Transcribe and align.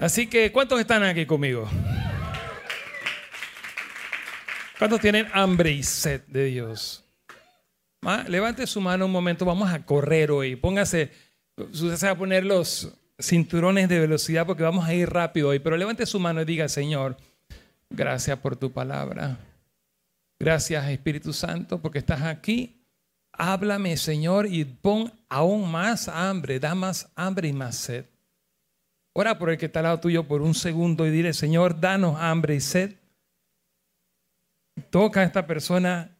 Así 0.00 0.26
que, 0.28 0.50
¿cuántos 0.50 0.80
están 0.80 1.02
aquí 1.02 1.26
conmigo? 1.26 1.68
¿Cuántos 4.78 4.98
tienen 4.98 5.28
hambre 5.34 5.72
y 5.72 5.82
sed 5.82 6.22
de 6.26 6.46
Dios? 6.46 7.04
Levante 8.26 8.66
su 8.66 8.80
mano 8.80 9.04
un 9.04 9.12
momento, 9.12 9.44
vamos 9.44 9.70
a 9.70 9.84
correr 9.84 10.30
hoy. 10.30 10.56
Póngase, 10.56 11.10
usted 11.54 11.96
se 11.96 12.06
va 12.06 12.12
a 12.12 12.16
poner 12.16 12.46
los 12.46 12.90
cinturones 13.18 13.90
de 13.90 14.00
velocidad 14.00 14.46
porque 14.46 14.62
vamos 14.62 14.88
a 14.88 14.94
ir 14.94 15.10
rápido 15.10 15.48
hoy, 15.48 15.58
pero 15.58 15.76
levante 15.76 16.06
su 16.06 16.18
mano 16.18 16.40
y 16.40 16.46
diga, 16.46 16.66
Señor, 16.70 17.18
gracias 17.90 18.38
por 18.38 18.56
tu 18.56 18.72
palabra. 18.72 19.38
Gracias 20.38 20.88
Espíritu 20.88 21.34
Santo 21.34 21.78
porque 21.78 21.98
estás 21.98 22.22
aquí. 22.22 22.86
Háblame, 23.32 23.98
Señor, 23.98 24.46
y 24.46 24.64
pon 24.64 25.12
aún 25.28 25.70
más 25.70 26.08
hambre, 26.08 26.58
da 26.58 26.74
más 26.74 27.12
hambre 27.16 27.48
y 27.48 27.52
más 27.52 27.76
sed. 27.76 28.06
Ora 29.12 29.38
por 29.38 29.50
el 29.50 29.58
que 29.58 29.66
está 29.66 29.80
al 29.80 29.84
lado 29.84 30.00
tuyo 30.00 30.24
por 30.24 30.42
un 30.42 30.54
segundo 30.54 31.06
y 31.06 31.10
dile, 31.10 31.32
Señor, 31.32 31.80
danos 31.80 32.18
hambre 32.20 32.54
y 32.54 32.60
sed. 32.60 32.94
Toca 34.90 35.20
a 35.20 35.24
esta 35.24 35.46
persona 35.46 36.16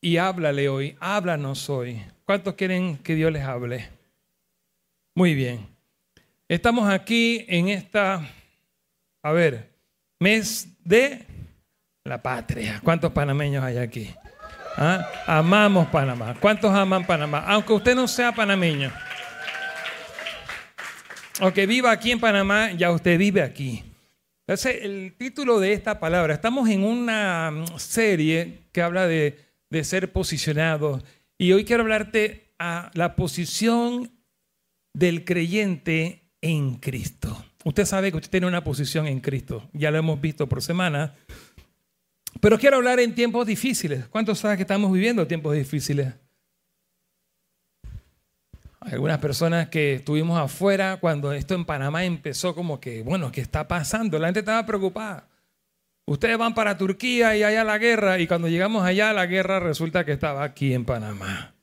y 0.00 0.16
háblale 0.16 0.68
hoy, 0.68 0.96
háblanos 1.00 1.70
hoy. 1.70 2.02
¿Cuántos 2.24 2.54
quieren 2.54 2.98
que 2.98 3.14
Dios 3.14 3.32
les 3.32 3.44
hable? 3.44 3.88
Muy 5.14 5.34
bien. 5.34 5.66
Estamos 6.48 6.88
aquí 6.88 7.44
en 7.48 7.68
esta, 7.68 8.26
a 9.22 9.32
ver, 9.32 9.70
mes 10.18 10.68
de 10.84 11.24
la 12.04 12.20
patria. 12.22 12.80
¿Cuántos 12.82 13.12
panameños 13.12 13.62
hay 13.62 13.78
aquí? 13.78 14.14
¿Ah? 14.76 15.06
Amamos 15.26 15.88
Panamá. 15.88 16.36
¿Cuántos 16.40 16.72
aman 16.72 17.04
Panamá? 17.04 17.44
Aunque 17.46 17.72
usted 17.72 17.94
no 17.94 18.06
sea 18.06 18.32
panameño. 18.32 18.92
Aunque 21.40 21.66
viva 21.66 21.90
aquí 21.90 22.10
en 22.10 22.20
Panamá, 22.20 22.72
ya 22.72 22.90
usted 22.90 23.18
vive 23.18 23.42
aquí. 23.42 23.82
Entonces, 24.46 24.78
el 24.82 25.14
título 25.16 25.60
de 25.60 25.72
esta 25.72 26.00
palabra, 26.00 26.34
estamos 26.34 26.68
en 26.68 26.82
una 26.82 27.52
serie 27.76 28.60
que 28.72 28.82
habla 28.82 29.06
de 29.06 29.48
de 29.70 29.84
ser 29.84 30.12
posicionado. 30.12 31.02
Y 31.36 31.52
hoy 31.52 31.64
quiero 31.64 31.82
hablarte 31.82 32.52
a 32.58 32.90
la 32.94 33.16
posición 33.16 34.10
del 34.94 35.24
creyente 35.24 36.32
en 36.40 36.76
Cristo. 36.76 37.44
Usted 37.64 37.84
sabe 37.84 38.10
que 38.10 38.16
usted 38.16 38.30
tiene 38.30 38.46
una 38.46 38.64
posición 38.64 39.06
en 39.06 39.20
Cristo, 39.20 39.68
ya 39.72 39.90
lo 39.90 39.98
hemos 39.98 40.20
visto 40.20 40.48
por 40.48 40.62
semana. 40.62 41.14
Pero 42.40 42.58
quiero 42.58 42.76
hablar 42.76 43.00
en 43.00 43.14
tiempos 43.14 43.46
difíciles. 43.46 44.06
¿Cuántos 44.08 44.38
saben 44.38 44.56
que 44.56 44.62
estamos 44.62 44.92
viviendo 44.92 45.26
tiempos 45.26 45.54
difíciles? 45.54 46.14
Algunas 48.80 49.18
personas 49.18 49.68
que 49.68 49.94
estuvimos 49.94 50.38
afuera 50.38 50.98
cuando 51.00 51.32
esto 51.32 51.54
en 51.54 51.64
Panamá 51.64 52.04
empezó 52.04 52.54
como 52.54 52.80
que, 52.80 53.02
bueno, 53.02 53.32
¿qué 53.32 53.40
está 53.40 53.66
pasando? 53.66 54.18
La 54.18 54.28
gente 54.28 54.40
estaba 54.40 54.64
preocupada. 54.64 55.28
Ustedes 56.06 56.38
van 56.38 56.54
para 56.54 56.78
Turquía 56.78 57.36
y 57.36 57.42
allá 57.42 57.64
la 57.64 57.76
guerra, 57.76 58.18
y 58.18 58.26
cuando 58.26 58.48
llegamos 58.48 58.84
allá 58.84 59.12
la 59.12 59.26
guerra 59.26 59.60
resulta 59.60 60.04
que 60.04 60.12
estaba 60.12 60.44
aquí 60.44 60.72
en 60.72 60.84
Panamá. 60.84 61.54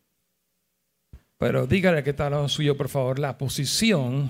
Pero 1.38 1.66
dígale 1.66 2.04
que 2.04 2.12
está 2.12 2.28
al 2.28 2.34
lado 2.34 2.50
suyo, 2.50 2.78
por 2.78 2.90
favor, 2.90 3.18
la 3.18 3.38
posición 3.38 4.30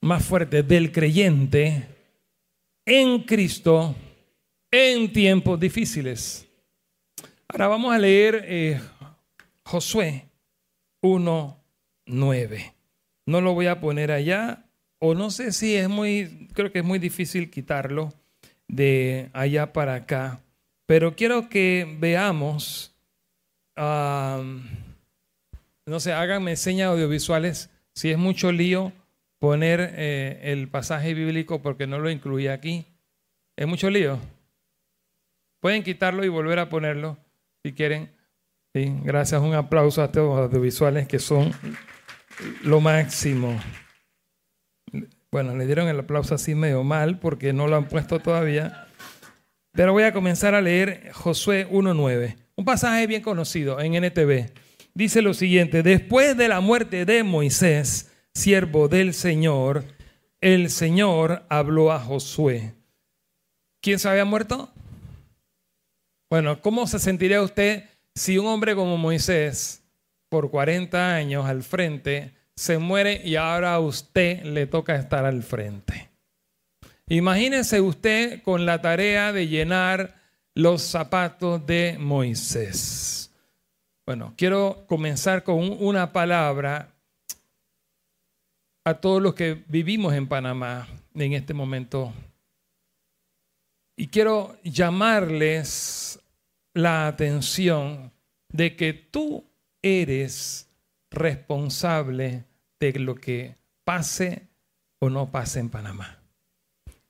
más 0.00 0.24
fuerte 0.24 0.62
del 0.62 0.92
creyente 0.92 1.88
en 2.84 3.22
Cristo 3.22 3.96
en 4.70 5.12
tiempos 5.12 5.58
difíciles. 5.58 6.46
Ahora 7.48 7.68
vamos 7.68 7.94
a 7.94 7.98
leer 7.98 8.44
eh, 8.46 8.80
Josué 9.64 10.26
1.9. 11.04 12.74
No 13.26 13.40
lo 13.42 13.52
voy 13.52 13.66
a 13.66 13.78
poner 13.78 14.10
allá, 14.10 14.64
o 14.98 15.14
no 15.14 15.30
sé 15.30 15.52
si 15.52 15.76
es 15.76 15.90
muy, 15.90 16.48
creo 16.54 16.72
que 16.72 16.78
es 16.78 16.84
muy 16.84 16.98
difícil 16.98 17.50
quitarlo 17.50 18.14
de 18.68 19.28
allá 19.34 19.74
para 19.74 19.94
acá. 19.96 20.40
Pero 20.86 21.14
quiero 21.14 21.50
que 21.50 21.96
veamos, 22.00 22.96
no 23.76 24.54
sé, 25.98 26.14
háganme 26.14 26.56
señas 26.56 26.88
audiovisuales. 26.88 27.68
Si 27.94 28.10
es 28.10 28.16
mucho 28.16 28.50
lío 28.50 28.92
poner 29.38 29.92
eh, 29.96 30.40
el 30.44 30.68
pasaje 30.68 31.12
bíblico 31.12 31.60
porque 31.60 31.86
no 31.86 31.98
lo 31.98 32.08
incluí 32.08 32.48
aquí. 32.48 32.86
¿Es 33.56 33.66
mucho 33.66 33.90
lío? 33.90 34.18
Pueden 35.60 35.82
quitarlo 35.82 36.24
y 36.24 36.28
volver 36.28 36.60
a 36.60 36.70
ponerlo 36.70 37.18
si 37.62 37.74
quieren. 37.74 38.10
Sí, 38.74 38.92
gracias. 39.04 39.40
Un 39.40 39.54
aplauso 39.54 40.02
a 40.02 40.10
todos 40.10 40.36
los 40.36 40.48
audiovisuales 40.48 41.06
que 41.06 41.20
son 41.20 41.52
lo 42.64 42.80
máximo. 42.80 43.60
Bueno, 45.30 45.56
le 45.56 45.64
dieron 45.66 45.86
el 45.86 46.00
aplauso 46.00 46.34
así 46.34 46.56
medio 46.56 46.82
mal 46.82 47.20
porque 47.20 47.52
no 47.52 47.68
lo 47.68 47.76
han 47.76 47.86
puesto 47.86 48.18
todavía. 48.18 48.88
Pero 49.72 49.92
voy 49.92 50.02
a 50.02 50.12
comenzar 50.12 50.56
a 50.56 50.60
leer 50.60 51.12
Josué 51.12 51.68
1.9, 51.70 52.36
un 52.56 52.64
pasaje 52.64 53.06
bien 53.06 53.22
conocido 53.22 53.80
en 53.80 53.94
NTV. 53.94 54.52
Dice 54.92 55.22
lo 55.22 55.34
siguiente, 55.34 55.84
después 55.84 56.36
de 56.36 56.48
la 56.48 56.60
muerte 56.60 57.04
de 57.04 57.22
Moisés, 57.22 58.12
siervo 58.34 58.88
del 58.88 59.14
Señor, 59.14 59.84
el 60.40 60.70
Señor 60.70 61.44
habló 61.48 61.92
a 61.92 62.00
Josué. 62.00 62.74
¿Quién 63.80 64.00
se 64.00 64.08
había 64.08 64.24
muerto? 64.24 64.72
Bueno, 66.30 66.60
¿cómo 66.60 66.86
se 66.86 66.98
sentiría 66.98 67.42
usted 67.42 67.84
si 68.14 68.38
un 68.38 68.46
hombre 68.46 68.74
como 68.74 68.96
Moisés, 68.96 69.82
por 70.28 70.50
40 70.50 71.14
años 71.14 71.46
al 71.46 71.62
frente, 71.62 72.34
se 72.56 72.78
muere 72.78 73.20
y 73.24 73.36
ahora 73.36 73.74
a 73.74 73.80
usted 73.80 74.42
le 74.44 74.66
toca 74.66 74.96
estar 74.96 75.24
al 75.24 75.42
frente. 75.42 76.10
Imagínese 77.08 77.80
usted 77.80 78.42
con 78.42 78.64
la 78.64 78.80
tarea 78.80 79.32
de 79.32 79.48
llenar 79.48 80.14
los 80.54 80.82
zapatos 80.82 81.66
de 81.66 81.96
Moisés. 81.98 83.30
Bueno, 84.06 84.34
quiero 84.36 84.84
comenzar 84.88 85.42
con 85.42 85.76
una 85.82 86.12
palabra 86.12 86.94
a 88.84 88.94
todos 88.94 89.20
los 89.20 89.34
que 89.34 89.64
vivimos 89.66 90.14
en 90.14 90.28
Panamá 90.28 90.86
en 91.14 91.32
este 91.32 91.54
momento. 91.54 92.12
Y 93.96 94.08
quiero 94.08 94.56
llamarles 94.62 96.20
la 96.74 97.06
atención 97.06 98.12
de 98.52 98.76
que 98.76 98.92
tú 98.92 99.44
eres 99.80 100.68
responsable 101.10 102.44
de 102.80 102.92
lo 102.98 103.14
que 103.14 103.56
pase 103.84 104.48
o 104.98 105.08
no 105.08 105.30
pase 105.30 105.60
en 105.60 105.70
Panamá. 105.70 106.20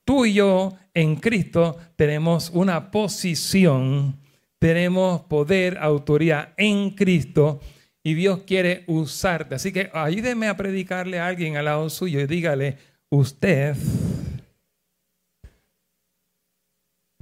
Tú 0.03 0.25
y 0.25 0.33
yo 0.33 0.77
en 0.93 1.15
Cristo 1.15 1.77
tenemos 1.95 2.51
una 2.51 2.91
posición, 2.91 4.19
tenemos 4.59 5.21
poder, 5.21 5.79
autoridad 5.79 6.53
en 6.57 6.91
Cristo 6.91 7.59
y 8.03 8.13
Dios 8.13 8.43
quiere 8.45 8.83
usarte. 8.85 9.55
Así 9.55 9.73
que 9.73 9.89
ayúdeme 9.93 10.47
a 10.47 10.55
predicarle 10.55 11.19
a 11.19 11.27
alguien 11.27 11.57
al 11.57 11.65
lado 11.65 11.89
suyo 11.89 12.19
y 12.19 12.27
dígale, 12.27 12.77
usted 13.09 13.75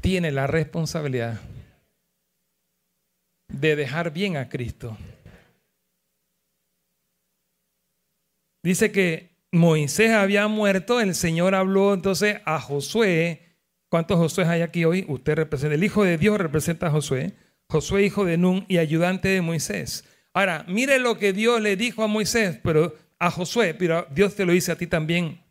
tiene 0.02 0.32
la 0.32 0.48
responsabilidad 0.48 1.40
de 3.54 3.78
dejar 3.78 4.12
bien 4.12 4.36
a 4.36 4.50
Cristo. 4.50 4.98
Dice 8.64 8.92
que 8.92 9.30
Moisés 9.52 10.12
había 10.12 10.48
muerto, 10.48 11.00
el 11.00 11.16
Señor 11.16 11.56
habló 11.56 11.94
entonces 11.94 12.42
a 12.46 12.60
Josué. 12.60 13.58
¿Cuántos 13.90 14.18
Josué 14.18 14.46
hay 14.46 14.62
aquí 14.62 14.84
hoy? 14.84 15.06
Usted 15.08 15.36
representa, 15.36 15.76
el 15.76 15.84
Hijo 15.84 16.04
de 16.04 16.18
Dios 16.18 16.38
representa 16.38 16.88
a 16.88 16.92
Josué. 16.92 17.34
Josué, 17.70 18.04
hijo 18.04 18.26
de 18.26 18.38
Nun 18.38 18.66
y 18.68 18.78
ayudante 18.78 19.30
de 19.30 19.42
Moisés. 19.42 20.06
Ahora, 20.34 20.66
mire 20.68 21.00
lo 21.00 21.18
que 21.18 21.34
Dios 21.34 21.62
le 21.62 21.76
dijo 21.76 22.04
a 22.04 22.08
Moisés, 22.08 22.60
pero 22.64 22.96
a 23.20 23.32
Josué, 23.32 23.74
pero 23.74 24.08
Dios 24.12 24.36
te 24.36 24.46
lo 24.46 24.52
dice 24.52 24.72
a 24.72 24.78
ti 24.78 24.88
también. 24.88 25.42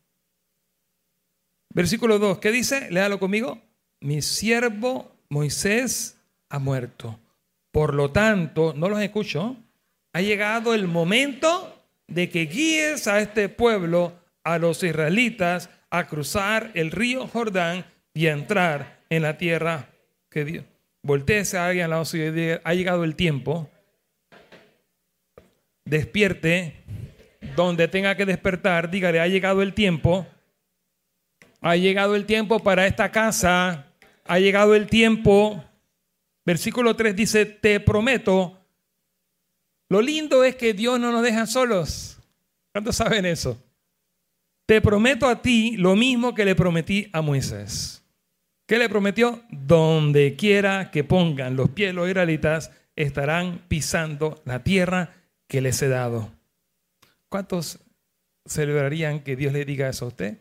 Versículo 1.70 2.19
2, 2.19 2.38
¿qué 2.38 2.52
dice? 2.52 2.90
Léalo 2.90 3.19
conmigo. 3.19 3.60
Mi 4.00 4.20
siervo 4.22 5.10
Moisés 5.28 6.19
ha 6.48 6.58
muerto. 6.58 7.19
Por 7.72 7.94
lo 7.94 8.12
tanto, 8.12 8.74
no 8.76 8.88
los 8.88 9.00
escucho. 9.00 9.56
Ha 10.12 10.20
llegado 10.20 10.74
el 10.74 10.86
momento 10.86 11.82
de 12.06 12.28
que 12.28 12.46
guíes 12.46 13.08
a 13.08 13.20
este 13.20 13.48
pueblo, 13.48 14.12
a 14.44 14.58
los 14.58 14.82
israelitas, 14.82 15.70
a 15.90 16.06
cruzar 16.06 16.70
el 16.74 16.90
río 16.90 17.26
Jordán 17.26 17.86
y 18.14 18.26
a 18.26 18.32
entrar 18.32 19.00
en 19.08 19.22
la 19.22 19.38
tierra 19.38 19.88
que 20.30 20.44
Dios. 20.44 20.64
Volteese 21.02 21.58
a 21.58 21.66
alguien 21.66 21.84
al 21.84 21.90
lado 21.90 22.04
y 22.16 22.60
ha 22.62 22.74
llegado 22.74 23.04
el 23.04 23.16
tiempo. 23.16 23.69
Despierte 25.84 26.76
donde 27.56 27.88
tenga 27.88 28.14
que 28.14 28.26
despertar. 28.26 28.90
Dígale, 28.90 29.20
ha 29.20 29.26
llegado 29.26 29.62
el 29.62 29.74
tiempo. 29.74 30.26
Ha 31.60 31.76
llegado 31.76 32.14
el 32.14 32.26
tiempo 32.26 32.60
para 32.60 32.86
esta 32.86 33.10
casa. 33.10 33.86
Ha 34.24 34.38
llegado 34.38 34.74
el 34.74 34.86
tiempo. 34.86 35.64
Versículo 36.44 36.97
3 36.97 37.15
dice, 37.15 37.47
te 37.47 37.81
prometo 37.81 38.59
lo 39.89 40.00
lindo 40.00 40.43
es 40.43 40.56
que 40.56 40.73
Dios 40.73 40.99
no 40.99 41.12
nos 41.12 41.23
deja 41.23 41.47
solos. 41.47 42.19
¿Cuántos 42.73 42.97
saben 42.97 43.27
eso? 43.27 43.62
te 44.73 44.81
prometo 44.81 45.29
a 45.29 45.43
ti 45.43 45.77
lo 45.77 45.97
mismo 45.97 46.35
que 46.35 46.47
le 46.47 46.55
prometí 46.55 47.09
a 47.12 47.21
Moisés. 47.21 48.03
¿Qué 48.67 48.79
le 48.79 48.89
prometió? 48.89 49.43
Donde 49.50 50.35
quiera 50.37 50.91
que 50.91 51.05
pongan 51.05 51.56
los 51.56 51.69
pies 51.69 51.94
los 51.94 52.09
israelitas, 52.09 52.71
estarán 52.97 53.67
pisando 53.69 54.41
la 54.47 54.62
tierra 54.62 55.12
que 55.47 55.61
les 55.61 55.83
he 55.83 55.89
dado. 55.89 56.33
¿Cuántos 57.29 57.81
celebrarían 58.47 59.21
que 59.21 59.37
Dios 59.37 59.53
le 59.53 59.67
diga 59.67 59.91
eso 59.91 60.06
a 60.06 60.09
usted? 60.09 60.39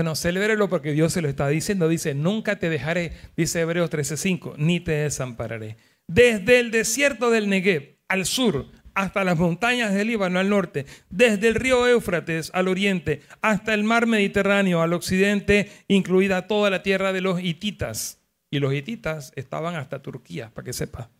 Bueno, 0.00 0.16
celébrelo 0.16 0.70
porque 0.70 0.92
Dios 0.92 1.12
se 1.12 1.20
lo 1.20 1.28
está 1.28 1.46
diciendo. 1.48 1.86
Dice, 1.86 2.14
nunca 2.14 2.58
te 2.58 2.70
dejaré, 2.70 3.12
dice 3.36 3.60
Hebreos 3.60 3.90
13:5, 3.90 4.54
ni 4.56 4.80
te 4.80 4.92
desampararé. 4.92 5.76
Desde 6.08 6.58
el 6.58 6.70
desierto 6.70 7.30
del 7.30 7.50
Negev 7.50 7.98
al 8.08 8.24
sur, 8.24 8.68
hasta 8.94 9.24
las 9.24 9.36
montañas 9.36 9.92
del 9.92 10.08
Líbano 10.08 10.38
al 10.38 10.48
norte, 10.48 10.86
desde 11.10 11.48
el 11.48 11.54
río 11.54 11.86
Éufrates 11.86 12.50
al 12.54 12.68
oriente, 12.68 13.20
hasta 13.42 13.74
el 13.74 13.84
mar 13.84 14.06
Mediterráneo 14.06 14.80
al 14.80 14.94
occidente, 14.94 15.70
incluida 15.86 16.46
toda 16.46 16.70
la 16.70 16.82
tierra 16.82 17.12
de 17.12 17.20
los 17.20 17.38
hititas. 17.42 18.22
Y 18.50 18.58
los 18.58 18.72
hititas 18.72 19.34
estaban 19.36 19.74
hasta 19.74 20.00
Turquía, 20.00 20.50
para 20.54 20.64
que 20.64 20.72
sepa. 20.72 21.10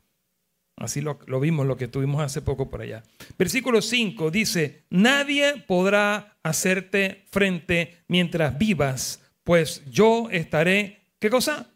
Así 0.81 1.01
lo, 1.01 1.19
vimos, 1.41 1.67
lo 1.67 1.77
que 1.77 1.87
tuvimos 1.87 2.21
hace 2.23 2.43
poco 2.43 2.69
por 2.69 2.83
allá. 2.83 3.05
Versículo 3.39 3.83
5 3.83 4.31
dice, 4.33 4.83
nadie 4.91 5.63
podrá 5.69 6.37
hacerte 6.43 7.25
frente 7.31 7.99
mientras 8.09 8.59
vivas, 8.59 9.21
pues 9.45 9.83
yo 9.89 10.29
estaré, 10.31 11.03
¿qué 11.21 11.31
cosa? 11.31 11.71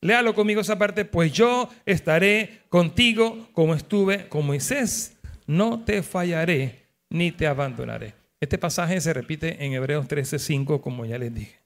Léalo 0.00 0.34
conmigo 0.34 0.62
esa 0.62 0.78
parte, 0.78 1.04
pues 1.04 1.32
yo 1.32 1.68
estaré 1.86 2.62
contigo 2.68 3.48
como 3.52 3.74
estuve 3.74 4.28
con 4.28 4.46
Moisés 4.46 5.18
no 5.50 5.82
te 5.82 6.04
fallaré 6.04 6.86
ni 7.08 7.32
te 7.32 7.48
abandonaré. 7.48 8.14
Este 8.38 8.56
pasaje 8.56 9.00
se 9.00 9.12
repite 9.12 9.64
en 9.64 9.72
Hebreos 9.72 10.06
13:5, 10.06 10.80
como 10.80 11.04
ya 11.04 11.18
les 11.18 11.34
dije. 11.34 11.58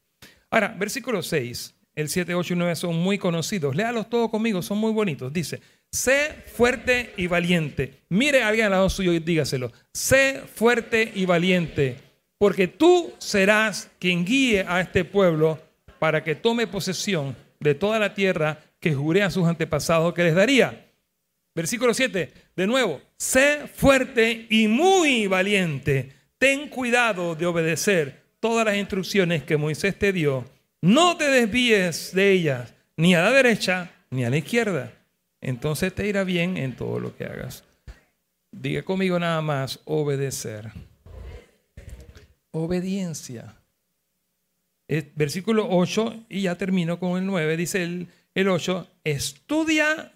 Ahora, 0.50 0.69
versículo 0.69 1.23
6, 1.23 1.75
el 1.94 2.09
7, 2.09 2.35
8 2.35 2.55
y 2.55 2.56
9 2.56 2.76
son 2.76 2.97
muy 2.97 3.19
conocidos. 3.19 3.76
Léalos 3.76 4.09
todos 4.09 4.31
conmigo, 4.31 4.62
son 4.62 4.79
muy 4.79 4.91
bonitos. 4.91 5.32
Dice, 5.35 5.61
sé 5.94 6.35
fuerte 6.56 7.14
y 7.17 7.29
valiente. 7.29 8.00
Mire 8.08 8.43
a 8.43 8.49
alguien 8.49 8.67
al 8.67 8.73
lado 8.73 8.91
suyo 8.91 9.12
y 9.12 9.20
dígaselo. 9.20 9.70
Sé 9.93 10.43
fuerte 10.52 11.12
y 11.14 11.25
valiente, 11.25 11.96
porque 12.37 12.67
tú 12.67 13.14
serás 13.19 13.88
quien 14.00 14.25
guíe 14.25 14.64
a 14.67 14.81
este 14.81 15.05
pueblo 15.05 15.62
para 16.00 16.25
que 16.25 16.35
tome 16.35 16.67
posesión 16.67 17.37
de 17.61 17.76
toda 17.76 18.00
la 18.00 18.12
tierra 18.12 18.58
que 18.81 18.93
juré 18.93 19.23
a 19.23 19.31
sus 19.31 19.46
antepasados 19.46 20.12
que 20.14 20.25
les 20.25 20.35
daría. 20.35 20.85
Versículo 21.55 21.94
7, 21.94 22.32
de 22.56 22.67
nuevo, 22.67 23.00
sé 23.17 23.69
fuerte 23.73 24.49
y 24.50 24.67
muy 24.67 25.29
valiente. 25.29 26.12
Ten 26.38 26.69
cuidado 26.69 27.37
de 27.37 27.47
obedecer 27.47 28.25
todas 28.40 28.67
las 28.67 28.76
instrucciones 28.76 29.44
que 29.44 29.56
Moisés 29.56 29.97
te 29.97 30.12
dio. 30.12 30.44
No 30.82 31.17
te 31.17 31.29
desvíes 31.31 32.12
de 32.12 32.32
ellas, 32.32 32.75
ni 32.97 33.14
a 33.14 33.23
la 33.23 33.31
derecha 33.31 33.93
ni 34.11 34.25
a 34.25 34.31
la 34.31 34.38
izquierda. 34.38 34.93
Entonces 35.44 35.94
te 35.94 36.08
irá 36.08 36.25
bien 36.25 36.56
en 36.56 36.75
todo 36.75 36.99
lo 36.99 37.14
que 37.14 37.25
hagas. 37.25 37.64
Diga 38.50 38.82
conmigo 38.82 39.19
nada 39.19 39.43
más, 39.43 39.79
obedecer. 39.85 40.73
Obediencia. 42.50 43.55
Versículo 45.14 45.67
8, 45.69 46.25
y 46.31 46.43
ya 46.43 46.56
termino 46.56 46.99
con 46.99 47.19
el 47.19 47.26
9, 47.26 47.56
dice 47.58 47.82
el, 47.82 48.08
el 48.35 48.49
8, 48.49 48.88
estudia 49.05 50.12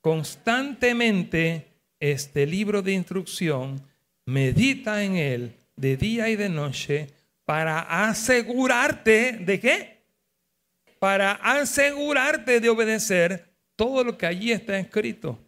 constantemente 0.00 1.68
este 2.00 2.46
libro 2.46 2.80
de 2.80 2.92
instrucción, 2.92 3.82
medita 4.24 5.04
en 5.04 5.16
él 5.16 5.56
de 5.76 5.96
día 5.98 6.30
y 6.30 6.36
de 6.36 6.48
noche 6.48 7.08
para 7.44 8.08
asegurarte 8.08 9.32
de 9.32 9.60
qué? 9.60 10.04
Para 10.98 11.32
asegurarte 11.32 12.60
de 12.60 12.70
obedecer 12.70 13.53
todo 13.76 14.04
lo 14.04 14.18
que 14.18 14.26
allí 14.26 14.52
está 14.52 14.78
escrito. 14.78 15.38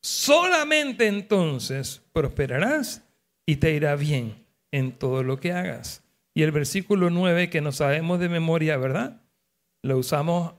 Solamente 0.00 1.06
entonces 1.06 2.02
prosperarás 2.12 3.02
y 3.46 3.56
te 3.56 3.72
irá 3.72 3.96
bien 3.96 4.44
en 4.70 4.92
todo 4.92 5.22
lo 5.22 5.40
que 5.40 5.52
hagas. 5.52 6.02
Y 6.34 6.42
el 6.42 6.52
versículo 6.52 7.10
9 7.10 7.48
que 7.48 7.60
no 7.60 7.72
sabemos 7.72 8.20
de 8.20 8.28
memoria, 8.28 8.76
¿verdad? 8.76 9.22
Lo 9.82 9.98
usamos 9.98 10.54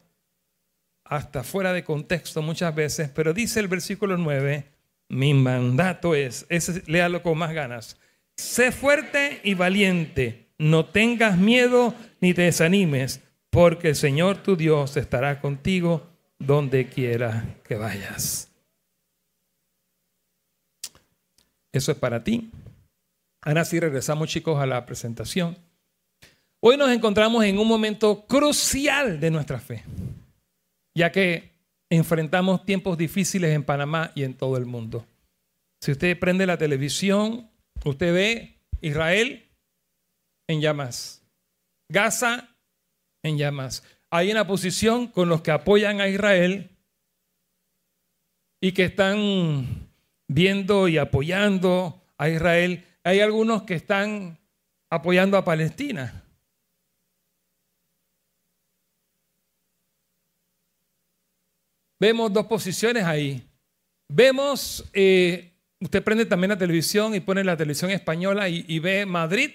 hasta 1.04 1.44
fuera 1.44 1.74
de 1.74 1.83
contexto 1.83 2.42
muchas 2.42 2.74
veces, 2.74 3.10
pero 3.10 3.33
dice 3.33 3.60
el 3.60 3.68
versículo 3.68 4.18
9, 4.18 4.66
mi 5.10 5.33
mandato 5.33 6.16
es, 6.16 6.45
ese, 6.50 6.81
léalo 6.88 7.22
con 7.22 7.38
más 7.38 7.54
ganas, 7.54 8.00
sé 8.36 8.72
fuerte 8.72 9.42
y 9.44 9.54
valiente, 9.54 10.48
no 10.57 10.86
tengas 10.86 11.38
miedo 11.38 11.94
ni 12.22 12.33
te 12.33 12.44
desanimes, 12.44 13.22
porque 13.51 13.89
el 13.89 13.95
Señor 13.95 14.38
tu 14.38 14.56
Dios 14.56 14.98
estará 14.98 15.39
contigo 15.42 16.15
donde 16.40 16.88
quiera 16.88 17.56
que 17.64 17.76
vayas. 17.76 18.52
Eso 21.72 21.92
es 21.92 21.98
para 21.98 22.24
ti. 22.24 22.52
Ahora 23.42 23.66
sí 23.66 23.80
regresamos 23.80 24.30
chicos 24.30 24.60
a 24.60 24.66
la 24.66 24.86
presentación. 24.86 25.58
Hoy 26.62 26.78
nos 26.78 26.90
encontramos 26.90 27.44
en 27.44 27.60
un 27.60 27.68
momento 27.68 28.26
crucial 28.26 29.20
de 29.20 29.30
nuestra 29.30 29.60
fe 29.60 29.84
ya 30.96 31.12
que 31.12 31.52
enfrentamos 31.90 32.66
tiempos 32.66 32.98
difíciles 32.98 33.54
en 33.54 33.64
Panamá 33.64 34.12
y 34.16 34.24
en 34.24 34.34
todo 34.34 34.58
el 34.58 34.66
mundo. 34.66 35.06
Si 35.82 35.92
usted 35.92 36.18
prende 36.18 36.48
la 36.48 36.58
televisión, 36.58 37.52
usted 37.84 38.14
ve 38.14 38.58
Israel 38.82 39.48
en 40.48 40.62
llamas, 40.62 41.22
Gaza 41.92 42.56
en 43.24 43.38
llamas. 43.38 43.84
Hay 44.16 44.32
una 44.32 44.48
posición 44.48 45.08
con 45.08 45.28
los 45.28 45.42
que 45.42 45.52
apoyan 45.52 46.00
a 46.00 46.08
Israel 46.08 46.70
y 48.62 48.72
que 48.72 48.86
están 48.86 49.90
viendo 50.30 50.88
y 50.88 50.98
apoyando 50.98 52.02
a 52.18 52.30
Israel. 52.30 52.86
Hay 53.04 53.20
algunos 53.20 53.64
que 53.64 53.74
están 53.74 54.40
apoyando 54.90 55.38
a 55.38 55.44
Palestina. 55.44 56.24
Vemos 62.00 62.32
dos 62.32 62.46
posiciones 62.46 63.04
ahí. 63.04 63.46
Vemos, 64.08 64.90
eh, 64.94 65.52
usted 65.82 66.02
prende 66.02 66.26
también 66.26 66.52
la 66.52 66.58
televisión 66.58 67.16
y 67.16 67.20
pone 67.20 67.44
la 67.44 67.58
televisión 67.58 67.92
española 67.92 68.48
y, 68.48 68.80
ve 68.80 69.06
Madrid, 69.06 69.52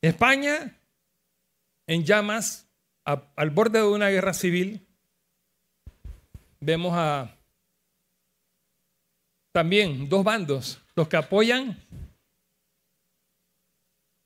España, 0.00 0.78
en 1.88 2.04
llamas, 2.04 2.65
al 3.06 3.50
borde 3.50 3.78
de 3.78 3.86
una 3.86 4.08
guerra 4.08 4.34
civil. 4.34 4.86
Vemos 6.60 6.92
a 6.94 7.36
también 9.52 10.08
dos 10.08 10.24
bandos, 10.24 10.82
los 10.94 11.08
que 11.08 11.16
apoyan 11.16 11.78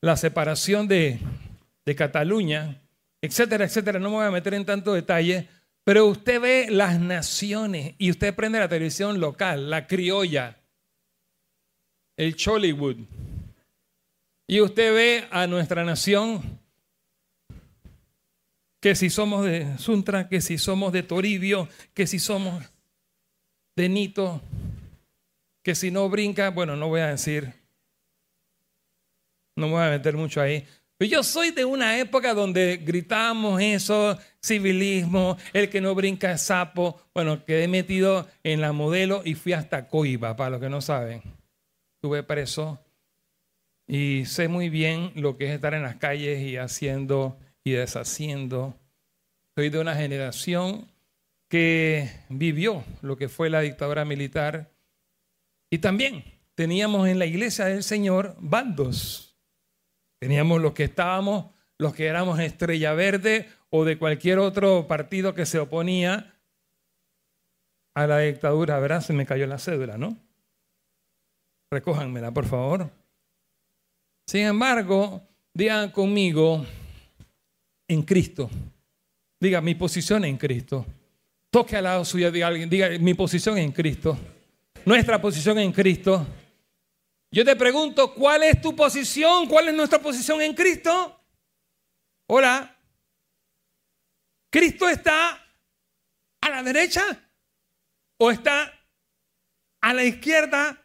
la 0.00 0.16
separación 0.16 0.88
de, 0.88 1.20
de 1.84 1.94
Cataluña, 1.94 2.80
etcétera, 3.20 3.64
etcétera. 3.64 3.99
No 3.99 4.10
me 4.10 4.16
voy 4.16 4.26
a 4.26 4.30
meter 4.30 4.54
en 4.54 4.64
tanto 4.64 4.94
detalle, 4.94 5.49
pero 5.84 6.06
usted 6.06 6.40
ve 6.40 6.66
las 6.70 6.99
naciones 6.99 7.94
y 7.99 8.10
usted 8.10 8.34
prende 8.34 8.58
la 8.58 8.68
televisión 8.68 9.20
local, 9.20 9.68
la 9.68 9.87
criolla, 9.87 10.58
el 12.16 12.34
Chollywood, 12.34 12.96
y 14.46 14.60
usted 14.60 14.94
ve 14.94 15.28
a 15.30 15.46
nuestra 15.46 15.84
nación 15.84 16.60
que 18.80 18.94
si 18.94 19.10
somos 19.10 19.44
de 19.44 19.78
Suntra, 19.78 20.28
que 20.28 20.40
si 20.40 20.58
somos 20.58 20.92
de 20.92 21.02
Toribio, 21.02 21.68
que 21.94 22.06
si 22.06 22.18
somos 22.18 22.64
de 23.76 23.88
Nito, 23.88 24.42
que 25.62 25.75
si 25.75 25.90
no 25.90 26.08
brinca, 26.08 26.50
bueno, 26.50 26.76
no 26.76 26.88
voy 26.88 27.00
a 27.00 27.08
decir, 27.08 27.52
no 29.56 29.66
me 29.66 29.72
voy 29.75 29.84
a 29.84 29.90
meter 29.90 30.16
mucho 30.16 30.40
ahí, 30.40 30.66
yo 31.08 31.22
soy 31.22 31.50
de 31.50 31.64
una 31.64 31.99
época 31.99 32.34
donde 32.34 32.76
gritábamos 32.76 33.62
eso, 33.62 34.18
civilismo, 34.42 35.38
el 35.54 35.70
que 35.70 35.80
no 35.80 35.94
brinca 35.94 36.32
es 36.32 36.42
sapo. 36.42 37.00
Bueno, 37.14 37.42
quedé 37.46 37.68
metido 37.68 38.28
en 38.42 38.60
la 38.60 38.72
modelo 38.72 39.22
y 39.25 39.34
fui 39.34 39.54
hasta 39.54 39.88
Coiba, 39.88 40.37
para 40.37 40.50
los 40.50 40.60
que 40.60 40.68
no 40.68 40.82
saben. 40.82 41.22
Estuve 41.96 42.22
preso 42.22 42.84
y 43.87 44.26
sé 44.26 44.49
muy 44.49 44.68
bien 44.68 45.12
lo 45.14 45.38
que 45.38 45.46
es 45.46 45.52
estar 45.52 45.72
en 45.72 45.82
las 45.82 45.96
calles 45.96 46.42
y 46.42 46.58
haciendo 46.58 47.38
y 47.64 47.72
deshaciendo. 47.72 48.74
Soy 49.56 49.70
de 49.70 49.78
una 49.78 49.94
generación 49.94 50.90
que 51.48 52.10
vivió 52.28 52.84
lo 53.02 53.16
que 53.16 53.28
fue 53.28 53.50
la 53.50 53.60
dictadura 53.60 54.04
militar 54.04 54.70
y 55.70 55.78
también 55.78 56.24
teníamos 56.54 57.08
en 57.08 57.18
la 57.18 57.26
iglesia 57.26 57.66
del 57.66 57.82
Señor 57.82 58.36
bandos 58.38 59.30
Teníamos 60.20 60.60
los 60.60 60.74
que 60.74 60.84
estábamos, 60.84 61.46
los 61.78 61.94
que 61.94 62.06
éramos 62.06 62.38
Estrella 62.38 62.92
Verde 62.92 63.48
o 63.70 63.86
de 63.86 63.98
cualquier 63.98 64.38
otro 64.38 64.86
partido 64.86 65.34
que 65.34 65.46
se 65.46 65.58
oponía 65.58 66.38
a 67.94 68.06
la 68.06 68.18
dictadura. 68.18 68.78
¿Verdad? 68.78 69.00
Se 69.00 69.14
me 69.14 69.24
cayó 69.24 69.46
la 69.46 69.58
cédula, 69.58 69.96
¿no? 69.96 70.18
Recójanmela, 71.70 72.32
por 72.32 72.44
favor. 72.44 72.90
Sin 74.26 74.42
embargo, 74.42 75.22
digan 75.54 75.90
conmigo, 75.90 76.66
en 77.90 78.02
Cristo. 78.02 78.49
Diga, 79.40 79.61
mi 79.61 79.75
posición 79.75 80.25
en 80.25 80.37
Cristo. 80.37 80.87
Toque 81.50 81.76
al 81.76 81.85
lado 81.85 82.04
suyo, 82.04 82.30
diga 82.30 82.47
alguien, 82.47 82.70
diga, 82.70 82.88
mi 83.00 83.14
posición 83.14 83.59
en 83.59 83.73
Cristo. 83.73 84.16
Nuestra 84.85 85.20
posición 85.20 85.59
en 85.59 85.73
Cristo. 85.73 86.25
Yo 87.32 87.44
te 87.44 87.56
pregunto, 87.56 88.14
¿cuál 88.14 88.44
es 88.44 88.61
tu 88.61 88.76
posición? 88.76 89.49
¿Cuál 89.49 89.68
es 89.68 89.75
nuestra 89.75 89.99
posición 89.99 90.40
en 90.40 90.54
Cristo? 90.54 91.20
Hola. 92.26 92.76
¿Cristo 94.50 94.88
está 94.88 95.44
a 96.40 96.49
la 96.49 96.62
derecha 96.62 97.02
o 98.18 98.30
está 98.30 98.73
a 99.80 99.94
la 99.94 100.04
izquierda? 100.04 100.80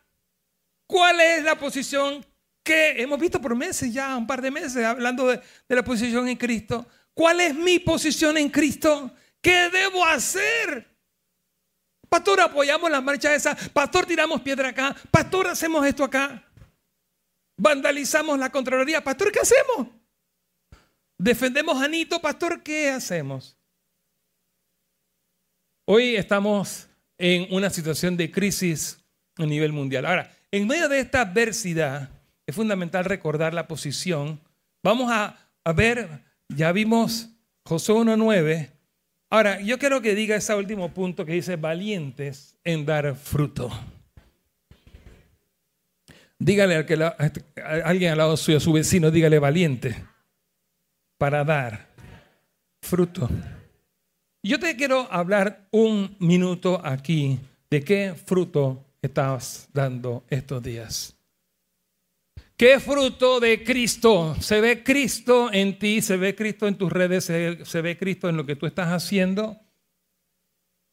¿Cuál 0.88 1.20
es 1.22 1.44
la 1.44 1.58
posición 1.58 2.26
que 2.64 3.00
hemos 3.00 3.20
visto 3.20 3.40
por 3.40 3.56
meses 3.56 3.94
ya, 3.94 4.18
un 4.18 4.26
par 4.26 4.42
de 4.42 4.50
meses, 4.50 4.84
hablando 4.84 5.28
de, 5.28 5.40
la 5.68 5.84
posición 5.84 6.28
en 6.28 6.36
Cristo? 6.36 6.86
¿Cuál 7.16 7.40
es 7.40 7.56
mi 7.56 7.80
posición 7.80 8.38
en 8.38 8.50
Cristo? 8.50 9.10
¿Qué 9.42 9.70
debo 9.70 10.06
hacer? 10.06 10.86
Pastor, 12.10 12.42
apoyamos 12.42 12.92
la 12.92 13.00
marcha 13.00 13.34
esa. 13.34 13.56
Pastor, 13.74 14.06
tiramos 14.06 14.42
piedra 14.42 14.70
acá. 14.70 14.96
Pastor, 15.10 15.48
hacemos 15.48 15.86
esto 15.86 16.04
acá. 16.04 16.44
Vandalizamos 17.58 18.38
la 18.38 18.52
Contraloría. 18.52 19.02
Pastor, 19.02 19.32
¿qué 19.32 19.40
hacemos? 19.40 19.88
Defendemos 21.18 21.82
a 21.82 21.88
Nito. 21.88 22.22
Pastor, 22.22 22.62
¿qué 22.62 22.90
hacemos? 22.90 23.58
Hoy 25.88 26.18
estamos 26.18 26.90
en 27.18 27.48
una 27.54 27.70
situación 27.70 28.18
de 28.18 28.30
crisis 28.30 29.00
a 29.38 29.46
nivel 29.46 29.72
mundial. 29.72 30.06
Ahora, 30.06 30.36
en 30.52 30.68
medio 30.68 30.90
de 30.90 31.00
esta 31.00 31.22
adversidad, 31.22 32.10
es 32.46 32.56
fundamental 32.56 33.06
recordar 33.06 33.54
la 33.54 33.68
posición. 33.68 34.42
Vamos 34.84 35.12
a, 35.12 35.38
a 35.64 35.74
ver, 35.74 36.26
ya 36.50 36.72
vimos 36.72 37.30
Josué 37.66 37.96
1.9. 37.96 38.72
Ahora, 39.30 39.60
yo 39.62 39.80
quiero 39.80 40.02
que 40.02 40.16
diga 40.16 40.36
ese 40.36 40.54
último 40.54 40.94
punto 40.94 41.25
que 41.25 41.34
dice 41.34 41.56
valientes 41.56 42.58
en 42.64 42.86
dar 42.86 43.16
fruto. 43.16 43.72
Dígale 46.38 46.75
a, 46.75 46.86
que 46.86 46.94
a 47.02 47.18
alguien 47.86 48.12
al 48.12 48.18
lado 48.18 48.38
suyo, 48.38 48.58
a 48.58 48.62
su 48.62 48.72
vecino, 48.74 49.10
dígale 49.10 49.40
valiente 49.40 49.96
para 51.18 51.44
dar 51.44 51.88
fruto. 52.82 53.30
Yo 54.44 54.60
te 54.60 54.75
quiero 54.75 55.12
hablar 55.12 55.68
un 55.72 56.16
minuto 56.20 56.80
aquí 56.84 57.40
de 57.70 57.84
qué 57.84 58.14
fruto 58.14 58.86
estás 59.02 59.68
dando 59.74 60.24
estos 60.30 60.62
días. 60.62 61.15
¿Qué 62.58 62.80
fruto 62.80 63.42
de 63.42 63.66
Cristo? 63.66 64.34
¿Se 64.40 64.62
ve 64.62 64.82
Cristo 64.82 65.52
en 65.52 65.78
ti? 65.78 66.02
¿Se 66.02 66.16
ve 66.16 66.36
Cristo 66.36 66.70
en 66.70 66.76
tus 66.76 66.90
redes? 66.90 67.26
¿Se, 67.26 67.82
ve 67.82 67.98
Cristo 67.98 68.30
en 68.30 68.38
lo 68.38 68.46
que 68.46 68.56
tú 68.56 68.66
estás 68.66 68.88
haciendo? 68.94 69.58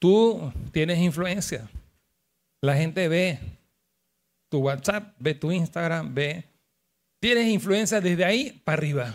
Tú 0.01 0.53
tienes 0.73 0.99
influencia. 0.99 1.71
La 2.63 2.75
gente 2.77 3.07
ve 3.07 3.39
tu 4.49 4.59
WhatsApp, 4.59 5.15
ve 5.21 5.35
tu 5.35 5.53
Instagram, 5.53 6.13
ve. 6.13 6.45
Tienes 7.21 7.47
influencia 7.47 8.01
desde 8.01 8.25
ahí 8.25 8.61
para 8.65 8.79
arriba. 8.79 9.15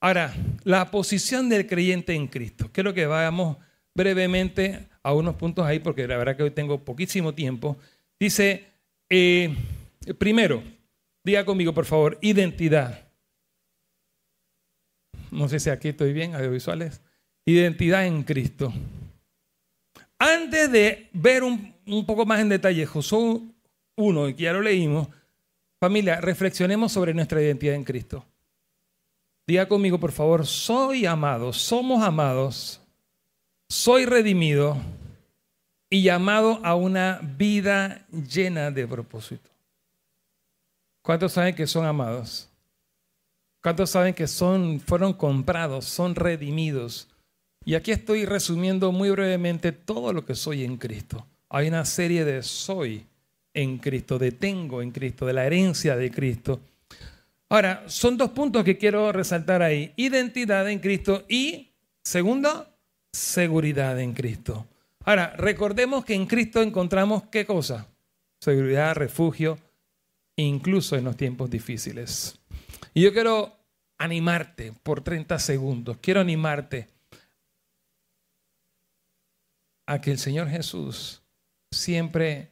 Ahora, 0.00 0.32
la 0.62 0.92
posición 0.92 1.48
del 1.48 1.66
creyente 1.66 2.14
en 2.14 2.28
Cristo. 2.28 2.70
Quiero 2.72 2.94
que 2.94 3.06
vayamos 3.06 3.56
brevemente 3.96 4.86
a 5.02 5.12
unos 5.12 5.34
puntos 5.34 5.66
ahí, 5.66 5.80
porque 5.80 6.06
la 6.06 6.18
verdad 6.18 6.36
que 6.36 6.44
hoy 6.44 6.52
tengo 6.52 6.84
poquísimo 6.84 7.34
tiempo. 7.34 7.76
Dice, 8.20 8.66
eh, 9.10 9.52
primero, 10.18 10.62
Diga 11.26 11.44
conmigo, 11.44 11.74
por 11.74 11.86
favor, 11.86 12.18
identidad. 12.22 13.08
No 15.32 15.48
sé 15.48 15.58
si 15.58 15.70
aquí 15.70 15.88
estoy 15.88 16.12
bien, 16.12 16.36
audiovisuales. 16.36 17.02
Identidad 17.44 18.06
en 18.06 18.22
Cristo. 18.22 18.72
Antes 20.20 20.70
de 20.70 21.10
ver 21.12 21.42
un, 21.42 21.74
poco 22.06 22.24
más 22.26 22.38
en 22.38 22.48
detalle 22.48 22.86
Josué 22.86 23.40
1, 23.96 24.36
que 24.36 24.42
ya 24.44 24.52
lo 24.52 24.62
leímos, 24.62 25.08
familia, 25.80 26.20
reflexionemos 26.20 26.92
sobre 26.92 27.12
nuestra 27.12 27.42
identidad 27.42 27.74
en 27.74 27.82
Cristo. 27.82 28.24
Diga 29.48 29.66
conmigo, 29.66 29.98
por 29.98 30.12
favor, 30.12 30.46
soy 30.46 31.06
amado, 31.06 31.52
somos 31.52 32.04
amados, 32.04 32.80
soy 33.68 34.06
redimido 34.06 34.76
y 35.90 36.04
llamado 36.04 36.60
a 36.62 36.76
una 36.76 37.18
vida 37.36 38.06
llena 38.12 38.70
de 38.70 38.86
propósito. 38.86 39.55
¿Cuántos 41.06 41.34
saben 41.34 41.54
que 41.54 41.68
son 41.68 41.86
amados? 41.86 42.48
¿Cuántos 43.62 43.90
saben 43.90 44.12
que 44.12 44.26
son, 44.26 44.80
fueron 44.80 45.12
comprados, 45.12 45.84
son 45.84 46.16
redimidos? 46.16 47.06
Y 47.64 47.76
aquí 47.76 47.92
estoy 47.92 48.24
resumiendo 48.24 48.90
muy 48.90 49.10
brevemente 49.10 49.70
todo 49.70 50.12
lo 50.12 50.24
que 50.24 50.34
soy 50.34 50.64
en 50.64 50.76
Cristo. 50.76 51.24
Hay 51.48 51.68
una 51.68 51.84
serie 51.84 52.24
de 52.24 52.42
soy 52.42 53.06
en 53.54 53.78
Cristo, 53.78 54.18
de 54.18 54.32
tengo 54.32 54.82
en 54.82 54.90
Cristo, 54.90 55.24
de 55.26 55.32
la 55.32 55.46
herencia 55.46 55.94
de 55.94 56.10
Cristo. 56.10 56.58
Ahora, 57.50 57.84
son 57.86 58.16
dos 58.16 58.30
puntos 58.30 58.64
que 58.64 58.76
quiero 58.76 59.12
resaltar 59.12 59.62
ahí. 59.62 59.92
Identidad 59.94 60.68
en 60.68 60.80
Cristo 60.80 61.24
y, 61.28 61.70
segundo, 62.02 62.66
seguridad 63.12 64.00
en 64.00 64.12
Cristo. 64.12 64.66
Ahora, 65.04 65.34
recordemos 65.36 66.04
que 66.04 66.14
en 66.14 66.26
Cristo 66.26 66.62
encontramos 66.62 67.22
qué 67.30 67.46
cosa? 67.46 67.86
Seguridad, 68.40 68.96
refugio, 68.96 69.56
incluso 70.36 70.96
en 70.96 71.04
los 71.04 71.16
tiempos 71.16 71.50
difíciles. 71.50 72.38
Y 72.94 73.02
yo 73.02 73.12
quiero 73.12 73.56
animarte 73.98 74.72
por 74.82 75.02
30 75.02 75.38
segundos, 75.38 75.96
quiero 76.00 76.20
animarte 76.20 76.88
a 79.86 80.00
que 80.00 80.10
el 80.10 80.18
Señor 80.18 80.48
Jesús 80.48 81.22
siempre 81.70 82.50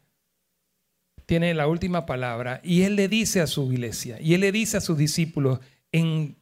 tiene 1.27 1.55
la 1.55 1.67
última 1.67 2.07
palabra 2.07 2.61
y 2.63 2.83
Él 2.83 2.97
le 2.97 3.09
dice 3.09 3.41
a 3.41 3.47
su 3.47 3.73
iglesia 3.73 4.21
y 4.21 4.35
Él 4.35 4.43
le 4.43 4.53
dice 4.53 4.77
a 4.77 4.81
sus 4.81 4.97
discípulos 4.97 5.61
en 5.93 6.37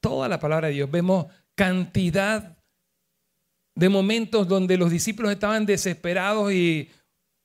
toda 0.00 0.28
la 0.28 0.40
palabra 0.40 0.68
de 0.68 0.74
Dios, 0.74 0.90
vemos 0.90 1.26
cantidad 1.54 2.56
de 3.74 3.88
momentos 3.88 4.48
donde 4.48 4.76
los 4.76 4.90
discípulos 4.90 5.32
estaban 5.32 5.66
desesperados 5.66 6.52
y 6.52 6.90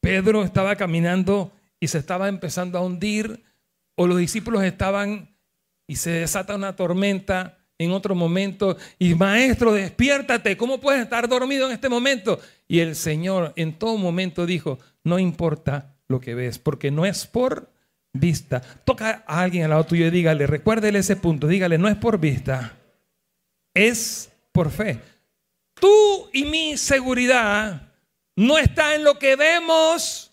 Pedro 0.01 0.43
estaba 0.43 0.75
caminando 0.75 1.51
y 1.79 1.87
se 1.87 1.97
estaba 1.97 2.27
empezando 2.27 2.77
a 2.77 2.81
hundir, 2.81 3.43
o 3.95 4.07
los 4.07 4.17
discípulos 4.17 4.63
estaban 4.63 5.35
y 5.87 5.95
se 5.95 6.11
desata 6.11 6.55
una 6.55 6.75
tormenta 6.75 7.57
en 7.79 7.91
otro 7.91 8.15
momento, 8.15 8.75
y 8.97 9.13
maestro, 9.13 9.71
despiértate, 9.71 10.57
¿cómo 10.57 10.79
puedes 10.79 11.01
estar 11.01 11.27
dormido 11.29 11.67
en 11.67 11.73
este 11.73 11.89
momento? 11.89 12.39
Y 12.67 12.79
el 12.79 12.95
Señor 12.95 13.53
en 13.55 13.77
todo 13.77 13.97
momento 13.97 14.45
dijo, 14.45 14.79
no 15.03 15.19
importa 15.19 15.95
lo 16.07 16.19
que 16.19 16.33
ves, 16.33 16.57
porque 16.57 16.89
no 16.89 17.05
es 17.05 17.27
por 17.27 17.71
vista. 18.13 18.61
Toca 18.83 19.23
a 19.27 19.41
alguien 19.41 19.65
al 19.65 19.71
lado 19.71 19.85
tuyo 19.85 20.07
y 20.07 20.11
dígale, 20.11 20.47
recuérdele 20.47 20.99
ese 20.99 21.15
punto, 21.15 21.47
dígale, 21.47 21.77
no 21.77 21.87
es 21.87 21.95
por 21.95 22.19
vista, 22.19 22.77
es 23.73 24.31
por 24.51 24.71
fe. 24.71 24.99
Tú 25.75 26.29
y 26.33 26.45
mi 26.45 26.77
seguridad 26.77 27.93
no 28.35 28.57
está 28.57 28.95
en 28.95 29.03
lo 29.03 29.19
que 29.19 29.35
vemos, 29.35 30.26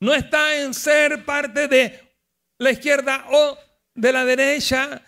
no 0.00 0.14
está 0.14 0.60
en 0.60 0.74
ser 0.74 1.24
parte 1.24 1.68
de 1.68 2.00
la 2.58 2.70
izquierda 2.70 3.26
o 3.30 3.58
de 3.94 4.12
la 4.12 4.24
derecha. 4.24 5.02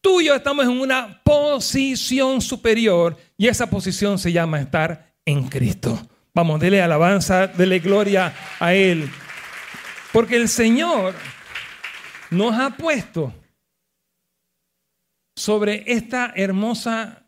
Tú 0.00 0.20
y 0.20 0.26
yo 0.26 0.34
estamos 0.34 0.64
en 0.64 0.80
una 0.80 1.22
posición 1.22 2.40
superior 2.40 3.16
y 3.36 3.48
esa 3.48 3.68
posición 3.68 4.18
se 4.18 4.32
llama 4.32 4.60
estar 4.60 5.14
en 5.24 5.48
Cristo. 5.48 6.08
Vamos, 6.32 6.60
dele 6.60 6.80
alabanza, 6.80 7.48
dele 7.48 7.80
gloria 7.80 8.34
a 8.58 8.72
Él. 8.72 9.10
Porque 10.12 10.36
el 10.36 10.48
Señor 10.48 11.14
nos 12.30 12.58
ha 12.58 12.70
puesto 12.70 13.34
sobre 15.36 15.84
esta 15.86 16.32
hermosa 16.34 17.26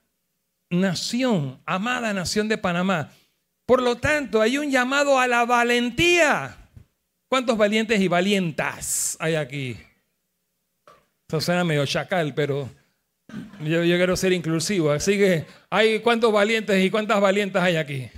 nación, 0.70 1.60
amada 1.66 2.12
nación 2.12 2.48
de 2.48 2.58
Panamá, 2.58 3.10
por 3.72 3.80
lo 3.80 3.96
tanto, 3.96 4.42
hay 4.42 4.58
un 4.58 4.70
llamado 4.70 5.18
a 5.18 5.26
la 5.26 5.46
valentía. 5.46 6.58
¿Cuántos 7.26 7.56
valientes 7.56 7.98
y 8.02 8.06
valientas 8.06 9.16
hay 9.18 9.34
aquí? 9.34 9.78
Eso 11.26 11.40
suena 11.40 11.64
medio 11.64 11.86
chacal, 11.86 12.34
pero 12.34 12.68
yo, 13.62 13.80
quiero 13.80 14.14
ser 14.14 14.34
inclusivo. 14.34 14.90
Así 14.92 15.16
que, 15.16 15.46
¿hay 15.70 16.00
cuántos 16.00 16.30
valientes 16.30 16.84
y 16.84 16.90
cuántas 16.90 17.18
valientas 17.18 17.62
hay 17.62 17.76
aquí? 17.76 18.10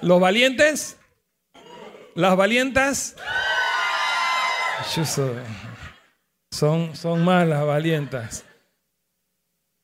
¿Los 0.00 0.18
valientes? 0.18 0.96
¿Las 2.14 2.34
valientas? 2.34 3.14
Son, 6.50 6.96
son 6.96 7.22
más 7.22 7.46
valientas. 7.46 8.42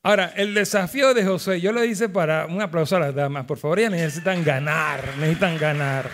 Ahora, 0.05 0.33
el 0.35 0.53
desafío 0.53 1.15
de 1.15 1.25
José, 1.25 1.59
yo 1.59 1.71
lo 1.71 1.83
hice 1.83 2.09
para 2.09 2.45
un 2.45 2.61
aplauso 2.61 2.95
a 2.95 2.99
las 2.99 3.15
damas, 3.15 3.45
por 3.45 3.57
favor, 3.57 3.79
ellas 3.79 3.91
necesitan 3.91 4.43
ganar, 4.43 5.03
necesitan 5.17 5.57
ganar. 5.57 6.11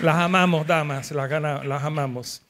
Las 0.00 0.16
amamos, 0.16 0.66
damas, 0.66 1.10
las, 1.12 1.30
las 1.40 1.82
amamos. 1.82 2.42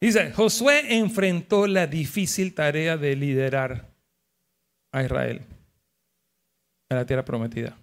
Dice, 0.00 0.32
Josué 0.32 0.96
enfrentó 0.96 1.66
la 1.66 1.86
difícil 1.86 2.54
tarea 2.54 2.96
de 2.96 3.14
liderar 3.14 3.86
a 4.92 5.02
Israel 5.02 5.42
a 6.88 6.94
la 6.94 7.04
tierra 7.04 7.22
prometida. 7.22 7.76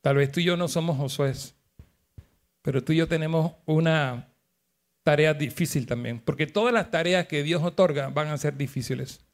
Tal 0.00 0.16
vez 0.16 0.32
tú 0.32 0.40
y 0.40 0.44
yo 0.44 0.56
no 0.56 0.66
somos 0.66 0.96
Josué, 0.96 1.34
pero 2.62 2.82
tú 2.82 2.94
y 2.94 2.96
yo 2.96 3.06
tenemos 3.06 3.52
una 3.66 4.27
tarea 5.08 5.32
difícil 5.32 5.86
también, 5.86 6.20
porque 6.20 6.46
todas 6.46 6.74
las 6.74 6.90
tareas 6.90 7.28
que 7.28 7.42
Dios 7.42 7.62
otorga 7.62 8.10
van 8.10 8.28
a 8.28 8.36
ser 8.36 8.58
difíciles. 8.58 9.24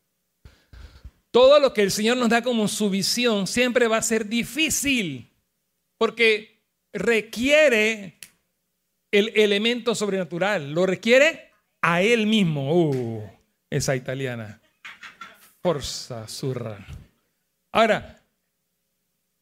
Todo 1.32 1.58
lo 1.58 1.74
que 1.74 1.82
el 1.82 1.90
Señor 1.90 2.16
nos 2.16 2.28
da 2.28 2.42
como 2.42 2.68
su 2.68 2.90
visión 2.90 3.48
siempre 3.48 3.88
va 3.88 3.96
a 3.96 4.02
ser 4.02 4.28
difícil, 4.28 5.32
porque 5.98 6.62
requiere 6.92 8.20
el 9.10 9.32
elemento 9.34 9.96
sobrenatural, 9.96 10.70
lo 10.70 10.86
requiere 10.86 11.50
a 11.82 12.02
Él 12.02 12.28
mismo. 12.28 12.72
Uh, 12.72 13.28
esa 13.68 13.96
italiana. 13.96 14.60
Forza 15.60 16.28
surra. 16.28 16.86
Ahora, 17.72 18.22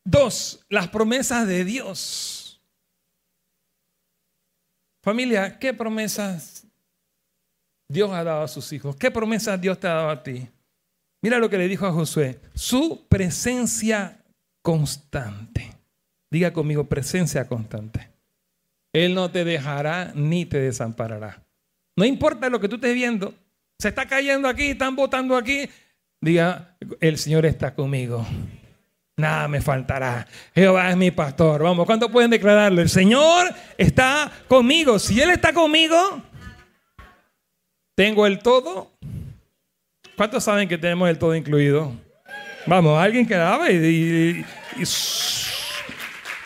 dos, 0.02 0.64
las 0.70 0.88
promesas 0.88 1.46
de 1.46 1.66
Dios. 1.66 2.41
Familia, 5.02 5.58
¿qué 5.58 5.74
promesas 5.74 6.66
Dios 7.88 8.10
ha 8.12 8.22
dado 8.22 8.42
a 8.42 8.48
sus 8.48 8.72
hijos? 8.72 8.94
¿Qué 8.96 9.10
promesas 9.10 9.60
Dios 9.60 9.78
te 9.78 9.88
ha 9.88 9.94
dado 9.94 10.10
a 10.10 10.22
ti? 10.22 10.48
Mira 11.22 11.38
lo 11.38 11.50
que 11.50 11.58
le 11.58 11.68
dijo 11.68 11.86
a 11.86 11.92
Josué. 11.92 12.40
Su 12.54 13.06
presencia 13.08 14.24
constante. 14.62 15.72
Diga 16.30 16.52
conmigo, 16.52 16.84
presencia 16.84 17.46
constante. 17.48 18.10
Él 18.92 19.14
no 19.14 19.30
te 19.30 19.44
dejará 19.44 20.12
ni 20.14 20.46
te 20.46 20.60
desamparará. 20.60 21.44
No 21.96 22.04
importa 22.04 22.48
lo 22.48 22.60
que 22.60 22.68
tú 22.68 22.76
estés 22.76 22.94
viendo. 22.94 23.34
Se 23.78 23.88
está 23.88 24.06
cayendo 24.06 24.48
aquí, 24.48 24.70
están 24.70 24.94
votando 24.94 25.36
aquí. 25.36 25.68
Diga, 26.20 26.76
el 27.00 27.18
Señor 27.18 27.44
está 27.44 27.74
conmigo. 27.74 28.24
Nada 29.16 29.46
me 29.46 29.60
faltará. 29.60 30.26
Jehová 30.54 30.90
es 30.90 30.96
mi 30.96 31.10
pastor. 31.10 31.62
Vamos, 31.62 31.86
¿cuánto 31.86 32.10
pueden 32.10 32.30
declararlo? 32.30 32.80
El 32.80 32.88
Señor 32.88 33.54
está 33.76 34.30
conmigo. 34.48 34.98
Si 34.98 35.20
Él 35.20 35.30
está 35.30 35.52
conmigo, 35.52 36.22
tengo 37.94 38.26
el 38.26 38.38
todo. 38.38 38.90
¿Cuántos 40.16 40.44
saben 40.44 40.68
que 40.68 40.78
tenemos 40.78 41.08
el 41.08 41.18
todo 41.18 41.34
incluido? 41.34 41.92
Vamos, 42.66 42.98
alguien 42.98 43.26
que 43.26 43.34
daba 43.34 43.70
y, 43.70 43.76
y, 43.76 44.46
y 44.80 44.86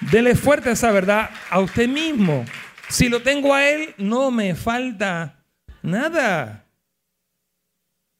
Dele 0.01 0.35
fuerte 0.35 0.71
esa 0.71 0.91
verdad 0.93 1.31
a 1.51 1.61
usted 1.61 1.89
mismo. 1.89 2.45
Si 2.89 3.09
lo 3.09 3.23
tengo 3.23 3.55
a 3.55 3.69
Él, 3.69 3.95
no 3.99 4.31
me 4.31 4.55
falta 4.55 5.45
nada. 5.83 6.65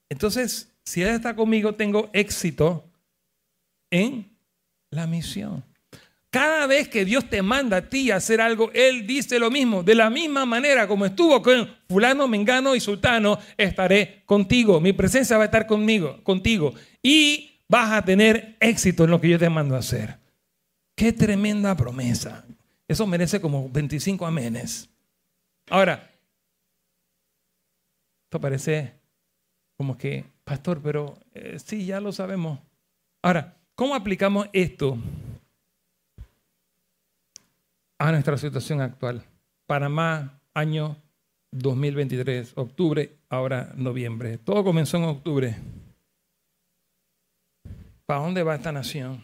Entonces, 0.09 0.73
si 0.83 1.01
Él 1.01 1.09
está 1.09 1.35
conmigo, 1.35 1.75
tengo 1.75 2.09
éxito 2.13 2.89
en 3.91 4.36
la 4.89 5.07
misión. 5.07 5.63
Cada 6.29 6.67
vez 6.67 6.89
que 6.89 7.05
Dios 7.05 7.29
te 7.29 7.41
manda 7.41 7.77
a 7.77 7.89
ti 7.89 8.11
a 8.11 8.17
hacer 8.17 8.41
algo, 8.41 8.69
Él 8.73 9.07
dice 9.07 9.39
lo 9.39 9.49
mismo. 9.49 9.81
De 9.81 9.95
la 9.95 10.09
misma 10.09 10.45
manera 10.45 10.87
como 10.87 11.05
estuvo 11.05 11.41
con 11.41 11.69
fulano, 11.87 12.27
mengano 12.27 12.75
y 12.75 12.79
sultano, 12.79 13.39
estaré 13.57 14.23
contigo. 14.25 14.81
Mi 14.81 14.93
presencia 14.93 15.37
va 15.37 15.43
a 15.43 15.45
estar 15.45 15.65
conmigo, 15.65 16.21
contigo. 16.23 16.73
Y 17.01 17.61
vas 17.69 17.91
a 17.91 18.03
tener 18.03 18.57
éxito 18.59 19.05
en 19.05 19.11
lo 19.11 19.21
que 19.21 19.29
yo 19.29 19.39
te 19.39 19.49
mando 19.49 19.75
a 19.75 19.79
hacer. 19.79 20.19
Qué 20.95 21.13
tremenda 21.13 21.75
promesa. 21.75 22.45
Eso 22.87 23.07
merece 23.07 23.39
como 23.39 23.69
25 23.69 24.25
amenes. 24.25 24.89
Ahora, 25.69 26.09
esto 28.25 28.41
parece 28.41 28.93
como 29.77 29.97
que, 29.97 30.25
pastor, 30.43 30.81
pero 30.81 31.17
eh, 31.33 31.57
sí, 31.63 31.85
ya 31.85 32.01
lo 32.01 32.11
sabemos. 32.11 32.59
Ahora, 33.21 33.57
¿cómo 33.77 33.93
aplicamos 33.93 34.49
esto 34.53 34.97
a 37.99 38.11
nuestra 38.11 38.37
situación 38.37 38.81
actual? 38.81 39.23
Panamá, 39.67 40.41
año 40.53 40.97
2023, 41.51 42.53
octubre, 42.55 43.15
ahora 43.29 43.71
noviembre. 43.75 44.39
Todo 44.39 44.63
comenzó 44.63 44.97
en 44.97 45.03
octubre. 45.03 45.55
¿Para 48.07 48.21
dónde 48.21 48.41
va 48.41 48.55
esta 48.55 48.71
nación? 48.71 49.21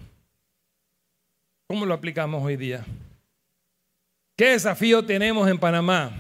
¿Cómo 1.68 1.86
lo 1.86 1.96
aplicamos 1.96 2.44
hoy 2.44 2.56
día? 2.56 2.86
¿Qué 4.36 4.52
desafío 4.52 5.04
tenemos 5.04 5.50
en 5.50 5.58
Panamá? 5.58 6.12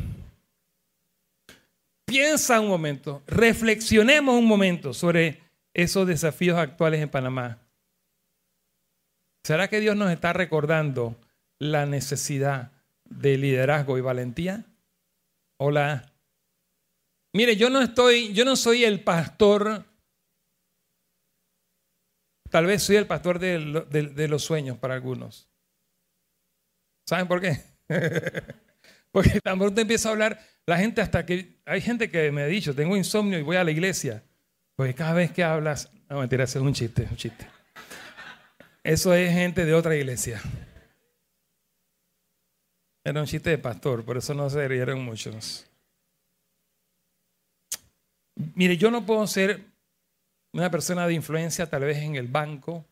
Piensa 2.05 2.59
un 2.59 2.67
momento, 2.67 3.21
reflexionemos 3.27 4.35
un 4.35 4.47
momento 4.47 4.93
sobre 4.93 5.41
esos 5.73 6.07
desafíos 6.07 6.57
actuales 6.57 7.01
en 7.01 7.09
Panamá. 7.09 7.62
¿Será 9.43 9.67
que 9.67 9.79
Dios 9.79 9.95
nos 9.95 10.11
está 10.11 10.33
recordando 10.33 11.15
la 11.59 11.85
necesidad 11.85 12.71
de 13.05 13.37
liderazgo 13.37 13.97
y 13.97 14.01
valentía? 14.01 14.65
Hola. 15.57 16.13
Mire, 17.33 17.55
yo 17.55 17.69
no 17.69 17.81
estoy, 17.81 18.33
yo 18.33 18.45
no 18.45 18.55
soy 18.55 18.85
el 18.85 19.03
pastor 19.03 19.85
Tal 22.53 22.67
vez 22.67 22.83
soy 22.83 22.97
el 22.97 23.07
pastor 23.07 23.39
de, 23.39 24.27
los 24.27 24.43
sueños 24.43 24.77
para 24.77 24.93
algunos. 24.93 25.49
¿Saben 27.03 27.27
por 27.27 27.41
qué? 27.41 27.59
Porque 29.11 29.41
tan 29.41 29.57
pronto 29.57 29.81
empieza 29.81 30.09
a 30.09 30.11
hablar, 30.11 30.39
la 30.67 30.77
gente 30.77 31.01
hasta 31.01 31.25
que... 31.25 31.57
Hay 31.65 31.81
gente 31.81 32.11
que 32.11 32.31
me 32.31 32.43
ha 32.43 32.45
dicho, 32.45 32.75
tengo 32.75 32.95
insomnio 32.95 33.39
y 33.39 33.41
voy 33.41 33.55
a 33.55 33.63
la 33.63 33.71
iglesia. 33.71 34.21
Porque 34.75 34.93
cada 34.93 35.13
vez 35.13 35.31
que 35.31 35.43
hablas... 35.43 35.89
No, 36.07 36.19
mentira, 36.19 36.43
es 36.43 36.55
un 36.55 36.75
chiste, 36.75 37.07
un 37.09 37.17
chiste. 37.17 37.47
Eso 38.83 39.13
es 39.13 39.31
gente 39.31 39.65
de 39.65 39.73
otra 39.73 39.95
iglesia. 39.95 40.41
Era 43.05 43.21
un 43.21 43.27
chiste 43.27 43.49
de 43.49 43.57
pastor, 43.57 44.03
por 44.03 44.17
eso 44.17 44.33
no 44.33 44.49
se 44.49 44.67
rieron 44.67 45.03
muchos. 45.03 45.65
Mire, 48.55 48.77
yo 48.77 48.91
no 48.91 49.05
puedo 49.05 49.25
ser 49.27 49.61
una 50.53 50.69
persona 50.69 51.07
de 51.07 51.13
influencia 51.13 51.69
tal 51.69 51.83
vez 51.83 51.97
en 51.97 52.15
el 52.15 52.27
banco 52.27 52.85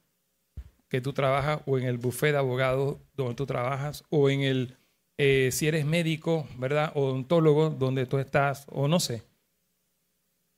que 0.90 1.02
tú 1.02 1.14
trabajas 1.14 1.62
o 1.66 1.78
en 1.78 1.86
el 1.86 1.98
buffet 1.98 2.32
de 2.32 2.38
abogados 2.38 2.98
donde 3.16 3.36
tú 3.36 3.46
trabajas 3.46 4.04
o 4.10 4.30
en 4.30 4.42
el, 4.42 4.78
eh, 5.18 5.50
si 5.52 5.68
eres 5.68 5.86
médico, 5.86 6.48
¿verdad? 6.58 6.92
O 6.96 7.06
odontólogo 7.06 7.70
donde 7.70 8.06
tú 8.06 8.18
estás 8.18 8.66
o 8.70 8.88
no 8.88 9.00
sé. 9.00 9.24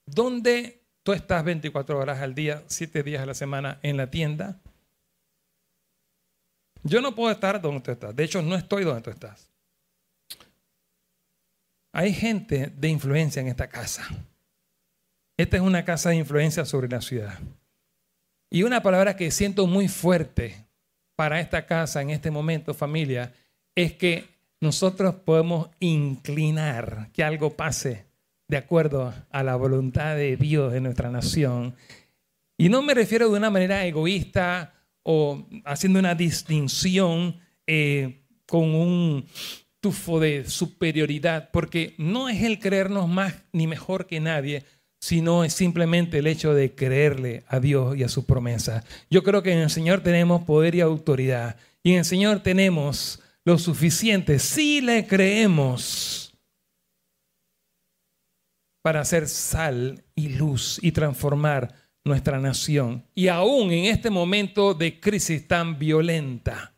¿Dónde 0.05 0.81
tú 1.03 1.13
estás 1.13 1.43
24 1.43 1.97
horas 1.97 2.19
al 2.19 2.33
día, 2.33 2.63
7 2.67 3.03
días 3.03 3.21
a 3.21 3.27
la 3.27 3.33
semana 3.33 3.79
en 3.83 3.97
la 3.97 4.09
tienda? 4.09 4.62
Yo 6.83 7.01
no 7.01 7.15
puedo 7.15 7.31
estar 7.31 7.61
donde 7.61 7.81
tú 7.81 7.91
estás. 7.91 8.15
De 8.15 8.23
hecho, 8.23 8.41
no 8.41 8.55
estoy 8.55 8.83
donde 8.83 9.01
tú 9.01 9.09
estás. 9.09 9.49
Hay 11.93 12.13
gente 12.13 12.71
de 12.75 12.89
influencia 12.89 13.41
en 13.41 13.47
esta 13.47 13.67
casa. 13.67 14.07
Esta 15.37 15.57
es 15.57 15.63
una 15.63 15.85
casa 15.85 16.09
de 16.09 16.17
influencia 16.17 16.65
sobre 16.65 16.89
la 16.89 17.01
ciudad. 17.01 17.39
Y 18.49 18.63
una 18.63 18.83
palabra 18.83 19.15
que 19.15 19.31
siento 19.31 19.65
muy 19.65 19.87
fuerte 19.87 20.67
para 21.15 21.39
esta 21.39 21.65
casa 21.65 22.01
en 22.01 22.09
este 22.09 22.31
momento, 22.31 22.73
familia, 22.73 23.33
es 23.75 23.93
que 23.93 24.27
nosotros 24.59 25.15
podemos 25.15 25.69
inclinar 25.79 27.09
que 27.13 27.23
algo 27.23 27.55
pase 27.55 28.05
de 28.47 28.57
acuerdo 28.57 29.13
a 29.31 29.43
la 29.43 29.55
voluntad 29.55 30.15
de 30.15 30.37
Dios 30.37 30.73
en 30.73 30.83
nuestra 30.83 31.09
nación. 31.09 31.75
Y 32.57 32.69
no 32.69 32.81
me 32.81 32.93
refiero 32.93 33.29
de 33.29 33.37
una 33.37 33.49
manera 33.49 33.85
egoísta 33.85 34.72
o 35.03 35.45
haciendo 35.65 35.99
una 35.99 36.15
distinción 36.15 37.39
eh, 37.67 38.23
con 38.45 38.73
un 38.73 39.25
tufo 39.79 40.19
de 40.19 40.49
superioridad, 40.49 41.49
porque 41.51 41.93
no 41.97 42.29
es 42.29 42.41
el 42.41 42.59
creernos 42.59 43.09
más 43.09 43.35
ni 43.51 43.67
mejor 43.67 44.07
que 44.07 44.19
nadie, 44.19 44.63
sino 45.01 45.43
es 45.43 45.53
simplemente 45.53 46.19
el 46.19 46.27
hecho 46.27 46.53
de 46.53 46.73
creerle 46.73 47.43
a 47.47 47.59
Dios 47.59 47.97
y 47.97 48.03
a 48.03 48.09
su 48.09 48.25
promesa. 48.25 48.85
Yo 49.09 49.23
creo 49.23 49.43
que 49.43 49.51
en 49.51 49.59
el 49.59 49.69
Señor 49.69 50.01
tenemos 50.01 50.43
poder 50.43 50.75
y 50.75 50.81
autoridad, 50.81 51.57
y 51.83 51.91
en 51.91 51.99
el 51.99 52.05
Señor 52.05 52.39
tenemos 52.39 53.21
lo 53.43 53.57
suficiente, 53.57 54.39
si 54.39 54.79
le 54.79 55.05
creemos, 55.05 56.33
para 58.81 59.01
hacer 59.01 59.27
sal 59.27 60.03
y 60.15 60.29
luz 60.29 60.79
y 60.81 60.91
transformar 60.91 61.73
nuestra 62.03 62.39
nación. 62.39 63.05
Y 63.15 63.27
aún 63.27 63.71
en 63.71 63.85
este 63.85 64.09
momento 64.09 64.73
de 64.73 64.99
crisis 64.99 65.47
tan 65.47 65.77
violenta 65.79 66.73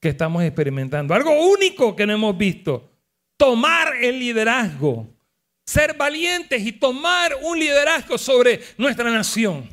que 0.00 0.10
estamos 0.10 0.42
experimentando, 0.44 1.14
algo 1.14 1.32
único 1.50 1.96
que 1.96 2.06
no 2.06 2.12
hemos 2.12 2.36
visto, 2.36 2.88
tomar 3.36 3.96
el 3.96 4.18
liderazgo, 4.18 5.08
ser 5.66 5.96
valientes 5.96 6.64
y 6.64 6.72
tomar 6.72 7.32
un 7.42 7.58
liderazgo 7.58 8.16
sobre 8.18 8.60
nuestra 8.76 9.10
nación. 9.10 9.68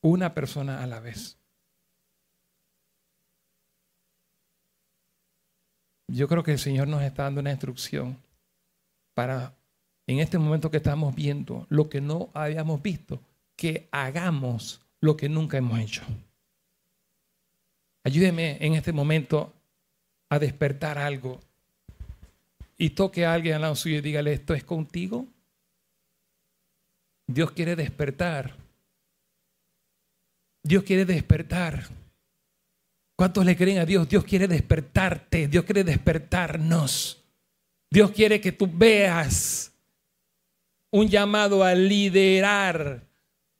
Una 0.00 0.32
persona 0.32 0.82
a 0.82 0.86
la 0.86 1.00
vez. 1.00 1.36
Yo 6.10 6.26
creo 6.26 6.42
que 6.42 6.52
el 6.52 6.58
Señor 6.58 6.88
nos 6.88 7.02
está 7.02 7.24
dando 7.24 7.40
una 7.40 7.50
instrucción 7.50 8.16
para 9.18 9.52
en 10.06 10.20
este 10.20 10.38
momento 10.38 10.70
que 10.70 10.76
estamos 10.76 11.12
viendo 11.12 11.66
lo 11.70 11.88
que 11.88 12.00
no 12.00 12.30
habíamos 12.34 12.80
visto, 12.80 13.20
que 13.56 13.88
hagamos 13.90 14.80
lo 15.00 15.16
que 15.16 15.28
nunca 15.28 15.58
hemos 15.58 15.80
hecho. 15.80 16.02
Ayúdeme 18.04 18.58
en 18.60 18.74
este 18.74 18.92
momento 18.92 19.52
a 20.28 20.38
despertar 20.38 20.98
algo 20.98 21.40
y 22.76 22.90
toque 22.90 23.26
a 23.26 23.34
alguien 23.34 23.56
al 23.56 23.62
lado 23.62 23.74
suyo 23.74 23.96
y 23.96 24.02
dígale, 24.02 24.34
¿esto 24.34 24.54
es 24.54 24.62
contigo? 24.62 25.26
Dios 27.26 27.50
quiere 27.50 27.74
despertar. 27.74 28.54
Dios 30.62 30.84
quiere 30.84 31.04
despertar. 31.04 31.88
¿Cuántos 33.16 33.44
le 33.44 33.56
creen 33.56 33.78
a 33.78 33.84
Dios? 33.84 34.08
Dios 34.08 34.22
quiere 34.22 34.46
despertarte, 34.46 35.48
Dios 35.48 35.64
quiere 35.64 35.82
despertarnos. 35.82 37.17
Dios 37.90 38.10
quiere 38.10 38.40
que 38.40 38.52
tú 38.52 38.68
veas 38.70 39.72
un 40.90 41.08
llamado 41.08 41.64
a 41.64 41.74
liderar, 41.74 43.06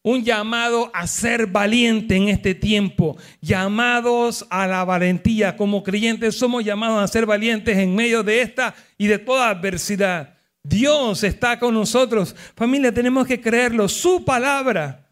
un 0.03 0.25
llamado 0.25 0.91
a 0.95 1.07
ser 1.07 1.47
valiente 1.47 2.17
en 2.17 2.29
este 2.29 2.55
tiempo, 2.55 3.17
llamados 3.41 4.47
a 4.51 4.67
la 4.67 4.85
valentía. 4.85 5.57
Como 5.57 5.83
creyentes 5.83 6.37
somos 6.37 6.65
llamados 6.65 7.03
a 7.03 7.09
ser 7.09 7.27
valientes 7.27 7.77
en 7.77 7.95
medio 7.95 8.23
de 8.23 8.43
esta 8.43 8.75
y 8.97 9.07
de 9.07 9.19
toda 9.19 9.51
adversidad. 9.51 10.35
Dios 10.63 11.25
está 11.25 11.59
con 11.59 11.75
nosotros. 11.75 12.35
Familia, 12.55 12.93
tenemos 12.93 13.27
que 13.27 13.41
creerlo. 13.41 13.89
Su 13.89 14.25
palabra 14.25 15.07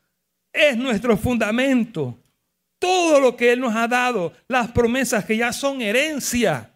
es 0.53 0.77
nuestro 0.77 1.17
fundamento. 1.17 2.19
Todo 2.79 3.21
lo 3.21 3.37
que 3.37 3.53
Él 3.53 3.61
nos 3.61 3.75
ha 3.75 3.89
dado, 3.89 4.33
las 4.49 4.71
promesas 4.71 5.25
que 5.25 5.37
ya 5.37 5.53
son 5.53 5.81
herencia, 5.81 6.76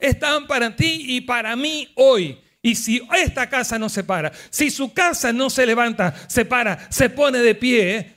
están 0.00 0.46
para 0.46 0.74
ti 0.74 1.04
y 1.08 1.20
para 1.20 1.54
mí 1.56 1.88
hoy. 1.94 2.38
Y 2.62 2.74
si 2.74 3.00
esta 3.16 3.48
casa 3.48 3.78
no 3.78 3.88
se 3.88 4.04
para, 4.04 4.32
si 4.50 4.70
su 4.70 4.92
casa 4.92 5.32
no 5.32 5.48
se 5.48 5.64
levanta, 5.64 6.14
se 6.26 6.44
para, 6.44 6.86
se 6.90 7.08
pone 7.08 7.38
de 7.38 7.54
pie, 7.54 8.16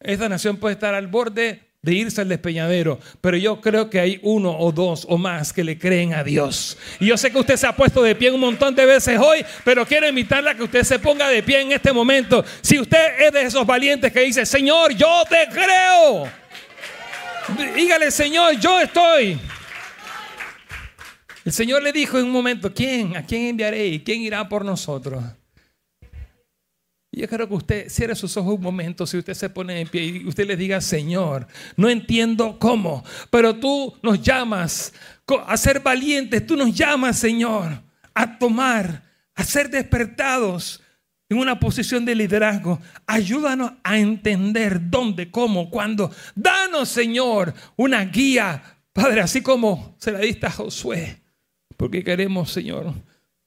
esta 0.00 0.28
nación 0.28 0.56
puede 0.56 0.74
estar 0.74 0.94
al 0.94 1.06
borde 1.06 1.72
de 1.80 1.94
irse 1.94 2.20
al 2.20 2.28
despeñadero, 2.28 3.00
pero 3.20 3.36
yo 3.36 3.60
creo 3.60 3.90
que 3.90 3.98
hay 3.98 4.20
uno 4.22 4.56
o 4.56 4.70
dos 4.70 5.04
o 5.08 5.18
más 5.18 5.52
que 5.52 5.64
le 5.64 5.78
creen 5.78 6.14
a 6.14 6.22
Dios. 6.22 6.78
Y 7.00 7.06
yo 7.06 7.16
sé 7.16 7.32
que 7.32 7.38
usted 7.38 7.56
se 7.56 7.66
ha 7.66 7.74
puesto 7.74 8.02
de 8.02 8.14
pie 8.14 8.30
un 8.30 8.38
montón 8.38 8.74
de 8.74 8.86
veces 8.86 9.18
hoy, 9.18 9.44
pero 9.64 9.84
quiero 9.84 10.06
invitarle 10.06 10.50
a 10.50 10.54
que 10.54 10.62
usted 10.62 10.84
se 10.84 11.00
ponga 11.00 11.28
de 11.28 11.42
pie 11.42 11.60
en 11.60 11.72
este 11.72 11.92
momento. 11.92 12.44
Si 12.60 12.78
usted 12.78 13.22
es 13.22 13.32
de 13.32 13.42
esos 13.42 13.66
valientes 13.66 14.12
que 14.12 14.20
dice, 14.20 14.46
Señor, 14.46 14.94
yo 14.94 15.24
te 15.28 15.48
creo. 15.50 16.28
Dígale, 17.74 18.12
Señor, 18.12 18.60
yo 18.60 18.78
estoy. 18.78 19.40
El 21.44 21.52
Señor 21.52 21.82
le 21.82 21.92
dijo 21.92 22.18
en 22.18 22.26
un 22.26 22.32
momento, 22.32 22.72
¿quién? 22.72 23.16
¿A 23.16 23.26
quién 23.26 23.46
enviaré? 23.46 23.86
¿Y 23.88 24.00
quién 24.00 24.22
irá 24.22 24.48
por 24.48 24.64
nosotros? 24.64 25.22
Yo 27.14 27.28
quiero 27.28 27.46
que 27.46 27.54
usted 27.54 27.88
cierre 27.90 28.14
sus 28.14 28.34
ojos 28.38 28.54
un 28.54 28.62
momento, 28.62 29.06
si 29.06 29.18
usted 29.18 29.34
se 29.34 29.50
pone 29.50 29.78
en 29.80 29.88
pie 29.88 30.02
y 30.02 30.26
usted 30.26 30.46
le 30.46 30.56
diga, 30.56 30.80
Señor, 30.80 31.46
no 31.76 31.90
entiendo 31.90 32.58
cómo, 32.58 33.04
pero 33.28 33.54
tú 33.56 33.94
nos 34.02 34.22
llamas 34.22 34.94
a 35.46 35.56
ser 35.58 35.80
valientes, 35.80 36.46
tú 36.46 36.56
nos 36.56 36.74
llamas, 36.74 37.18
Señor, 37.18 37.82
a 38.14 38.38
tomar, 38.38 39.02
a 39.34 39.44
ser 39.44 39.68
despertados 39.68 40.82
en 41.28 41.36
una 41.36 41.60
posición 41.60 42.06
de 42.06 42.14
liderazgo. 42.14 42.80
Ayúdanos 43.06 43.72
a 43.82 43.98
entender 43.98 44.80
dónde, 44.88 45.30
cómo, 45.30 45.68
cuándo. 45.68 46.10
Danos, 46.34 46.88
Señor, 46.88 47.52
una 47.76 48.06
guía, 48.06 48.78
Padre, 48.94 49.20
así 49.20 49.42
como 49.42 49.96
se 49.98 50.12
la 50.12 50.20
diste 50.20 50.46
a 50.46 50.50
Josué. 50.50 51.21
Porque 51.82 52.04
queremos, 52.04 52.52
Señor, 52.52 52.94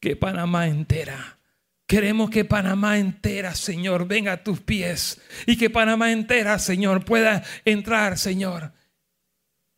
que 0.01 0.17
Panamá 0.17 0.67
entera. 0.67 1.39
Queremos 1.87 2.29
que 2.29 2.43
Panamá 2.43 2.97
entera, 2.97 3.55
Señor, 3.55 4.09
venga 4.09 4.33
a 4.33 4.43
tus 4.43 4.59
pies. 4.59 5.21
Y 5.47 5.55
que 5.55 5.69
Panamá 5.69 6.11
entera, 6.11 6.59
Señor, 6.59 7.05
pueda 7.05 7.45
entrar, 7.63 8.17
Señor, 8.17 8.73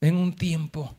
en 0.02 0.16
un 0.16 0.36
tiempo 0.36 0.98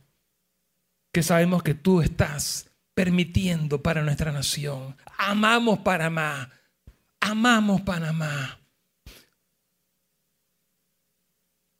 que 1.12 1.24
sabemos 1.24 1.64
que 1.64 1.74
tú 1.74 2.00
estás 2.00 2.70
permitiendo 2.94 3.82
para 3.82 4.04
nuestra 4.04 4.30
nación. 4.30 4.96
Amamos 5.18 5.80
Panamá. 5.80 6.52
Amamos 7.18 7.80
Panamá. 7.80 8.60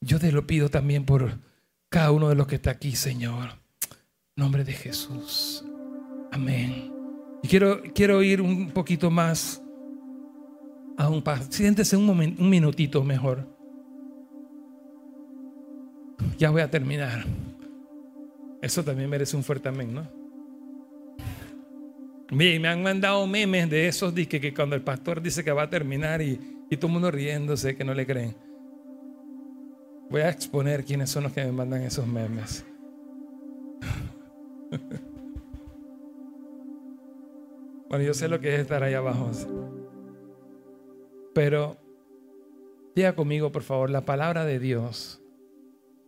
Yo 0.00 0.18
te 0.18 0.32
lo 0.32 0.44
pido 0.44 0.70
también 0.70 1.04
por 1.04 1.38
cada 1.88 2.10
uno 2.10 2.30
de 2.30 2.34
los 2.34 2.48
que 2.48 2.56
está 2.56 2.72
aquí, 2.72 2.96
Señor. 2.96 3.67
Nombre 4.38 4.62
de 4.62 4.72
Jesús. 4.72 5.64
Amén. 6.30 6.92
Y 7.42 7.48
quiero, 7.48 7.82
quiero 7.92 8.22
ir 8.22 8.40
un 8.40 8.70
poquito 8.70 9.10
más 9.10 9.60
a 10.96 11.08
un 11.08 11.20
paso. 11.20 11.48
Siéntese 11.50 11.96
un, 11.96 12.06
momento, 12.06 12.40
un 12.40 12.48
minutito 12.48 13.02
mejor. 13.02 13.44
Ya 16.38 16.50
voy 16.50 16.62
a 16.62 16.70
terminar. 16.70 17.24
Eso 18.62 18.84
también 18.84 19.10
merece 19.10 19.36
un 19.36 19.42
fuerte 19.42 19.70
amén, 19.70 19.92
¿no? 19.92 20.08
Mire, 22.30 22.60
me 22.60 22.68
han 22.68 22.80
mandado 22.80 23.26
memes 23.26 23.68
de 23.68 23.88
esos 23.88 24.12
que, 24.12 24.28
que 24.28 24.54
cuando 24.54 24.76
el 24.76 24.82
pastor 24.82 25.20
dice 25.20 25.42
que 25.42 25.50
va 25.50 25.64
a 25.64 25.70
terminar 25.70 26.22
y, 26.22 26.38
y 26.70 26.76
todo 26.76 26.86
el 26.86 26.92
mundo 26.92 27.10
riéndose 27.10 27.74
que 27.74 27.82
no 27.82 27.92
le 27.92 28.06
creen. 28.06 28.36
Voy 30.08 30.20
a 30.20 30.30
exponer 30.30 30.84
quiénes 30.84 31.10
son 31.10 31.24
los 31.24 31.32
que 31.32 31.44
me 31.44 31.50
mandan 31.50 31.82
esos 31.82 32.06
memes. 32.06 32.64
Bueno, 37.88 38.04
yo 38.04 38.12
sé 38.12 38.28
lo 38.28 38.38
que 38.38 38.54
es 38.54 38.60
estar 38.60 38.82
ahí 38.82 38.92
abajo. 38.92 39.30
Pero 41.34 41.78
diga 42.94 43.14
conmigo, 43.14 43.50
por 43.50 43.62
favor, 43.62 43.88
la 43.88 44.04
palabra 44.04 44.44
de 44.44 44.58
Dios 44.58 45.22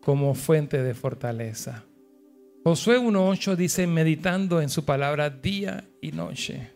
como 0.03 0.35
fuente 0.35 0.83
de 0.83 0.93
fortaleza. 0.93 1.85
Josué 2.65 2.99
1.8 2.99 3.57
dice, 3.57 3.87
meditando 3.87 4.61
en 4.61 4.69
su 4.69 4.85
palabra 4.85 5.31
día 5.31 5.89
y 6.03 6.13
noche. 6.13 6.71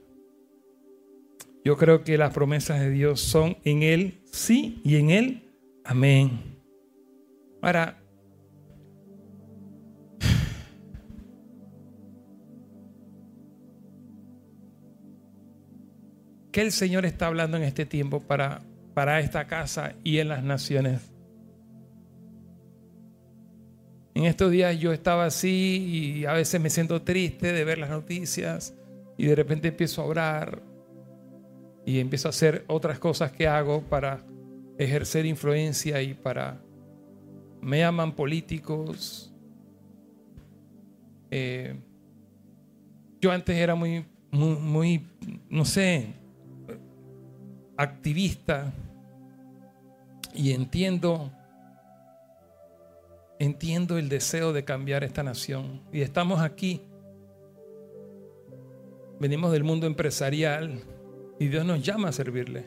Yo 1.63 1.77
creo 1.77 2.03
que 2.03 2.17
las 2.17 2.33
promesas 2.33 2.81
de 2.81 2.91
Dios 2.91 3.21
son 3.21 3.59
en 3.65 3.83
Él 3.83 4.21
sí 4.25 4.81
y 4.85 4.97
en 4.97 5.11
Él 5.11 5.43
amén. 5.85 6.41
Ahora, 7.61 8.03
¿Qué 16.55 16.61
el 16.61 16.71
Señor 16.71 17.05
está 17.05 17.27
hablando 17.27 17.57
en 17.57 17.65
este 17.65 17.85
tiempo 17.85 18.21
para, 18.21 18.63
para 18.95 19.19
esta 19.19 19.49
casa 19.49 19.97
y 20.05 20.19
en 20.19 20.29
las 20.29 20.45
naciones? 20.45 21.11
En 24.15 24.27
estos 24.27 24.53
días 24.53 24.79
yo 24.79 24.93
estaba 24.93 25.25
así 25.25 26.21
y 26.21 26.27
a 26.27 26.33
veces 26.35 26.61
me 26.61 26.71
siento 26.71 27.03
triste 27.03 27.53
de 27.53 27.65
ver 27.65 27.79
las 27.79 27.91
noticias 27.91 28.73
y 29.19 29.27
de 29.27 29.35
repente 29.35 29.67
empiezo 29.67 30.03
a 30.03 30.05
orar 30.05 30.63
y 31.85 31.99
empiezo 31.99 32.29
a 32.29 32.31
hacer 32.31 32.65
otras 32.69 33.01
cosas 33.01 33.33
que 33.33 33.49
hago 33.49 33.83
para 33.83 34.25
ejercer 34.79 35.27
influencia 35.27 36.01
y 36.03 36.15
para... 36.15 36.63
Me 37.63 37.81
llaman 37.81 38.13
políticos. 38.13 39.35
Eh, 41.33 41.75
yo 43.21 43.33
antes 43.33 43.57
era 43.57 43.75
muy, 43.75 44.07
muy, 44.31 44.55
muy, 44.55 45.07
no 45.51 45.65
sé, 45.65 46.23
activista 47.77 48.73
y 50.35 50.53
entiendo 50.53 51.31
entiendo 53.39 53.99
el 53.99 54.09
deseo 54.09 54.53
de 54.53 54.65
cambiar 54.65 55.05
esta 55.05 55.23
nación. 55.23 55.83
Y 55.93 56.01
estamos 56.01 56.41
aquí. 56.41 56.81
Venimos 59.21 59.53
del 59.53 59.65
mundo 59.65 59.87
empresarial 59.87 60.81
y 61.39 61.49
Dios 61.49 61.65
nos 61.65 61.83
llama 61.83 62.09
a 62.09 62.13
servirle. 62.13 62.67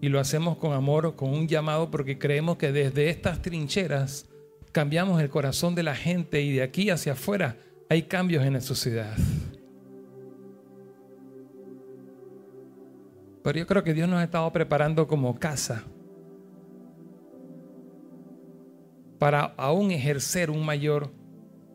Y 0.00 0.08
lo 0.08 0.20
hacemos 0.20 0.58
con 0.58 0.72
amor 0.72 1.16
con 1.16 1.30
un 1.30 1.48
llamado 1.48 1.90
porque 1.90 2.18
creemos 2.18 2.56
que 2.58 2.72
desde 2.72 3.08
estas 3.08 3.40
trincheras 3.40 4.28
cambiamos 4.72 5.20
el 5.20 5.30
corazón 5.30 5.74
de 5.74 5.82
la 5.82 5.94
gente 5.94 6.42
y 6.42 6.52
de 6.52 6.62
aquí 6.62 6.90
hacia 6.90 7.12
afuera 7.12 7.56
hay 7.88 8.02
cambios 8.02 8.44
en 8.44 8.54
la 8.54 8.60
sociedad 8.60 9.16
Pero 13.44 13.58
yo 13.58 13.66
creo 13.66 13.84
que 13.84 13.92
Dios 13.92 14.08
nos 14.08 14.20
ha 14.20 14.24
estado 14.24 14.50
preparando 14.52 15.06
como 15.06 15.38
casa 15.38 15.84
para 19.18 19.52
aún 19.58 19.90
ejercer 19.90 20.50
un 20.50 20.64
mayor, 20.64 21.10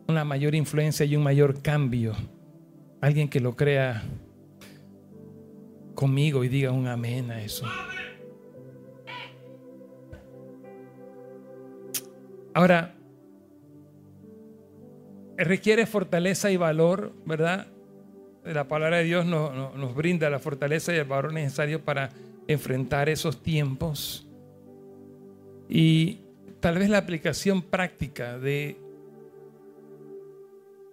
una 0.08 0.24
mayor 0.24 0.56
influencia 0.56 1.06
y 1.06 1.14
un 1.14 1.22
mayor 1.22 1.62
cambio. 1.62 2.14
Alguien 3.00 3.28
que 3.28 3.38
lo 3.38 3.54
crea 3.54 4.02
conmigo 5.94 6.42
y 6.42 6.48
diga 6.48 6.72
un 6.72 6.88
amén 6.88 7.30
a 7.30 7.40
eso. 7.40 7.64
Ahora, 12.52 12.96
requiere 15.36 15.86
fortaleza 15.86 16.50
y 16.50 16.56
valor, 16.56 17.12
¿verdad? 17.24 17.68
La 18.44 18.68
palabra 18.68 18.98
de 18.98 19.04
Dios 19.04 19.26
nos, 19.26 19.74
nos 19.76 19.94
brinda 19.94 20.30
la 20.30 20.38
fortaleza 20.38 20.94
y 20.94 20.96
el 20.96 21.04
valor 21.04 21.32
necesario 21.32 21.84
para 21.84 22.10
enfrentar 22.48 23.08
esos 23.08 23.42
tiempos. 23.42 24.26
Y 25.68 26.20
tal 26.60 26.78
vez 26.78 26.90
la 26.90 26.98
aplicación 26.98 27.62
práctica 27.62 28.38
de 28.38 28.76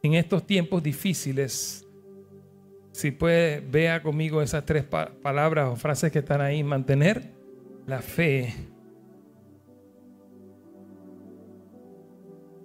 en 0.04 0.14
estos 0.14 0.46
tiempos 0.46 0.84
difíciles, 0.84 1.86
si 2.92 3.12
puede, 3.12 3.60
vea 3.60 4.02
conmigo 4.02 4.42
esas 4.42 4.66
tres 4.66 4.84
palabras 4.86 5.70
o 5.70 5.76
frases 5.76 6.12
que 6.12 6.20
están 6.20 6.42
ahí, 6.42 6.64
mantener 6.64 7.32
la 7.86 8.02
fe. 8.02 8.54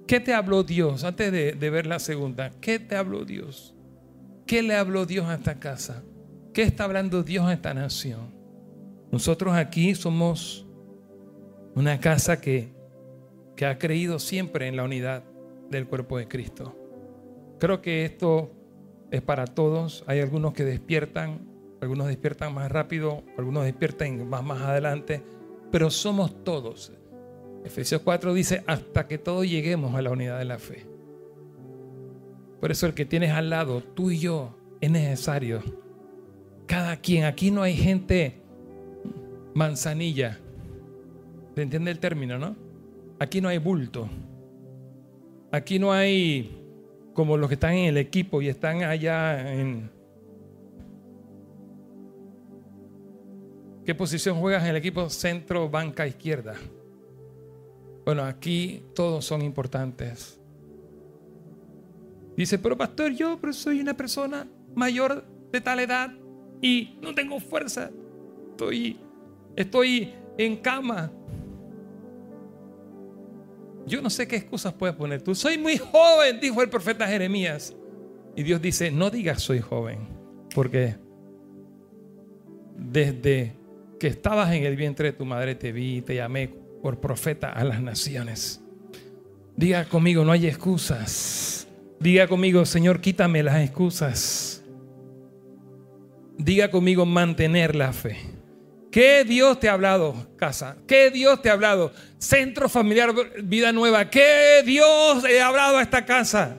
¿Qué 0.06 0.20
te 0.20 0.34
habló 0.34 0.62
Dios? 0.62 1.04
Antes 1.04 1.32
de, 1.32 1.52
de 1.52 1.70
ver 1.70 1.86
la 1.86 1.98
segunda, 1.98 2.52
¿qué 2.60 2.78
te 2.78 2.96
habló 2.96 3.24
Dios? 3.24 3.74
¿Qué 4.52 4.62
le 4.62 4.74
habló 4.74 5.06
Dios 5.06 5.24
a 5.28 5.36
esta 5.36 5.58
casa? 5.58 6.02
¿Qué 6.52 6.60
está 6.60 6.84
hablando 6.84 7.22
Dios 7.22 7.46
a 7.46 7.54
esta 7.54 7.72
nación? 7.72 8.34
Nosotros 9.10 9.54
aquí 9.54 9.94
somos 9.94 10.66
una 11.74 11.98
casa 12.00 12.38
que, 12.38 12.68
que 13.56 13.64
ha 13.64 13.78
creído 13.78 14.18
siempre 14.18 14.68
en 14.68 14.76
la 14.76 14.84
unidad 14.84 15.24
del 15.70 15.86
cuerpo 15.86 16.18
de 16.18 16.28
Cristo. 16.28 16.76
Creo 17.60 17.80
que 17.80 18.04
esto 18.04 18.50
es 19.10 19.22
para 19.22 19.46
todos. 19.46 20.04
Hay 20.06 20.20
algunos 20.20 20.52
que 20.52 20.66
despiertan, 20.66 21.48
algunos 21.80 22.08
despiertan 22.08 22.52
más 22.52 22.70
rápido, 22.70 23.22
algunos 23.38 23.64
despiertan 23.64 24.28
más, 24.28 24.44
más 24.44 24.60
adelante, 24.60 25.22
pero 25.70 25.88
somos 25.88 26.44
todos. 26.44 26.92
Efesios 27.64 28.02
4 28.02 28.34
dice, 28.34 28.64
hasta 28.66 29.08
que 29.08 29.16
todos 29.16 29.48
lleguemos 29.48 29.94
a 29.94 30.02
la 30.02 30.10
unidad 30.10 30.38
de 30.38 30.44
la 30.44 30.58
fe. 30.58 30.91
Por 32.62 32.70
eso 32.70 32.86
el 32.86 32.94
que 32.94 33.04
tienes 33.04 33.32
al 33.32 33.50
lado, 33.50 33.82
tú 33.82 34.12
y 34.12 34.20
yo, 34.20 34.54
es 34.80 34.88
necesario. 34.88 35.64
Cada 36.66 36.96
quien, 36.96 37.24
aquí 37.24 37.50
no 37.50 37.60
hay 37.60 37.74
gente 37.74 38.40
manzanilla. 39.52 40.38
¿Se 41.56 41.62
entiende 41.62 41.90
el 41.90 41.98
término, 41.98 42.38
no? 42.38 42.54
Aquí 43.18 43.40
no 43.40 43.48
hay 43.48 43.58
bulto. 43.58 44.08
Aquí 45.50 45.80
no 45.80 45.92
hay 45.92 46.56
como 47.14 47.36
los 47.36 47.48
que 47.48 47.54
están 47.54 47.72
en 47.72 47.86
el 47.86 47.96
equipo 47.96 48.40
y 48.40 48.46
están 48.46 48.84
allá 48.84 49.52
en... 49.52 49.90
¿Qué 53.84 53.96
posición 53.96 54.38
juegas 54.38 54.62
en 54.62 54.68
el 54.68 54.76
equipo 54.76 55.10
centro, 55.10 55.68
banca, 55.68 56.06
izquierda? 56.06 56.54
Bueno, 58.04 58.22
aquí 58.22 58.84
todos 58.94 59.24
son 59.24 59.42
importantes. 59.42 60.38
Dice, 62.42 62.58
pero 62.58 62.76
pastor, 62.76 63.12
yo 63.12 63.38
soy 63.52 63.80
una 63.80 63.96
persona 63.96 64.48
mayor 64.74 65.24
de 65.52 65.60
tal 65.60 65.78
edad 65.78 66.12
y 66.60 66.98
no 67.00 67.14
tengo 67.14 67.38
fuerza. 67.38 67.88
Estoy, 68.50 68.98
estoy 69.54 70.12
en 70.36 70.56
cama. 70.56 71.12
Yo 73.86 74.02
no 74.02 74.10
sé 74.10 74.26
qué 74.26 74.34
excusas 74.34 74.72
puedes 74.72 74.96
poner 74.96 75.22
tú. 75.22 75.36
Soy 75.36 75.56
muy 75.56 75.78
joven, 75.78 76.40
dijo 76.40 76.60
el 76.62 76.68
profeta 76.68 77.06
Jeremías. 77.06 77.76
Y 78.34 78.42
Dios 78.42 78.60
dice, 78.60 78.90
no 78.90 79.08
digas 79.08 79.40
soy 79.40 79.60
joven, 79.60 80.00
porque 80.52 80.96
desde 82.76 83.52
que 84.00 84.08
estabas 84.08 84.52
en 84.52 84.64
el 84.64 84.74
vientre 84.74 85.12
de 85.12 85.16
tu 85.16 85.24
madre 85.24 85.54
te 85.54 85.70
vi 85.70 85.98
y 85.98 86.02
te 86.02 86.16
llamé 86.16 86.48
por 86.82 86.98
profeta 86.98 87.50
a 87.50 87.62
las 87.62 87.80
naciones. 87.80 88.60
Diga 89.54 89.84
conmigo, 89.84 90.24
no 90.24 90.32
hay 90.32 90.48
excusas. 90.48 91.68
Diga 92.02 92.26
conmigo, 92.26 92.66
Señor, 92.66 93.00
quítame 93.00 93.44
las 93.44 93.62
excusas. 93.62 94.64
Diga 96.36 96.68
conmigo, 96.68 97.06
mantener 97.06 97.76
la 97.76 97.92
fe. 97.92 98.18
¿Qué 98.90 99.24
Dios 99.24 99.60
te 99.60 99.68
ha 99.68 99.74
hablado, 99.74 100.14
casa? 100.36 100.76
¿Qué 100.88 101.12
Dios 101.12 101.40
te 101.40 101.48
ha 101.48 101.52
hablado? 101.52 101.92
Centro 102.18 102.68
Familiar 102.68 103.14
Vida 103.44 103.70
Nueva. 103.70 104.10
¿Qué 104.10 104.62
Dios 104.66 105.24
ha 105.24 105.46
hablado 105.46 105.78
a 105.78 105.82
esta 105.82 106.04
casa? 106.04 106.58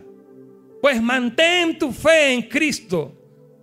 Pues 0.81 1.01
mantén 1.01 1.77
tu 1.77 1.91
fe 1.91 2.33
en 2.33 2.43
Cristo, 2.43 3.13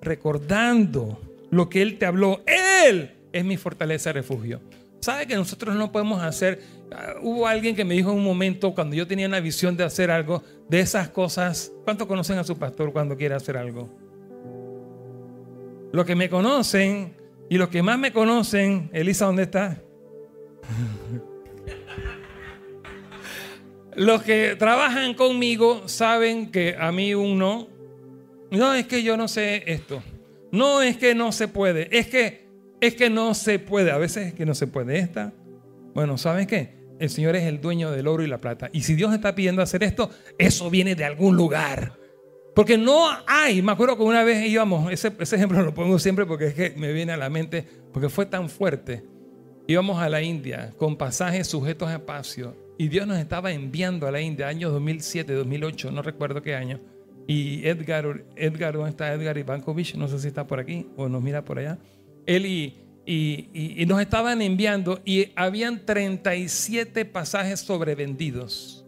recordando 0.03 1.19
lo 1.51 1.71
que 1.71 1.81
Él 1.81 1.99
te 1.99 2.05
habló. 2.05 2.43
Él 2.47 3.11
es 3.33 3.45
mi 3.45 3.57
fortaleza 3.57 4.13
refugio. 4.13 4.61
¿Sabe 5.01 5.27
que 5.27 5.35
nosotros 5.35 5.75
no 5.77 5.91
podemos 5.91 6.23
hacer? 6.23 6.61
Ah, 6.93 7.15
hubo 7.23 7.47
alguien 7.47 7.77
que 7.77 7.85
me 7.85 7.95
dijo 7.95 8.11
en 8.11 8.19
un 8.19 8.25
momento, 8.25 8.75
cuando 8.75 8.97
yo 8.97 9.07
tenía 9.07 9.27
una 9.27 9.41
visión 9.41 9.77
de 9.77 9.85
hacer 9.85 10.11
algo, 10.11 10.43
de 10.69 10.81
esas 10.81 11.09
cosas. 11.09 11.73
¿Cuántos 11.85 12.07
conocen 12.07 12.39
a 12.39 12.45
su 12.45 12.59
pastor 12.59 12.93
cuando 12.93 13.17
quiere 13.17 13.35
hacer 13.35 13.57
algo? 13.57 13.89
Los 15.93 16.05
que 16.05 16.15
me 16.15 16.29
conocen 16.29 17.15
y 17.49 17.59
los 17.59 17.69
que 17.69 17.83
más 17.83 17.99
me 17.99 18.13
conocen, 18.13 18.91
Elisa, 18.93 19.27
¿dónde 19.27 19.43
está? 19.45 19.83
los 23.97 24.23
que 24.23 24.57
trabajan 24.57 25.15
conmigo 25.15 25.89
saben 25.89 26.51
que 26.51 26.77
a 26.79 26.93
mí 26.93 27.15
uno, 27.15 27.69
no 28.51 28.75
es 28.75 28.87
que 28.87 29.03
yo 29.03 29.17
no 29.17 29.27
sé 29.29 29.65
esto, 29.67 30.03
no 30.53 30.83
es 30.83 30.97
que 30.97 31.15
no 31.15 31.33
se 31.33 31.49
puede, 31.49 31.89
es 31.97 32.07
que 32.07 32.49
es 32.81 32.95
que 32.95 33.11
no 33.11 33.35
se 33.35 33.59
puede, 33.59 33.91
a 33.91 33.99
veces 33.99 34.29
es 34.29 34.35
que 34.35 34.47
no 34.47 34.55
se 34.55 34.67
puede 34.67 34.99
esta. 34.99 35.35
Bueno, 35.93 36.17
¿saben 36.17 36.47
qué? 36.47 36.80
El 37.01 37.09
Señor 37.09 37.35
es 37.35 37.45
el 37.45 37.63
dueño 37.63 37.91
del 37.91 38.07
oro 38.07 38.23
y 38.23 38.27
la 38.27 38.43
plata. 38.43 38.69
Y 38.73 38.83
si 38.83 38.95
Dios 38.95 39.13
está 39.15 39.35
pidiendo 39.35 39.63
hacer 39.63 39.83
esto, 39.83 40.11
eso 40.37 40.69
viene 40.69 40.95
de 40.95 41.07
algún 41.07 41.35
lugar. 41.35 41.95
Porque 42.55 42.77
no 42.77 43.09
hay, 43.27 43.63
me 43.63 43.73
acuerdo 43.73 43.97
que 43.97 44.03
una 44.03 44.23
vez 44.23 44.47
íbamos, 44.47 44.93
ese, 44.93 45.11
ejemplo 45.19 45.63
lo 45.63 45.73
pongo 45.73 45.99
siempre 45.99 46.27
porque 46.27 46.49
es 46.49 46.55
que 46.55 46.75
me 46.77 46.93
viene 46.93 47.13
a 47.13 47.17
la 47.17 47.31
mente, 47.31 47.65
porque 47.91 48.11
fue 48.11 48.27
tan 48.27 48.51
fuerte. 48.51 49.03
Íbamos 49.67 49.99
a 49.99 50.11
la 50.11 50.21
India 50.21 50.75
con 50.77 50.97
pasajes 50.97 51.47
sujetos 51.47 51.89
a 51.89 51.95
espacio 51.95 52.55
y 52.77 52.89
Dios 52.89 53.07
nos 53.07 53.19
estaba 53.19 53.51
enviando 53.51 54.07
a 54.07 54.11
la 54.11 54.21
India, 54.21 54.49
año 54.49 54.71
2007, 54.71 55.33
2008, 55.33 55.91
no 55.93 56.03
recuerdo 56.03 56.43
qué 56.43 56.55
año. 56.55 56.81
Y 57.27 57.67
Edgar, 57.67 58.25
Edgar, 58.37 58.75
¿dónde 58.75 58.91
está 58.91 59.11
Edgar 59.15 59.39
Ivankovich? 59.39 59.95
No 59.95 60.07
sé 60.07 60.19
si 60.19 60.29
está 60.29 60.47
por 60.47 60.61
aquí 60.61 60.87
o 60.97 61.09
nos 61.09 61.23
mira 61.23 61.45
por 61.45 61.61
allá. 61.61 61.79
Él 62.27 62.45
y, 62.45 62.75
y, 63.07 63.85
nos 63.87 64.01
estaban 64.01 64.43
enviando 64.43 65.01
y 65.05 65.33
habían 65.35 65.85
37 65.85 67.05
pasajes 67.07 67.61
sobrevendidos 67.61 68.81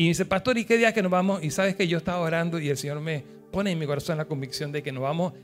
y 0.00 0.08
dice, 0.08 0.24
pastor, 0.24 0.56
¿y 0.56 0.64
qué 0.64 0.78
día 0.78 0.94
que 0.94 1.02
nos 1.02 1.12
vamos? 1.12 1.44
Y 1.44 1.50
sabes 1.50 1.76
que 1.76 1.86
yo 1.86 1.98
estaba 1.98 2.20
orando 2.20 2.58
y 2.58 2.70
el 2.70 2.78
Señor 2.78 3.02
me 3.02 3.22
pone 3.52 3.70
en 3.70 3.78
mi 3.78 3.84
corazón 3.84 4.16
la 4.16 4.24
convicción 4.24 4.72
de 4.72 4.82
que 4.82 4.92
nos 4.92 5.02
vamos 5.02 5.34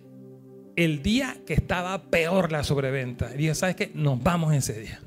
el 0.77 1.03
día 1.03 1.37
que 1.45 1.53
estaba 1.53 2.05
peor 2.05 2.51
la 2.51 2.65
sobreventa. 2.65 3.35
Y 3.35 3.37
dije, 3.37 3.55
¿sabes 3.55 3.77
qué? 3.77 3.91
Nos 3.93 4.23
vamos 4.23 4.55
ese 4.55 4.81
día. 4.81 5.03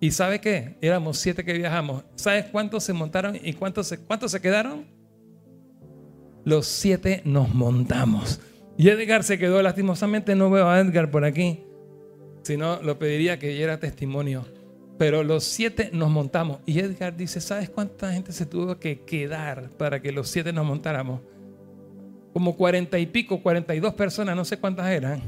¿Y 0.00 0.10
sabes 0.10 0.40
qué? 0.40 0.78
Éramos 0.80 1.16
siete 1.18 1.44
que 1.44 1.52
viajamos. 1.52 2.02
¿Sabes 2.16 2.46
cuántos 2.46 2.82
se 2.82 2.92
montaron 2.92 3.38
y 3.40 3.52
cuántos 3.52 3.96
cuántos 4.04 4.32
se 4.32 4.40
quedaron? 4.40 4.84
Los 6.44 6.66
siete 6.66 7.22
nos 7.24 7.54
montamos. 7.54 8.40
Y 8.78 8.88
Edgar 8.88 9.24
se 9.24 9.38
quedó, 9.38 9.60
lastimosamente 9.60 10.34
no 10.34 10.48
veo 10.48 10.68
a 10.68 10.80
Edgar 10.80 11.10
por 11.10 11.24
aquí. 11.24 11.64
Si 12.42 12.56
no, 12.56 12.80
lo 12.80 12.98
pediría 12.98 13.38
que 13.38 13.48
diera 13.48 13.78
testimonio 13.78 14.46
pero 14.98 15.22
los 15.22 15.44
siete 15.44 15.90
nos 15.92 16.10
montamos. 16.10 16.58
Y 16.66 16.80
Edgar 16.80 17.16
dice, 17.16 17.40
¿sabes 17.40 17.70
cuánta 17.70 18.12
gente 18.12 18.32
se 18.32 18.44
tuvo 18.44 18.78
que 18.78 19.00
quedar 19.02 19.70
para 19.78 20.02
que 20.02 20.12
los 20.12 20.28
siete 20.28 20.52
nos 20.52 20.66
montáramos? 20.66 21.20
Como 22.32 22.56
cuarenta 22.56 22.98
y 22.98 23.06
pico, 23.06 23.40
cuarenta 23.40 23.74
y 23.74 23.80
dos 23.80 23.94
personas, 23.94 24.36
no 24.36 24.44
sé 24.44 24.58
cuántas 24.58 24.90
eran. 24.90 25.22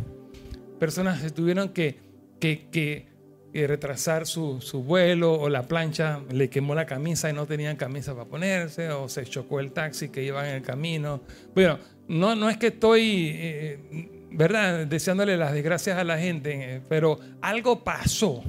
Personas 0.78 1.20
se 1.20 1.30
tuvieron 1.30 1.68
que, 1.68 1.98
que, 2.40 3.06
retrasar 3.52 4.26
su, 4.26 4.60
vuelo 4.84 5.34
o 5.34 5.48
la 5.48 5.62
plancha 5.62 6.20
le 6.30 6.48
quemó 6.48 6.74
la 6.74 6.86
camisa 6.86 7.30
y 7.30 7.32
no 7.32 7.46
tenían 7.46 7.76
camisa 7.76 8.14
para 8.14 8.26
ponerse 8.26 8.90
o 8.90 9.08
se 9.08 9.24
chocó 9.24 9.60
el 9.60 9.72
taxi 9.72 10.08
que 10.08 10.22
iba 10.22 10.48
en 10.48 10.56
el 10.56 10.62
camino. 10.62 11.20
Bueno, 11.54 11.78
no, 12.08 12.34
no 12.34 12.48
es 12.48 12.56
que 12.56 12.68
estoy, 12.68 13.32
eh, 13.34 14.28
¿verdad?, 14.30 14.86
deseándole 14.86 15.36
las 15.36 15.52
desgracias 15.52 15.98
a 15.98 16.04
la 16.04 16.18
gente, 16.18 16.76
eh, 16.76 16.82
pero 16.88 17.18
algo 17.40 17.82
pasó 17.82 18.42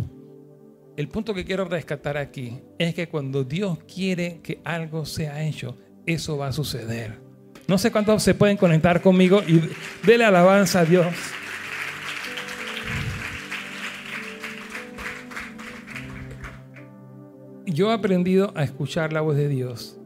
el 0.97 1.07
punto 1.07 1.33
que 1.33 1.45
quiero 1.45 1.65
rescatar 1.65 2.17
aquí 2.17 2.59
es 2.77 2.93
que 2.93 3.07
cuando 3.07 3.43
Dios 3.43 3.79
quiere 3.91 4.39
que 4.43 4.59
algo 4.63 5.05
sea 5.05 5.43
hecho, 5.43 5.77
eso 6.05 6.37
va 6.37 6.47
a 6.47 6.51
suceder. 6.51 7.17
No 7.67 7.77
sé 7.77 7.91
cuántos 7.91 8.21
se 8.21 8.33
pueden 8.33 8.57
conectar 8.57 9.01
conmigo 9.01 9.41
y 9.47 9.61
dele 10.05 10.25
alabanza 10.25 10.81
a 10.81 10.85
Dios. 10.85 11.07
Yo 17.71 17.91
he 17.91 17.93
aprendido 17.93 18.51
a 18.55 18.63
escuchar 18.63 19.13
la 19.13 19.21
voz 19.21 19.36
de 19.36 19.47
Dios. 19.47 19.99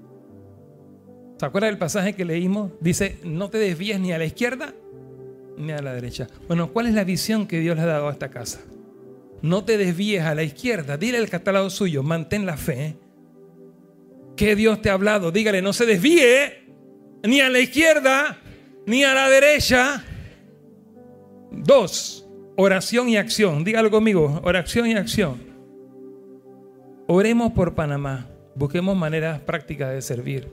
¿Se 1.37 1.45
acuerdan 1.45 1.71
del 1.71 1.77
pasaje 1.77 2.13
que 2.13 2.23
leímos? 2.23 2.71
Dice, 2.79 3.19
no 3.23 3.49
te 3.49 3.57
desvíes 3.57 3.99
ni 3.99 4.13
a 4.13 4.17
la 4.17 4.25
izquierda 4.25 4.73
ni 5.57 5.71
a 5.71 5.81
la 5.81 5.93
derecha. 5.93 6.27
Bueno, 6.47 6.71
¿cuál 6.71 6.87
es 6.87 6.93
la 6.93 7.03
visión 7.03 7.47
que 7.47 7.59
Dios 7.59 7.75
le 7.75 7.83
ha 7.83 7.87
dado 7.87 8.07
a 8.07 8.11
esta 8.11 8.29
casa? 8.29 8.61
no 9.45 9.63
te 9.63 9.77
desvíes 9.77 10.23
a 10.23 10.35
la 10.35 10.43
izquierda. 10.43 10.97
Dile 10.97 11.19
al 11.19 11.29
catálogo 11.29 11.69
suyo, 11.69 12.01
mantén 12.03 12.45
la 12.45 12.57
fe. 12.57 12.97
¿Qué 14.35 14.55
Dios 14.55 14.81
te 14.81 14.89
ha 14.89 14.93
hablado? 14.93 15.31
Dígale, 15.31 15.61
no 15.61 15.71
se 15.71 15.85
desvíe 15.85 16.65
ni 17.23 17.41
a 17.41 17.49
la 17.49 17.59
izquierda 17.59 18.39
ni 18.87 19.03
a 19.03 19.13
la 19.13 19.29
derecha. 19.29 20.03
Dos, 21.51 22.27
oración 22.57 23.07
y 23.07 23.17
acción. 23.17 23.63
Dígalo 23.63 23.91
conmigo, 23.91 24.41
oración 24.43 24.87
y 24.87 24.95
acción. 24.95 25.44
Oremos 27.07 27.51
por 27.51 27.75
Panamá. 27.75 28.25
Busquemos 28.55 28.97
maneras 28.97 29.39
prácticas 29.39 29.93
de 29.93 30.01
servir 30.01 30.51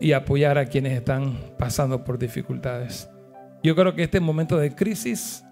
y 0.00 0.12
apoyar 0.12 0.56
a 0.56 0.64
quienes 0.64 0.94
están 0.94 1.36
pasando 1.58 2.02
por 2.02 2.18
dificultades. 2.18 3.10
Yo 3.62 3.76
creo 3.76 3.94
que 3.94 4.04
este 4.04 4.18
momento 4.18 4.56
de 4.56 4.74
crisis 4.74 5.44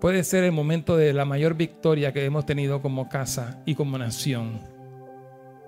puede 0.00 0.24
ser 0.24 0.42
el 0.42 0.50
momento 0.50 0.96
de 0.96 1.12
la 1.12 1.24
mayor 1.24 1.54
victoria 1.54 2.12
que 2.12 2.24
hemos 2.24 2.44
tenido 2.44 2.82
como 2.82 3.08
casa 3.08 3.62
y 3.66 3.76
como 3.76 3.98
nación. 3.98 4.60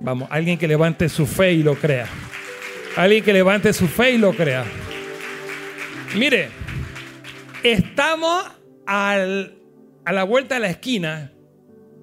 Vamos, 0.00 0.28
alguien 0.32 0.58
que 0.58 0.66
levante 0.66 1.08
su 1.08 1.24
fe 1.24 1.52
y 1.52 1.62
lo 1.62 1.76
crea. 1.76 2.06
Alguien 2.96 3.22
que 3.22 3.32
levante 3.32 3.72
su 3.72 3.86
fe 3.86 4.12
y 4.12 4.18
lo 4.18 4.32
crea. 4.32 4.64
Mire, 6.16 6.48
estamos 7.62 8.44
a 8.86 9.16
la 10.12 10.24
vuelta 10.24 10.56
de 10.56 10.60
la 10.62 10.70
esquina 10.70 11.33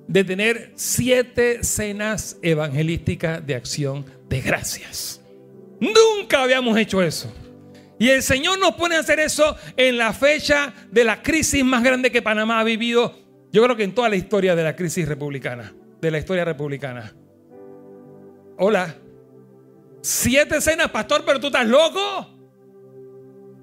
de 0.07 0.23
tener 0.23 0.71
siete 0.75 1.63
cenas 1.63 2.37
evangelísticas 2.41 3.45
de 3.45 3.55
acción 3.55 4.05
de 4.27 4.41
gracias. 4.41 5.21
Nunca 5.79 6.43
habíamos 6.43 6.77
hecho 6.77 7.01
eso. 7.01 7.33
Y 7.97 8.09
el 8.09 8.23
Señor 8.23 8.59
nos 8.59 8.75
pone 8.75 8.95
a 8.95 8.99
hacer 8.99 9.19
eso 9.19 9.55
en 9.77 9.97
la 9.97 10.11
fecha 10.11 10.73
de 10.89 11.03
la 11.03 11.21
crisis 11.21 11.63
más 11.63 11.83
grande 11.83 12.11
que 12.11 12.21
Panamá 12.21 12.59
ha 12.59 12.63
vivido, 12.63 13.15
yo 13.51 13.63
creo 13.63 13.75
que 13.75 13.83
en 13.83 13.93
toda 13.93 14.09
la 14.09 14.15
historia 14.15 14.55
de 14.55 14.63
la 14.63 14.75
crisis 14.75 15.07
republicana, 15.07 15.73
de 15.99 16.11
la 16.11 16.17
historia 16.17 16.45
republicana. 16.45 17.13
Hola. 18.57 18.95
Siete 20.01 20.61
cenas, 20.61 20.89
pastor, 20.89 21.23
pero 21.25 21.39
tú 21.39 21.47
estás 21.47 21.67
loco. 21.67 22.27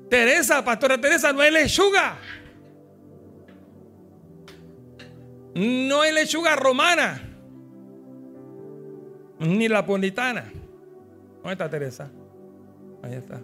Teresa, 0.09 0.65
pastora 0.65 1.01
Teresa, 1.01 1.33
no 1.33 1.43
es 1.43 1.53
lechuga. 1.53 2.19
No 5.59 6.03
hay 6.03 6.13
lechuga 6.13 6.55
romana. 6.55 7.21
Ni 9.41 9.67
la 9.67 9.85
ponitana. 9.85 10.53
¿Dónde 11.43 11.53
está 11.53 11.69
Teresa? 11.69 12.13
Ahí 13.03 13.15
está. 13.15 13.41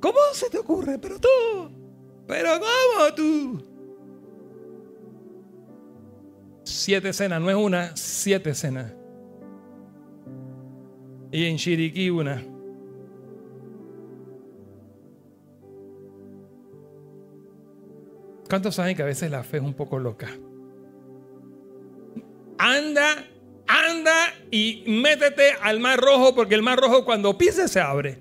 ¿Cómo 0.00 0.18
se 0.34 0.48
te 0.50 0.58
ocurre? 0.58 1.00
Pero 1.00 1.18
tú. 1.18 1.28
Pero 2.28 2.50
¿cómo 2.60 3.14
tú? 3.16 3.62
Siete 6.62 7.12
cenas, 7.12 7.40
no 7.40 7.50
es 7.50 7.56
una, 7.56 7.96
siete 7.96 8.54
cenas. 8.54 8.92
Y 11.32 11.44
en 11.44 11.56
Chiriquí 11.56 12.08
una. 12.08 12.40
¿Cuántos 18.48 18.76
saben 18.76 18.94
que 18.94 19.02
a 19.02 19.06
veces 19.06 19.28
la 19.28 19.42
fe 19.42 19.56
es 19.56 19.62
un 19.64 19.74
poco 19.74 19.98
loca? 19.98 20.28
Anda, 22.58 23.24
anda 23.66 24.34
y 24.50 24.84
métete 24.86 25.52
al 25.62 25.80
mar 25.80 25.98
rojo 26.00 26.34
porque 26.34 26.54
el 26.54 26.62
mar 26.62 26.78
rojo 26.78 27.04
cuando 27.04 27.38
pise 27.38 27.68
se 27.68 27.80
abre. 27.80 28.18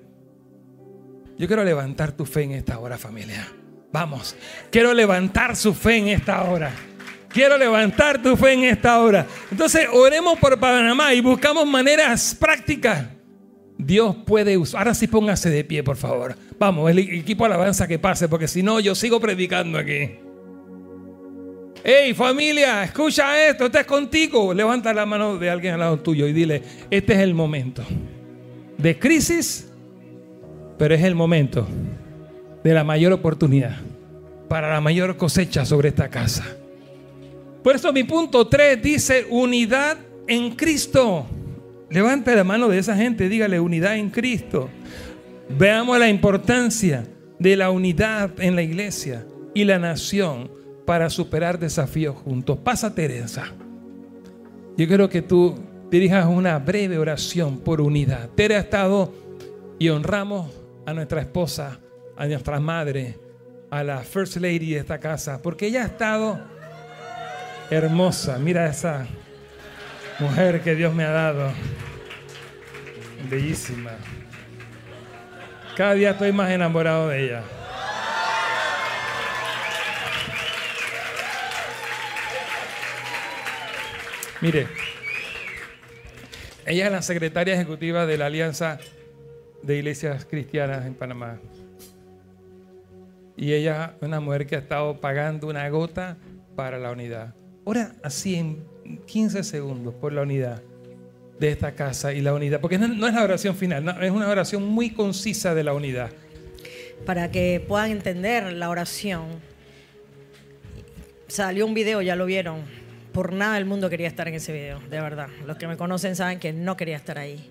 Yo 1.37 1.47
quiero 1.47 1.63
levantar 1.63 2.11
tu 2.11 2.25
fe 2.25 2.43
en 2.43 2.51
esta 2.51 2.79
hora, 2.79 2.97
familia. 2.97 3.47
Vamos, 3.91 4.35
quiero 4.71 4.93
levantar 4.93 5.55
su 5.55 5.73
fe 5.73 5.97
en 5.97 6.07
esta 6.09 6.43
hora. 6.43 6.71
Quiero 7.29 7.57
levantar 7.57 8.21
tu 8.21 8.35
fe 8.35 8.53
en 8.53 8.63
esta 8.63 8.99
hora. 8.99 9.25
Entonces, 9.51 9.87
oremos 9.91 10.39
por 10.39 10.59
Panamá 10.59 11.13
y 11.13 11.21
buscamos 11.21 11.67
maneras 11.67 12.35
prácticas. 12.39 13.05
Dios 13.77 14.15
puede 14.25 14.57
usar. 14.57 14.79
Ahora 14.79 14.95
sí 14.95 15.07
póngase 15.07 15.49
de 15.49 15.63
pie, 15.63 15.83
por 15.83 15.97
favor. 15.97 16.35
Vamos, 16.57 16.89
el 16.89 16.99
equipo 16.99 17.45
alabanza 17.45 17.87
que 17.87 17.99
pase, 17.99 18.27
porque 18.27 18.47
si 18.47 18.63
no, 18.63 18.79
yo 18.79 18.95
sigo 18.95 19.19
predicando 19.19 19.77
aquí. 19.77 20.19
Hey 21.89 22.13
familia, 22.13 22.83
escucha 22.83 23.47
esto, 23.47 23.67
este 23.67 23.79
es 23.79 23.85
contigo. 23.85 24.53
Levanta 24.53 24.93
la 24.93 25.05
mano 25.05 25.37
de 25.37 25.49
alguien 25.49 25.75
al 25.75 25.79
lado 25.79 25.97
tuyo 25.97 26.27
y 26.27 26.33
dile, 26.33 26.61
este 26.91 27.13
es 27.13 27.19
el 27.19 27.33
momento 27.33 27.81
de 28.77 28.99
crisis, 28.99 29.71
pero 30.77 30.93
es 30.93 31.01
el 31.01 31.15
momento 31.15 31.65
de 32.61 32.73
la 32.73 32.83
mayor 32.83 33.13
oportunidad 33.13 33.77
para 34.49 34.69
la 34.69 34.81
mayor 34.81 35.15
cosecha 35.15 35.65
sobre 35.65 35.87
esta 35.87 36.09
casa. 36.09 36.43
Por 37.63 37.77
eso 37.77 37.93
mi 37.93 38.03
punto 38.03 38.45
3 38.45 38.81
dice 38.81 39.25
unidad 39.29 39.97
en 40.27 40.57
Cristo. 40.57 41.25
Levanta 41.89 42.35
la 42.35 42.43
mano 42.43 42.67
de 42.67 42.79
esa 42.79 42.97
gente, 42.97 43.29
dígale 43.29 43.61
unidad 43.61 43.95
en 43.95 44.09
Cristo. 44.09 44.69
Veamos 45.57 45.97
la 45.97 46.09
importancia 46.09 47.07
de 47.39 47.55
la 47.55 47.71
unidad 47.71 48.31
en 48.41 48.57
la 48.57 48.61
iglesia 48.61 49.25
y 49.53 49.63
la 49.63 49.79
nación 49.79 50.57
para 50.87 51.09
superar 51.09 51.59
desafíos 51.59 52.15
juntos. 52.15 52.59
Pasa 52.59 52.95
Teresa. 52.95 53.43
Yo 54.77 54.87
quiero 54.87 55.09
que 55.09 55.21
tú 55.21 55.59
dirijas 55.91 56.25
una 56.27 56.57
breve 56.59 56.97
oración 56.97 57.59
por 57.59 57.81
unidad. 57.81 58.29
Tere 58.29 58.55
ha 58.55 58.59
estado 58.59 59.13
y 59.77 59.89
honramos 59.89 60.49
a 60.85 60.93
nuestra 60.93 61.19
esposa, 61.19 61.81
a 62.15 62.25
nuestra 62.25 62.61
madre, 62.61 63.19
a 63.69 63.83
la 63.83 63.97
First 63.99 64.37
Lady 64.37 64.75
de 64.75 64.77
esta 64.77 64.97
casa, 64.97 65.41
porque 65.41 65.67
ella 65.67 65.83
ha 65.83 65.87
estado 65.87 66.39
hermosa. 67.69 68.39
Mira 68.39 68.69
esa 68.69 69.07
mujer 70.19 70.61
que 70.61 70.73
Dios 70.73 70.95
me 70.95 71.03
ha 71.03 71.11
dado. 71.11 71.51
Bellísima. 73.29 73.91
Cada 75.75 75.95
día 75.95 76.11
estoy 76.11 76.31
más 76.31 76.49
enamorado 76.49 77.09
de 77.09 77.25
ella. 77.25 77.43
Mire, 84.41 84.67
ella 86.65 86.85
es 86.85 86.91
la 86.91 87.01
secretaria 87.01 87.55
ejecutiva 87.55 88.05
de 88.05 88.17
la 88.17 88.27
Alianza 88.27 88.77
de 89.63 89.77
Iglesias 89.77 90.25
Cristianas 90.25 90.85
en 90.85 90.93
Panamá. 90.93 91.39
Y 93.35 93.53
ella 93.53 93.95
es 93.99 94.07
una 94.07 94.19
mujer 94.19 94.45
que 94.45 94.55
ha 94.55 94.59
estado 94.59 94.99
pagando 94.99 95.47
una 95.47 95.67
gota 95.69 96.17
para 96.55 96.77
la 96.77 96.91
unidad. 96.91 97.33
Ora 97.63 97.95
así 98.03 98.35
en 98.35 98.63
15 99.05 99.43
segundos 99.43 99.93
por 99.95 100.13
la 100.13 100.21
unidad 100.21 100.61
de 101.39 101.49
esta 101.49 101.73
casa 101.73 102.13
y 102.13 102.21
la 102.21 102.33
unidad, 102.33 102.61
porque 102.61 102.77
no, 102.77 103.07
es 103.07 103.13
la 103.13 103.23
oración 103.23 103.55
final, 103.55 103.97
es 104.01 104.11
una 104.11 104.27
oración 104.29 104.63
muy 104.63 104.91
concisa 104.91 105.53
de 105.53 105.63
la 105.63 105.73
unidad. 105.73 106.09
Para 107.05 107.31
que 107.31 107.63
puedan 107.67 107.91
entender 107.91 108.53
la 108.53 108.69
oración, 108.69 109.25
salió 111.27 111.65
un 111.65 111.73
video, 111.73 112.01
ya 112.01 112.15
lo 112.15 112.25
vieron, 112.25 112.61
por 113.17 113.33
nada 113.33 113.55
del 113.55 113.65
mundo 113.65 113.89
quería 113.89 114.07
estar 114.07 114.27
en 114.27 114.35
ese 114.35 114.53
video, 114.53 114.79
de 114.91 115.01
verdad. 115.01 115.27
Los 115.47 115.57
que 115.57 115.65
me 115.65 115.75
conocen 115.75 116.15
saben 116.15 116.37
que 116.37 116.53
no 116.53 116.77
quería 116.77 116.97
estar 116.97 117.17
ahí. 117.17 117.49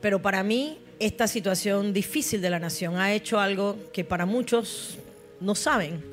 Pero 0.00 0.20
para 0.20 0.42
mí, 0.42 0.80
esta 0.98 1.28
situación 1.28 1.92
difícil 1.92 2.42
de 2.42 2.50
la 2.50 2.58
nación 2.58 2.96
ha 2.96 3.12
hecho 3.12 3.38
algo 3.38 3.78
que 3.92 4.02
para 4.02 4.26
muchos 4.26 4.98
no 5.38 5.54
saben. 5.54 6.04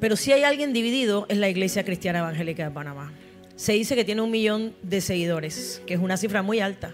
Pero 0.00 0.16
si 0.16 0.32
hay 0.32 0.44
alguien 0.44 0.72
dividido, 0.72 1.26
es 1.28 1.36
la 1.36 1.50
Iglesia 1.50 1.84
Cristiana 1.84 2.20
Evangélica 2.20 2.64
de 2.64 2.70
Panamá. 2.70 3.12
Se 3.54 3.74
dice 3.74 3.94
que 3.94 4.06
tiene 4.06 4.22
un 4.22 4.30
millón 4.30 4.74
de 4.82 5.02
seguidores, 5.02 5.82
que 5.86 5.92
es 5.92 6.00
una 6.00 6.16
cifra 6.16 6.40
muy 6.40 6.60
alta. 6.60 6.90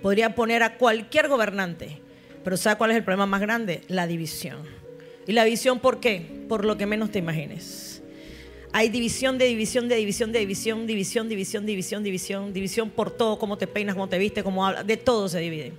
Podría 0.00 0.34
poner 0.34 0.62
a 0.62 0.78
cualquier 0.78 1.28
gobernante, 1.28 2.00
pero 2.42 2.56
¿sabe 2.56 2.78
cuál 2.78 2.92
es 2.92 2.96
el 2.96 3.04
problema 3.04 3.26
más 3.26 3.42
grande? 3.42 3.82
La 3.88 4.06
división. 4.06 4.62
¿Y 5.26 5.32
la 5.32 5.44
división 5.44 5.78
por 5.78 6.00
qué? 6.00 6.26
Por 6.48 6.64
lo 6.64 6.78
que 6.78 6.86
menos 6.86 7.10
te 7.10 7.18
imagines 7.18 7.95
hay 8.76 8.90
división 8.90 9.38
de 9.38 9.46
división, 9.46 9.88
de 9.88 9.96
división, 9.96 10.32
de 10.32 10.38
división, 10.40 10.86
división, 10.86 11.28
división, 11.30 11.64
división, 11.64 12.02
división, 12.02 12.52
división 12.52 12.90
por 12.90 13.10
todo, 13.10 13.38
cómo 13.38 13.56
te 13.56 13.66
peinas, 13.66 13.94
cómo 13.94 14.06
te 14.06 14.18
viste, 14.18 14.42
cómo 14.42 14.66
hablas, 14.66 14.86
de 14.86 14.98
todo 14.98 15.30
se 15.30 15.38
divide. 15.38 15.72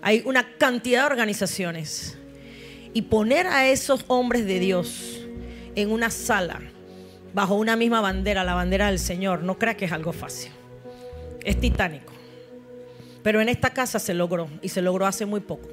Hay 0.00 0.22
una 0.24 0.56
cantidad 0.56 1.02
de 1.02 1.06
organizaciones. 1.06 2.16
Y 2.94 3.02
poner 3.02 3.46
a 3.46 3.68
esos 3.68 4.06
hombres 4.08 4.46
de 4.46 4.58
Dios 4.58 5.20
en 5.74 5.90
una 5.90 6.08
sala, 6.08 6.62
bajo 7.34 7.56
una 7.56 7.76
misma 7.76 8.00
bandera, 8.00 8.42
la 8.42 8.54
bandera 8.54 8.86
del 8.86 8.98
Señor, 8.98 9.42
no 9.42 9.58
crea 9.58 9.76
que 9.76 9.84
es 9.84 9.92
algo 9.92 10.14
fácil. 10.14 10.50
Es 11.44 11.60
titánico. 11.60 12.14
Pero 13.22 13.42
en 13.42 13.50
esta 13.50 13.74
casa 13.74 13.98
se 13.98 14.14
logró 14.14 14.48
y 14.62 14.70
se 14.70 14.80
logró 14.80 15.04
hace 15.04 15.26
muy 15.26 15.40
poco 15.40 15.68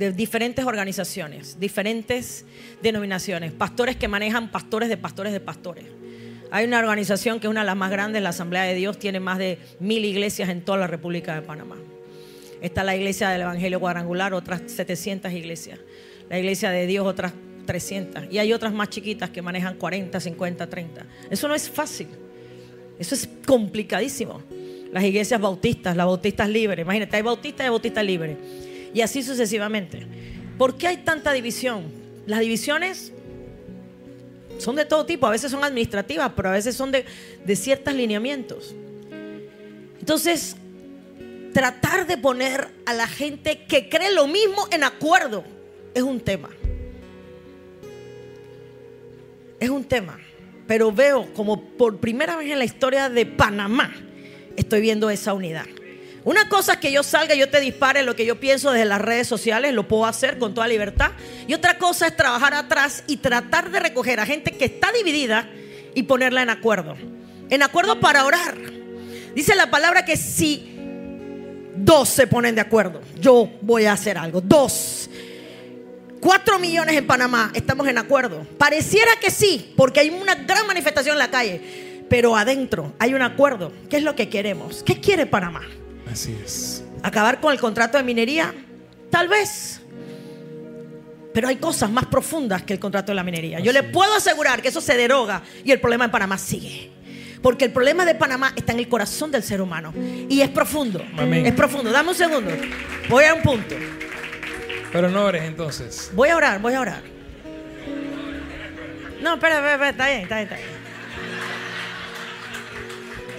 de 0.00 0.12
diferentes 0.12 0.64
organizaciones, 0.64 1.60
diferentes 1.60 2.46
denominaciones, 2.82 3.52
pastores 3.52 3.96
que 3.96 4.08
manejan 4.08 4.50
pastores 4.50 4.88
de 4.88 4.96
pastores 4.96 5.30
de 5.30 5.40
pastores. 5.40 5.84
Hay 6.50 6.64
una 6.64 6.78
organización 6.78 7.38
que 7.38 7.46
es 7.46 7.50
una 7.50 7.60
de 7.60 7.66
las 7.66 7.76
más 7.76 7.90
grandes, 7.90 8.22
la 8.22 8.30
Asamblea 8.30 8.62
de 8.62 8.74
Dios, 8.74 8.98
tiene 8.98 9.20
más 9.20 9.36
de 9.36 9.58
mil 9.78 10.02
iglesias 10.06 10.48
en 10.48 10.62
toda 10.62 10.78
la 10.78 10.86
República 10.86 11.34
de 11.34 11.42
Panamá. 11.42 11.76
Está 12.62 12.82
la 12.82 12.96
iglesia 12.96 13.28
del 13.28 13.42
Evangelio 13.42 13.78
Cuadrangular, 13.78 14.32
otras 14.32 14.62
700 14.68 15.32
iglesias. 15.32 15.78
La 16.30 16.38
iglesia 16.38 16.70
de 16.70 16.86
Dios, 16.86 17.06
otras 17.06 17.34
300. 17.66 18.24
Y 18.30 18.38
hay 18.38 18.54
otras 18.54 18.72
más 18.72 18.88
chiquitas 18.88 19.28
que 19.28 19.42
manejan 19.42 19.76
40, 19.76 20.18
50, 20.18 20.66
30. 20.66 21.06
Eso 21.28 21.46
no 21.46 21.54
es 21.54 21.68
fácil. 21.68 22.08
Eso 22.98 23.14
es 23.14 23.28
complicadísimo. 23.46 24.42
las 24.92 25.04
iglesias 25.04 25.38
bautistas, 25.38 25.94
las 25.94 26.06
bautistas 26.06 26.48
libres. 26.48 26.84
Imagínate, 26.84 27.16
hay 27.16 27.22
bautistas 27.22 27.66
y 27.66 27.68
bautistas 27.68 28.04
libres. 28.04 28.38
Y 28.92 29.00
así 29.02 29.22
sucesivamente. 29.22 30.06
¿Por 30.58 30.76
qué 30.76 30.88
hay 30.88 30.96
tanta 30.98 31.32
división? 31.32 31.84
Las 32.26 32.40
divisiones 32.40 33.12
son 34.58 34.76
de 34.76 34.84
todo 34.84 35.06
tipo. 35.06 35.26
A 35.26 35.30
veces 35.30 35.50
son 35.50 35.64
administrativas, 35.64 36.32
pero 36.36 36.50
a 36.50 36.52
veces 36.52 36.76
son 36.76 36.92
de, 36.92 37.04
ciertos 37.56 37.94
lineamientos. 37.94 38.74
Entonces, 39.98 40.56
tratar 41.52 42.06
de 42.06 42.18
poner 42.18 42.68
a 42.86 42.94
la 42.94 43.06
gente 43.06 43.64
que 43.64 43.88
cree 43.88 44.12
lo 44.12 44.26
mismo 44.26 44.68
en 44.70 44.84
acuerdo 44.84 45.44
es 45.94 46.02
un 46.02 46.20
tema. 46.20 46.50
Es 49.58 49.70
un 49.70 49.84
tema. 49.84 50.18
Pero 50.66 50.92
veo 50.92 51.32
como 51.34 51.62
por 51.62 51.98
primera 51.98 52.36
vez 52.36 52.50
en 52.50 52.58
la 52.58 52.64
historia 52.64 53.08
de 53.08 53.26
Panamá, 53.26 53.92
estoy 54.56 54.80
viendo 54.80 55.10
esa 55.10 55.34
unidad. 55.34 55.66
Una 56.24 56.48
cosa 56.48 56.74
es 56.74 56.78
que 56.78 56.92
yo 56.92 57.02
salga 57.02 57.34
y 57.34 57.38
yo 57.38 57.48
te 57.48 57.60
dispare 57.60 58.02
lo 58.02 58.14
que 58.14 58.26
yo 58.26 58.38
pienso 58.38 58.72
desde 58.72 58.84
las 58.84 59.00
redes 59.00 59.26
sociales, 59.26 59.72
lo 59.72 59.88
puedo 59.88 60.06
hacer 60.06 60.38
con 60.38 60.52
toda 60.52 60.68
libertad. 60.68 61.12
Y 61.46 61.54
otra 61.54 61.78
cosa 61.78 62.06
es 62.06 62.16
trabajar 62.16 62.52
atrás 62.54 63.04
y 63.06 63.18
tratar 63.18 63.70
de 63.70 63.80
recoger 63.80 64.20
a 64.20 64.26
gente 64.26 64.52
que 64.52 64.66
está 64.66 64.92
dividida 64.92 65.48
y 65.94 66.02
ponerla 66.02 66.42
en 66.42 66.50
acuerdo. 66.50 66.96
En 67.48 67.62
acuerdo 67.62 68.00
para 68.00 68.24
orar. 68.24 68.56
Dice 69.34 69.54
la 69.54 69.70
palabra 69.70 70.04
que 70.04 70.16
si 70.16 70.76
dos 71.74 72.08
se 72.08 72.26
ponen 72.26 72.54
de 72.54 72.60
acuerdo, 72.60 73.00
yo 73.18 73.48
voy 73.62 73.86
a 73.86 73.92
hacer 73.92 74.18
algo. 74.18 74.40
Dos. 74.40 75.08
Cuatro 76.20 76.58
millones 76.58 76.96
en 76.96 77.06
Panamá, 77.06 77.50
estamos 77.54 77.88
en 77.88 77.96
acuerdo. 77.96 78.46
Pareciera 78.58 79.12
que 79.20 79.30
sí, 79.30 79.72
porque 79.74 80.00
hay 80.00 80.10
una 80.10 80.34
gran 80.34 80.66
manifestación 80.66 81.14
en 81.14 81.18
la 81.18 81.30
calle, 81.30 82.04
pero 82.10 82.36
adentro 82.36 82.92
hay 82.98 83.14
un 83.14 83.22
acuerdo. 83.22 83.72
¿Qué 83.88 83.96
es 83.96 84.02
lo 84.02 84.14
que 84.14 84.28
queremos? 84.28 84.82
¿Qué 84.82 85.00
quiere 85.00 85.24
Panamá? 85.24 85.62
Así 86.10 86.36
es. 86.44 86.84
¿Acabar 87.02 87.40
con 87.40 87.52
el 87.52 87.60
contrato 87.60 87.98
de 87.98 88.04
minería? 88.04 88.54
Tal 89.10 89.28
vez. 89.28 89.80
Pero 91.32 91.48
hay 91.48 91.56
cosas 91.56 91.90
más 91.90 92.06
profundas 92.06 92.62
que 92.62 92.72
el 92.72 92.80
contrato 92.80 93.12
de 93.12 93.16
la 93.16 93.22
minería. 93.22 93.60
Yo 93.60 93.72
le 93.72 93.82
puedo 93.84 94.14
asegurar 94.14 94.60
que 94.60 94.68
eso 94.68 94.80
se 94.80 94.96
deroga 94.96 95.42
y 95.64 95.70
el 95.70 95.80
problema 95.80 96.04
en 96.04 96.10
Panamá 96.10 96.38
sigue. 96.38 96.90
Porque 97.40 97.66
el 97.66 97.72
problema 97.72 98.04
de 98.04 98.14
Panamá 98.14 98.52
está 98.54 98.72
en 98.72 98.80
el 98.80 98.88
corazón 98.88 99.30
del 99.30 99.42
ser 99.42 99.62
humano. 99.62 99.94
Y 100.28 100.40
es 100.40 100.50
profundo. 100.50 101.02
Amén. 101.16 101.46
Es 101.46 101.54
profundo. 101.54 101.90
Dame 101.90 102.10
un 102.10 102.14
segundo. 102.14 102.50
Voy 103.08 103.24
a 103.24 103.34
un 103.34 103.42
punto. 103.42 103.76
Pero 104.92 105.08
no 105.08 105.24
ores 105.24 105.44
entonces. 105.44 106.10
Voy 106.14 106.28
a 106.28 106.36
orar, 106.36 106.60
voy 106.60 106.74
a 106.74 106.80
orar. 106.80 107.02
No, 109.22 109.34
espera, 109.34 109.56
espera, 109.56 109.74
espera, 109.74 109.90
está 109.90 110.08
bien, 110.08 110.22
está 110.22 110.36
bien, 110.36 110.48
está 110.48 110.56
bien. 110.56 110.79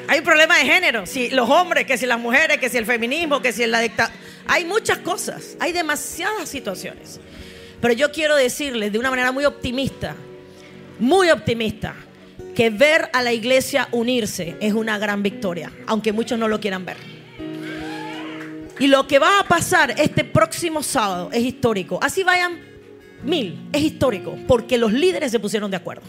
Hay 0.08 0.20
un 0.20 0.26
problema 0.26 0.58
de 0.58 0.66
género. 0.66 1.06
Si 1.06 1.30
los 1.30 1.50
hombres, 1.50 1.86
que 1.86 1.98
si 1.98 2.06
las 2.06 2.20
mujeres, 2.20 2.58
que 2.58 2.70
si 2.70 2.78
el 2.78 2.86
feminismo, 2.86 3.42
que 3.42 3.54
si 3.54 3.66
la 3.66 3.80
dictadura. 3.80 4.16
Hay 4.48 4.66
muchas 4.66 5.00
cosas. 5.00 5.56
Hay 5.60 5.72
demasiadas 5.72 6.50
situaciones. 6.50 7.20
Pero 7.80 7.94
yo 7.94 8.12
quiero 8.12 8.36
decirles 8.36 8.92
de 8.92 9.00
una 9.00 9.10
manera 9.10 9.32
muy 9.32 9.46
optimista, 9.46 10.16
muy 11.00 11.32
optimista, 11.32 11.96
que 12.56 12.70
ver 12.70 13.10
a 13.14 13.24
la 13.24 13.34
iglesia 13.34 13.88
unirse 13.92 14.56
es 14.60 14.74
una 14.74 14.98
gran 15.00 15.24
victoria, 15.24 15.72
aunque 15.88 16.12
muchos 16.12 16.38
no 16.38 16.48
lo 16.48 16.60
quieran 16.60 16.86
ver. 16.86 16.98
Y 18.80 18.88
lo 18.88 19.08
que 19.08 19.20
va 19.20 19.40
a 19.40 19.44
pasar 19.44 19.96
este 19.98 20.24
próximo 20.24 20.84
sábado 20.84 21.30
es 21.32 21.44
histórico. 21.44 22.00
Así 22.02 22.24
vayan 22.24 22.60
mil, 23.24 23.70
es 23.72 23.82
histórico, 23.82 24.38
porque 24.48 24.78
los 24.78 24.92
líderes 24.92 25.32
se 25.32 25.40
pusieron 25.40 25.72
de 25.72 25.78
acuerdo. 25.78 26.04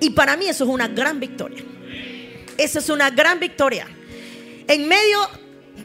Y 0.00 0.10
para 0.10 0.36
mí 0.36 0.46
eso 0.46 0.64
es 0.64 0.70
una 0.70 0.88
gran 0.88 1.18
victoria. 1.18 1.62
Esa 2.58 2.80
es 2.80 2.88
una 2.90 3.10
gran 3.10 3.38
victoria. 3.40 3.86
En 4.66 4.88
medio, 4.88 5.18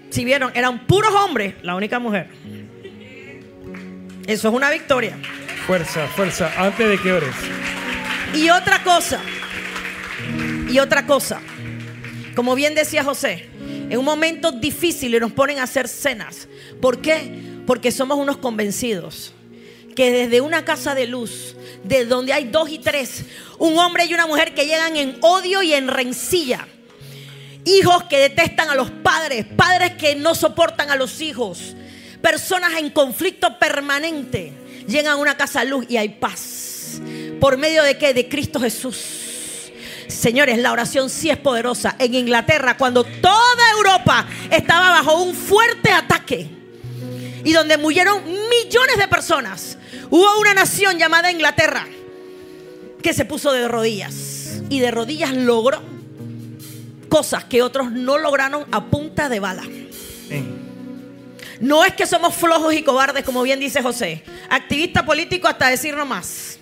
si 0.10 0.26
vieron, 0.26 0.52
eran 0.56 0.88
puros 0.88 1.14
hombres, 1.14 1.56
la 1.62 1.76
única 1.76 2.00
mujer. 2.00 2.28
Eso 4.28 4.48
es 4.48 4.54
una 4.54 4.72
victoria. 4.72 5.18
Fuerza, 5.68 6.08
fuerza, 6.08 6.52
antes 6.58 6.90
de 6.90 7.00
que 7.00 7.14
ores. 7.14 7.36
Y 8.34 8.50
otra 8.50 8.84
cosa, 8.84 9.22
y 10.70 10.80
otra 10.80 11.06
cosa, 11.06 11.40
como 12.36 12.56
bien 12.56 12.74
decía 12.74 13.04
José, 13.04 13.48
en 13.90 13.98
un 13.98 14.04
momento 14.04 14.52
difícil 14.52 15.18
nos 15.20 15.32
ponen 15.32 15.60
a 15.60 15.64
hacer 15.64 15.88
cenas. 15.88 16.48
¿Por 16.82 17.00
qué? 17.00 17.62
Porque 17.68 17.92
somos 17.92 18.18
unos 18.18 18.38
convencidos 18.38 19.34
que 19.96 20.12
desde 20.12 20.42
una 20.42 20.66
casa 20.66 20.96
de 20.96 21.08
luz, 21.08 21.56
de 21.84 22.06
donde 22.06 22.34
hay 22.34 22.46
dos 22.46 22.70
y 22.70 22.80
tres, 22.80 23.24
un 23.58 23.78
hombre 23.78 24.06
y 24.06 24.14
una 24.14 24.28
mujer 24.28 24.54
que 24.54 24.66
llegan 24.66 24.96
en 24.98 25.18
odio 25.22 25.62
y 25.62 25.74
en 25.74 25.88
rencilla, 25.88 26.68
hijos 27.66 28.04
que 28.06 28.18
detestan 28.18 28.70
a 28.70 28.76
los 28.76 28.90
padres, 28.90 29.46
padres 29.56 29.94
que 29.94 30.16
no 30.16 30.36
soportan 30.36 30.90
a 30.90 30.96
los 30.96 31.22
hijos, 31.22 31.76
personas 32.22 32.74
en 32.78 32.90
conflicto 32.90 33.58
permanente, 33.60 34.54
llegan 34.88 35.14
a 35.14 35.18
una 35.18 35.38
casa 35.38 35.62
de 35.62 35.68
luz 35.68 35.86
y 35.90 35.98
hay 35.98 36.10
paz. 36.10 37.02
¿Por 37.40 37.58
medio 37.58 37.84
de 37.84 37.98
qué? 37.98 38.14
De 38.14 38.30
Cristo 38.30 38.60
Jesús. 38.60 38.98
Señores, 40.08 40.58
la 40.60 40.72
oración 40.72 41.10
sí 41.10 41.30
es 41.30 41.38
poderosa. 41.38 41.96
En 42.00 42.14
Inglaterra, 42.14 42.78
cuando 42.78 43.04
toda 43.04 43.72
Europa 43.78 44.28
estaba 44.52 44.90
bajo 44.90 45.22
un 45.22 45.34
fuerte 45.34 45.92
ataque 45.92 46.48
y 47.44 47.52
donde 47.52 47.78
murieron 47.78 48.24
millones 48.24 48.98
de 48.98 49.08
personas, 49.08 49.78
hubo 50.16 50.40
una 50.40 50.54
nación 50.54 51.00
llamada 51.00 51.32
Inglaterra 51.32 51.88
que 53.02 53.14
se 53.14 53.26
puso 53.26 53.52
de 53.52 53.68
rodillas 53.68 54.62
y 54.70 54.80
de 54.80 54.92
rodillas 54.92 55.34
logró 55.34 55.82
cosas 57.10 57.46
que 57.46 57.64
otros 57.64 57.92
no 57.92 58.20
lograron 58.20 58.64
a 58.72 58.86
punta 58.92 59.28
de 59.28 59.40
bala. 59.40 59.64
No 61.60 61.84
es 61.84 61.94
que 61.94 62.06
somos 62.06 62.36
flojos 62.36 62.76
y 62.76 62.84
cobardes, 62.84 63.24
como 63.24 63.42
bien 63.42 63.60
dice 63.60 63.82
José. 63.82 64.24
Activista 64.50 65.04
político 65.04 65.48
hasta 65.48 65.70
decir 65.70 65.96
no 65.96 66.06
más. 66.06 66.60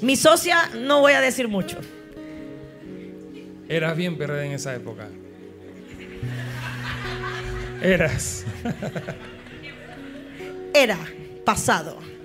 Mi 0.00 0.16
socia 0.16 0.68
no 0.74 1.00
voy 1.00 1.12
a 1.12 1.20
decir 1.20 1.46
mucho. 1.46 1.78
Eras 3.68 3.96
bien 3.96 4.18
PRD 4.18 4.46
en 4.46 4.52
esa 4.52 4.74
época. 4.74 5.08
Eras. 7.80 8.44
Era 10.74 10.98
pasado. 11.44 12.15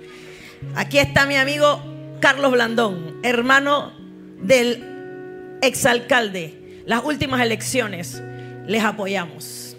Aquí 0.74 0.98
está 0.98 1.26
mi 1.26 1.36
amigo 1.36 1.82
Carlos 2.20 2.52
Blandón, 2.52 3.16
hermano 3.22 3.92
del 4.40 5.58
exalcalde. 5.62 6.82
Las 6.86 7.04
últimas 7.04 7.40
elecciones 7.40 8.22
les 8.66 8.82
apoyamos. 8.82 9.76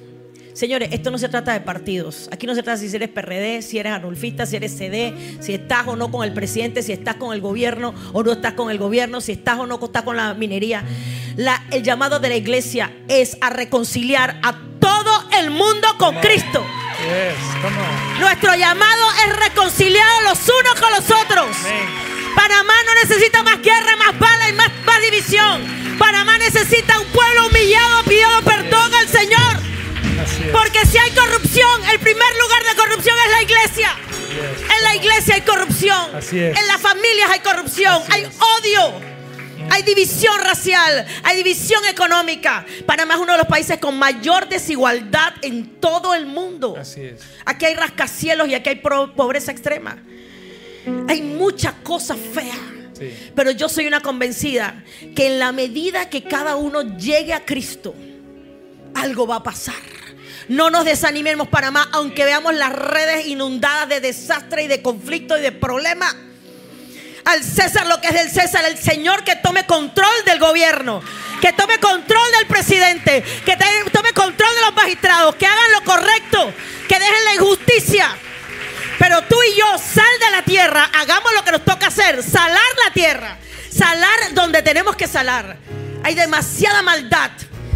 Señores, 0.54 0.90
esto 0.92 1.10
no 1.10 1.18
se 1.18 1.30
trata 1.30 1.52
de 1.54 1.62
partidos. 1.62 2.30
Aquí 2.32 2.46
no 2.46 2.54
se 2.54 2.62
trata 2.62 2.78
si 2.80 2.96
eres 2.96 3.10
PRD, 3.10 3.64
si 3.64 3.80
eres 3.80 3.92
anulfista, 3.92 4.46
si 4.46 4.56
eres 4.56 4.78
CD, 4.78 5.14
si 5.40 5.56
estás 5.56 5.88
o 5.88 5.96
no 5.96 6.12
con 6.12 6.24
el 6.24 6.32
presidente, 6.32 6.84
si 6.84 6.92
estás 6.94 7.16
con 7.16 7.34
el 7.34 7.42
gobierno 7.42 7.94
o 8.14 8.22
no 8.24 8.34
estás 8.34 8.54
con 8.54 8.70
el 8.70 8.78
gobierno, 8.78 9.20
si 9.20 9.32
estás 9.32 9.58
o 9.58 9.66
no 9.66 9.80
estás 9.84 10.04
con 10.04 10.16
la 10.16 10.36
minería. 10.36 10.84
La- 11.38 11.64
el 11.72 11.82
llamado 11.82 12.20
de 12.20 12.30
la 12.30 12.36
iglesia 12.36 12.92
es 13.08 13.36
a 13.42 13.50
reconciliar 13.50 14.40
a 14.44 14.56
todo 14.80 15.12
el 15.42 15.50
mundo 15.50 15.88
con 15.98 16.16
Cristo. 16.18 16.64
Yes. 17.04 18.20
Nuestro 18.20 18.56
llamado 18.56 19.12
es 19.28 19.36
reconciliar 19.36 20.24
los 20.24 20.40
unos 20.40 20.80
con 20.80 20.92
los 20.92 21.12
otros. 21.12 21.58
Panamá 22.34 22.74
no 22.86 22.94
necesita 22.96 23.44
más 23.44 23.62
guerra, 23.62 23.96
más 23.98 24.18
bala 24.18 24.50
y 24.50 24.54
más, 24.54 24.70
más 24.86 25.02
división. 25.02 25.98
Panamá 26.00 26.38
necesita 26.38 27.00
un 27.00 27.08
pueblo 27.08 27.48
humillado 27.48 28.04
pidiendo 28.04 28.42
perdón 28.44 28.94
al 28.94 29.10
Señor. 29.10 29.60
Porque 30.54 30.86
si 30.86 30.98
hay 30.98 31.12
corrupción, 31.12 31.86
el 31.92 32.00
primer 32.00 32.36
lugar 32.42 32.64
de 32.64 32.76
corrupción 32.76 33.16
es 33.26 33.32
la 33.32 33.42
iglesia. 33.42 33.96
Yes. 34.30 34.72
En 34.78 34.84
la 34.84 34.96
iglesia 34.96 35.36
hay 35.36 35.42
corrupción. 35.42 36.12
En 36.32 36.68
las 36.68 36.82
familias 36.82 37.30
hay 37.30 37.40
corrupción. 37.40 38.02
Así 38.02 38.14
hay 38.14 38.24
es. 38.24 38.36
odio. 38.40 39.13
Hay 39.70 39.84
división 39.84 40.40
racial. 40.42 41.06
Hay 41.24 41.38
división 41.38 41.84
económica. 41.86 42.66
Panamá 42.86 43.16
es 43.16 43.20
uno 43.20 43.34
de 43.34 43.40
los 43.40 43.48
países 43.48 43.78
con 43.78 43.98
mayor 43.98 44.48
desigualdad 44.48 45.34
en 45.42 45.80
todo 45.80 46.14
el 46.14 46.26
mundo. 46.26 46.76
Así 46.78 47.02
es. 47.02 47.22
Aquí 47.46 47.66
hay 47.66 47.76
rascacielos 47.76 48.48
y 48.48 48.56
aquí 48.56 48.70
hay 48.70 48.76
pobreza 48.76 49.52
extrema. 49.52 49.98
Hay 51.08 51.22
muchas 51.22 51.74
cosas 51.84 52.18
feas. 52.34 52.58
Sí. 52.98 53.12
Pero 53.36 53.52
yo 53.52 53.70
soy 53.70 53.88
una 53.88 54.02
convencida 54.02 54.84
que 55.16 55.28
en 55.28 55.40
la 55.40 55.52
medida 55.52 56.10
que 56.10 56.24
cada 56.24 56.56
uno 56.56 56.98
llegue 56.98 57.34
a 57.34 57.44
Cristo, 57.44 57.96
algo 58.94 59.26
va 59.26 59.38
a 59.38 59.44
pasar. 59.44 59.76
No 60.48 60.70
nos 60.70 60.86
desanimemos 60.86 61.48
Panamá, 61.48 61.90
aunque 61.94 62.26
veamos 62.26 62.54
las 62.54 62.74
redes 62.74 63.28
inundadas 63.28 63.90
de 63.90 64.02
desastre 64.02 64.64
y 64.64 64.68
de 64.68 64.82
conflicto 64.82 65.38
y 65.38 65.42
de 65.42 65.52
problemas. 65.52 66.16
Al 67.26 67.44
César 67.44 67.88
lo 67.88 68.02
que 68.02 68.08
es 68.08 68.14
del 68.14 68.30
César, 68.30 68.66
el 68.66 68.78
Señor 68.78 69.24
que 69.24 69.36
tome 69.38 69.66
control 69.66 70.14
del 70.26 70.40
gobierno, 70.40 71.02
que 71.42 71.54
tome 71.54 71.80
control 71.80 72.32
del 72.38 72.48
presidente, 72.48 73.24
que 73.46 73.58
tome 73.92 74.14
control 74.14 74.56
de 74.56 74.62
los 74.62 74.74
magistrados, 74.74 75.36
que 75.36 75.46
hagan 75.46 75.72
lo 75.72 75.82
correcto, 75.84 76.54
que 76.88 77.00
dejen 77.00 77.26
la 77.26 77.34
injusticia. 77.36 78.10
Pero 79.00 79.22
tú 79.24 79.36
y 79.44 79.58
yo, 79.58 79.78
sal 79.78 80.06
de 80.20 80.32
la 80.32 80.44
tierra, 80.44 80.90
hagamos 80.94 81.34
lo 81.34 81.44
que 81.44 81.52
nos 81.52 81.66
toca 81.66 81.88
hacer, 81.88 82.24
salar 82.24 82.62
la 82.86 82.94
tierra, 82.94 83.38
salar 83.70 84.34
donde 84.34 84.62
tenemos 84.62 84.96
que 84.96 85.08
salar. 85.08 85.58
Hay 86.04 86.16
demasiada 86.16 86.82
maldad 86.82 87.32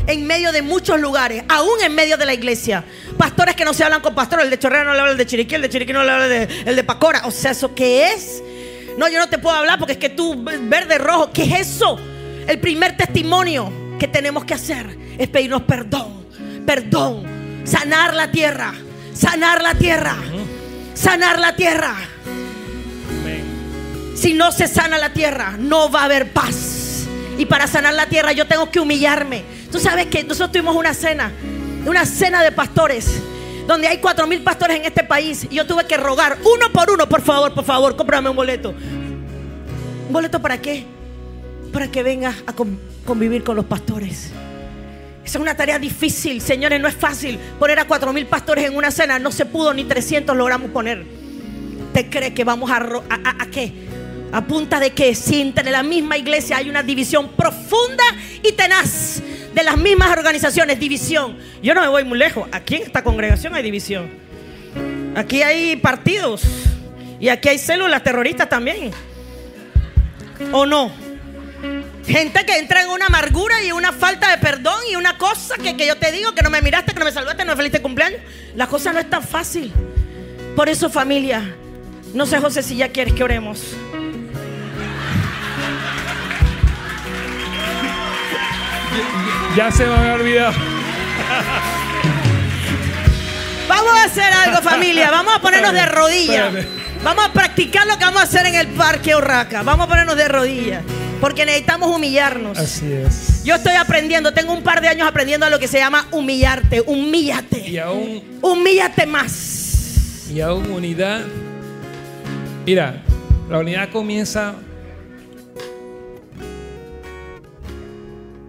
en 0.07 0.25
medio 0.25 0.51
de 0.51 0.61
muchos 0.61 0.99
lugares, 0.99 1.43
aún 1.49 1.81
en 1.81 1.93
medio 1.93 2.17
de 2.17 2.25
la 2.25 2.33
iglesia. 2.33 2.83
Pastores 3.17 3.55
que 3.55 3.65
no 3.65 3.73
se 3.73 3.83
hablan 3.83 4.01
con 4.01 4.15
pastores, 4.15 4.45
el 4.45 4.51
de 4.51 4.59
Chorrera 4.59 4.83
no 4.83 4.93
le 4.93 4.99
habla 4.99 5.11
el 5.11 5.17
de 5.17 5.25
Chiriquí, 5.25 5.55
el 5.55 5.61
de 5.61 5.69
Chiriquí 5.69 5.93
no 5.93 6.03
le 6.03 6.11
habla 6.11 6.27
de, 6.27 6.43
el 6.65 6.75
de 6.75 6.83
Pacora. 6.83 7.23
O 7.25 7.31
sea, 7.31 7.51
¿eso 7.51 7.75
qué 7.75 8.13
es? 8.13 8.41
No, 8.97 9.07
yo 9.07 9.19
no 9.19 9.29
te 9.29 9.37
puedo 9.37 9.55
hablar 9.55 9.77
porque 9.77 9.93
es 9.93 9.99
que 9.99 10.09
tú, 10.09 10.35
verde, 10.43 10.97
rojo, 10.97 11.31
¿qué 11.31 11.43
es 11.43 11.69
eso? 11.71 11.99
El 12.47 12.59
primer 12.59 12.97
testimonio 12.97 13.71
que 13.99 14.07
tenemos 14.07 14.43
que 14.43 14.55
hacer 14.55 14.97
es 15.19 15.27
pedirnos 15.27 15.61
perdón, 15.61 16.25
perdón, 16.65 17.23
sanar 17.63 18.15
la 18.15 18.31
tierra, 18.31 18.73
sanar 19.13 19.61
la 19.61 19.75
tierra, 19.75 20.15
sanar 20.95 21.39
la 21.39 21.55
tierra. 21.55 21.95
Si 24.15 24.33
no 24.33 24.51
se 24.51 24.67
sana 24.67 24.97
la 24.97 25.13
tierra, 25.13 25.55
no 25.59 25.91
va 25.91 26.01
a 26.01 26.05
haber 26.05 26.31
paz. 26.31 27.05
Y 27.37 27.45
para 27.45 27.67
sanar 27.67 27.93
la 27.93 28.07
tierra 28.07 28.31
yo 28.31 28.47
tengo 28.47 28.71
que 28.71 28.79
humillarme. 28.79 29.43
Tú 29.71 29.77
sabes 29.79 30.07
que 30.07 30.23
nosotros 30.23 30.53
tuvimos 30.53 30.75
una 30.75 30.95
cena, 30.95 31.31
una 31.85 32.03
cena 32.03 32.41
de 32.41 32.51
pastores, 32.51 33.21
donde 33.67 33.87
hay 33.87 33.97
cuatro 33.97 34.25
mil 34.25 34.41
pastores 34.41 34.77
en 34.77 34.85
este 34.85 35.03
país. 35.03 35.45
Y 35.49 35.55
yo 35.55 35.67
tuve 35.67 35.85
que 35.85 35.97
rogar 35.97 36.37
uno 36.41 36.71
por 36.71 36.89
uno, 36.89 37.07
por 37.07 37.21
favor, 37.21 37.53
por 37.53 37.65
favor, 37.65 37.95
cómprame 37.95 38.29
un 38.29 38.35
boleto. 38.35 38.69
¿Un 38.69 40.13
boleto 40.13 40.41
para 40.41 40.59
qué? 40.59 40.85
Para 41.73 41.91
que 41.91 42.01
vengas 42.01 42.35
a 42.47 42.53
convivir 43.05 43.43
con 43.43 43.57
los 43.57 43.65
pastores. 43.65 44.31
Esa 45.23 45.37
es 45.37 45.41
una 45.41 45.57
tarea 45.57 45.77
difícil, 45.77 46.39
señores, 46.41 46.79
no 46.79 46.87
es 46.87 46.95
fácil 46.95 47.37
poner 47.59 47.77
a 47.79 47.85
cuatro 47.85 48.13
mil 48.13 48.25
pastores 48.25 48.65
en 48.65 48.77
una 48.77 48.89
cena. 48.89 49.19
No 49.19 49.31
se 49.31 49.45
pudo, 49.45 49.73
ni 49.73 49.83
300 49.83 50.35
logramos 50.37 50.71
poner. 50.71 51.05
¿Te 51.93 52.09
cree 52.09 52.33
que 52.33 52.45
vamos 52.45 52.71
a, 52.71 52.77
a, 52.77 53.43
a 53.43 53.45
qué? 53.47 53.73
A 54.31 54.45
punta 54.45 54.79
de 54.79 54.91
que 54.91 55.13
si 55.15 55.41
entre 55.41 55.69
la 55.69 55.83
misma 55.83 56.17
iglesia 56.17 56.57
hay 56.57 56.69
una 56.69 56.83
división 56.83 57.29
profunda 57.29 58.03
y 58.41 58.53
tenaz 58.53 59.21
de 59.57 59.63
las 59.63 59.75
mismas 59.75 60.11
organizaciones, 60.11 60.79
división. 60.79 61.35
Yo 61.63 61.73
no 61.73 61.81
me 61.81 61.87
voy 61.87 62.03
muy 62.03 62.19
lejos. 62.19 62.47
Aquí 62.51 62.75
en 62.75 62.83
esta 62.83 63.03
congregación 63.03 63.55
hay 63.55 63.63
división. 63.63 64.07
Aquí 65.15 65.41
hay 65.41 65.75
partidos 65.77 66.43
y 67.19 67.29
aquí 67.29 67.49
hay 67.49 67.57
células 67.57 68.03
terroristas 68.03 68.47
también. 68.47 68.91
¿O 70.51 70.67
no? 70.67 70.91
Gente 72.05 72.45
que 72.45 72.59
entra 72.59 72.83
en 72.83 72.89
una 72.89 73.07
amargura 73.07 73.63
y 73.63 73.71
una 73.71 73.91
falta 73.91 74.29
de 74.29 74.37
perdón 74.37 74.79
y 74.91 74.95
una 74.95 75.17
cosa 75.17 75.55
que, 75.55 75.75
que 75.75 75.87
yo 75.87 75.97
te 75.97 76.11
digo, 76.11 76.35
que 76.35 76.43
no 76.43 76.51
me 76.51 76.61
miraste, 76.61 76.93
que 76.93 76.99
no 76.99 77.05
me 77.05 77.11
saludaste, 77.11 77.43
no 77.43 77.55
me 77.55 77.63
feliz 77.63 77.81
cumpleaños. 77.81 78.21
La 78.55 78.67
cosa 78.67 78.93
no 78.93 78.99
es 78.99 79.09
tan 79.09 79.23
fácil. 79.23 79.73
Por 80.55 80.69
eso 80.69 80.87
familia, 80.87 81.55
no 82.13 82.27
sé 82.27 82.39
José 82.39 82.61
si 82.61 82.75
ya 82.75 82.89
quieres 82.89 83.15
que 83.15 83.23
oremos. 83.23 83.75
Ya 89.57 89.71
se 89.71 89.87
me 89.87 89.91
había 89.91 90.13
olvidado. 90.13 90.53
Vamos 93.67 93.91
a 93.91 94.03
hacer 94.03 94.31
algo, 94.31 94.61
familia. 94.61 95.09
Vamos 95.09 95.33
a 95.35 95.41
ponernos 95.41 95.73
de 95.73 95.83
rodillas. 95.87 96.53
Vamos 97.03 97.25
a 97.25 97.33
practicar 97.33 97.87
lo 97.87 97.97
que 97.97 98.05
vamos 98.05 98.21
a 98.21 98.25
hacer 98.25 98.45
en 98.45 98.53
el 98.53 98.67
parque 98.67 99.15
Urraca. 99.15 99.63
Vamos 99.63 99.87
a 99.87 99.89
ponernos 99.89 100.15
de 100.15 100.27
rodillas. 100.27 100.83
Porque 101.19 101.43
necesitamos 101.43 101.89
humillarnos. 101.89 102.55
Así 102.55 102.85
es. 102.93 103.43
Yo 103.45 103.55
estoy 103.55 103.73
aprendiendo, 103.73 104.31
tengo 104.31 104.53
un 104.53 104.61
par 104.61 104.79
de 104.79 104.89
años 104.89 105.07
aprendiendo 105.07 105.47
a 105.47 105.49
lo 105.49 105.57
que 105.57 105.67
se 105.67 105.79
llama 105.79 106.05
humillarte. 106.11 106.83
Humíllate. 106.85 107.67
Y 107.67 107.79
aún. 107.79 108.39
Humíllate 108.43 109.07
más. 109.07 110.29
Y 110.31 110.39
aún 110.39 110.69
unidad. 110.69 111.21
Mira, 112.63 113.01
la 113.49 113.57
unidad 113.57 113.89
comienza 113.89 114.53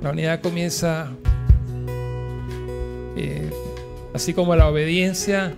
La 0.08 0.12
unidad 0.12 0.40
comienza 0.40 1.10
eh, 3.14 3.50
así 4.14 4.32
como 4.32 4.56
la 4.56 4.66
obediencia 4.66 5.54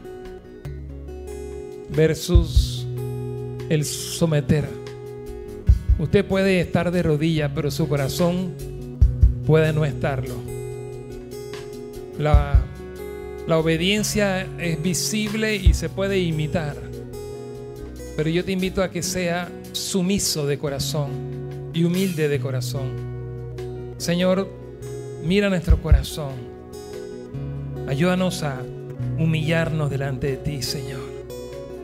versus 1.94 2.84
el 3.68 3.84
someter. 3.84 4.64
Usted 6.00 6.24
puede 6.24 6.60
estar 6.60 6.90
de 6.90 7.00
rodillas, 7.00 7.52
pero 7.54 7.70
su 7.70 7.88
corazón 7.88 8.50
puede 9.46 9.72
no 9.72 9.84
estarlo. 9.84 10.34
La, 12.18 12.60
la 13.46 13.56
obediencia 13.56 14.48
es 14.58 14.82
visible 14.82 15.54
y 15.54 15.74
se 15.74 15.88
puede 15.88 16.18
imitar. 16.18 16.74
Pero 18.16 18.28
yo 18.28 18.44
te 18.44 18.50
invito 18.50 18.82
a 18.82 18.90
que 18.90 19.04
sea 19.04 19.48
sumiso 19.70 20.44
de 20.44 20.58
corazón 20.58 21.70
y 21.72 21.84
humilde 21.84 22.26
de 22.26 22.40
corazón. 22.40 23.09
Señor, 24.00 24.48
mira 25.22 25.50
nuestro 25.50 25.82
corazón. 25.82 26.32
Ayúdanos 27.86 28.42
a 28.42 28.62
humillarnos 29.18 29.90
delante 29.90 30.28
de 30.28 30.36
ti, 30.38 30.62
Señor. 30.62 31.02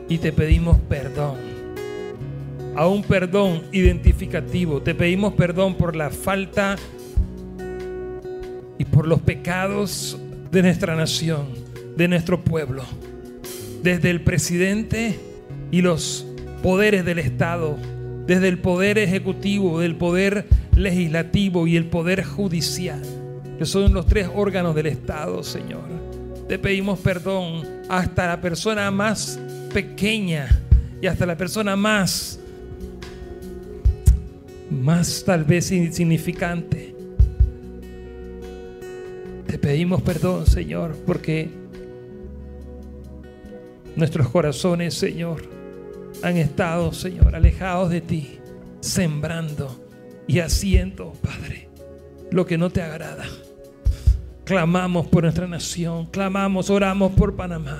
Y 0.09 0.17
te 0.17 0.33
pedimos 0.33 0.79
perdón. 0.89 1.35
A 2.75 2.87
un 2.87 3.03
perdón 3.03 3.61
identificativo. 3.71 4.81
Te 4.81 4.95
pedimos 4.95 5.33
perdón 5.33 5.75
por 5.75 5.95
la 5.95 6.09
falta 6.09 6.75
y 8.79 8.85
por 8.85 9.07
los 9.07 9.21
pecados 9.21 10.17
de 10.49 10.63
nuestra 10.63 10.95
nación, 10.95 11.49
de 11.97 12.07
nuestro 12.07 12.43
pueblo. 12.43 12.81
Desde 13.83 14.09
el 14.09 14.21
presidente 14.21 15.19
y 15.69 15.83
los 15.83 16.25
poderes 16.63 17.05
del 17.05 17.19
Estado, 17.19 17.77
desde 18.25 18.47
el 18.47 18.57
poder 18.57 18.97
ejecutivo, 18.97 19.79
del 19.79 19.95
poder 19.95 20.47
legislativo 20.77 21.67
y 21.67 21.75
el 21.75 21.85
poder 21.85 22.23
judicial, 22.23 23.01
que 23.57 23.65
son 23.65 23.93
los 23.93 24.05
tres 24.05 24.29
órganos 24.33 24.75
del 24.75 24.87
Estado, 24.87 25.43
Señor. 25.43 25.83
Te 26.47 26.59
pedimos 26.59 26.99
perdón 26.99 27.63
hasta 27.89 28.27
la 28.27 28.39
persona 28.39 28.89
más 28.91 29.39
pequeña 29.73 30.47
y 31.01 31.07
hasta 31.07 31.25
la 31.25 31.35
persona 31.35 31.75
más, 31.75 32.39
más 34.69 35.23
tal 35.25 35.43
vez 35.43 35.71
insignificante. 35.71 36.95
Te 39.47 39.57
pedimos 39.57 40.01
perdón, 40.01 40.45
Señor, 40.45 40.95
porque 41.05 41.49
nuestros 43.95 44.29
corazones, 44.29 44.93
Señor, 44.93 45.43
han 46.21 46.37
estado, 46.37 46.93
Señor, 46.93 47.35
alejados 47.35 47.89
de 47.89 48.01
ti, 48.01 48.39
sembrando 48.79 49.86
y 50.27 50.39
haciendo, 50.39 51.13
Padre, 51.23 51.69
lo 52.31 52.45
que 52.45 52.57
no 52.57 52.69
te 52.69 52.81
agrada. 52.81 53.25
Clamamos 54.43 55.07
por 55.07 55.23
nuestra 55.23 55.47
nación, 55.47 56.05
clamamos, 56.05 56.69
oramos 56.69 57.11
por 57.13 57.35
Panamá. 57.35 57.79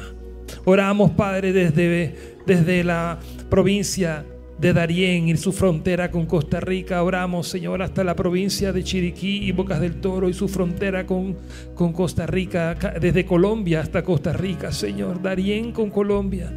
Oramos, 0.66 1.12
Padre, 1.12 1.54
desde, 1.54 2.36
desde 2.46 2.84
la 2.84 3.20
provincia 3.50 4.26
de 4.60 4.74
Darién 4.74 5.30
y 5.30 5.38
su 5.38 5.52
frontera 5.52 6.10
con 6.10 6.26
Costa 6.26 6.60
Rica. 6.60 7.04
Oramos, 7.04 7.48
Señor, 7.48 7.82
hasta 7.82 8.04
la 8.04 8.16
provincia 8.16 8.74
de 8.74 8.84
Chiriquí 8.84 9.44
y 9.44 9.52
Bocas 9.52 9.80
del 9.80 10.02
Toro 10.02 10.30
y 10.30 10.34
su 10.34 10.48
frontera 10.48 11.06
con, 11.06 11.38
con 11.76 11.94
Costa 11.94 12.26
Rica, 12.26 12.76
desde 13.00 13.26
Colombia 13.26 13.82
hasta 13.82 14.04
Costa 14.04 14.34
Rica, 14.34 14.72
Señor. 14.72 15.22
Darién 15.22 15.72
con 15.72 15.90
Colombia 15.90 16.52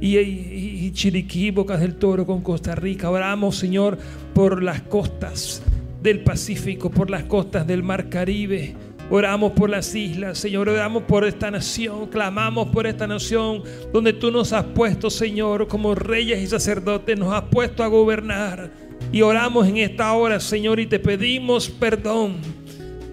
y, 0.00 0.18
y, 0.18 0.86
y 0.86 0.92
Chiriquí, 0.92 1.50
Bocas 1.50 1.80
del 1.80 1.94
Toro 1.96 2.26
con 2.26 2.42
Costa 2.42 2.74
Rica. 2.74 3.10
Oramos, 3.10 3.56
Señor, 3.56 3.98
por 4.34 4.62
las 4.62 4.82
costas 4.82 5.62
del 6.02 6.22
Pacífico, 6.22 6.90
por 6.90 7.08
las 7.08 7.24
costas 7.24 7.66
del 7.66 7.82
Mar 7.82 8.08
Caribe. 8.08 8.74
Oramos 9.10 9.52
por 9.52 9.68
las 9.68 9.94
islas, 9.94 10.38
Señor. 10.38 10.68
Oramos 10.68 11.02
por 11.04 11.24
esta 11.24 11.50
nación. 11.50 12.06
Clamamos 12.06 12.68
por 12.68 12.86
esta 12.86 13.06
nación 13.06 13.62
donde 13.92 14.12
tú 14.12 14.30
nos 14.30 14.52
has 14.52 14.64
puesto, 14.64 15.10
Señor, 15.10 15.68
como 15.68 15.94
reyes 15.94 16.40
y 16.40 16.46
sacerdotes. 16.46 17.18
Nos 17.18 17.32
has 17.32 17.42
puesto 17.42 17.84
a 17.84 17.88
gobernar. 17.88 18.70
Y 19.12 19.22
oramos 19.22 19.68
en 19.68 19.76
esta 19.76 20.12
hora, 20.12 20.40
Señor, 20.40 20.80
y 20.80 20.86
te 20.86 20.98
pedimos 20.98 21.68
perdón. 21.68 22.36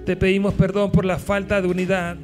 Te 0.05 0.15
pedimos 0.15 0.53
perdón 0.53 0.91
por 0.91 1.05
la 1.05 1.19
falta 1.19 1.61
de 1.61 1.67
unidad. 1.67 2.17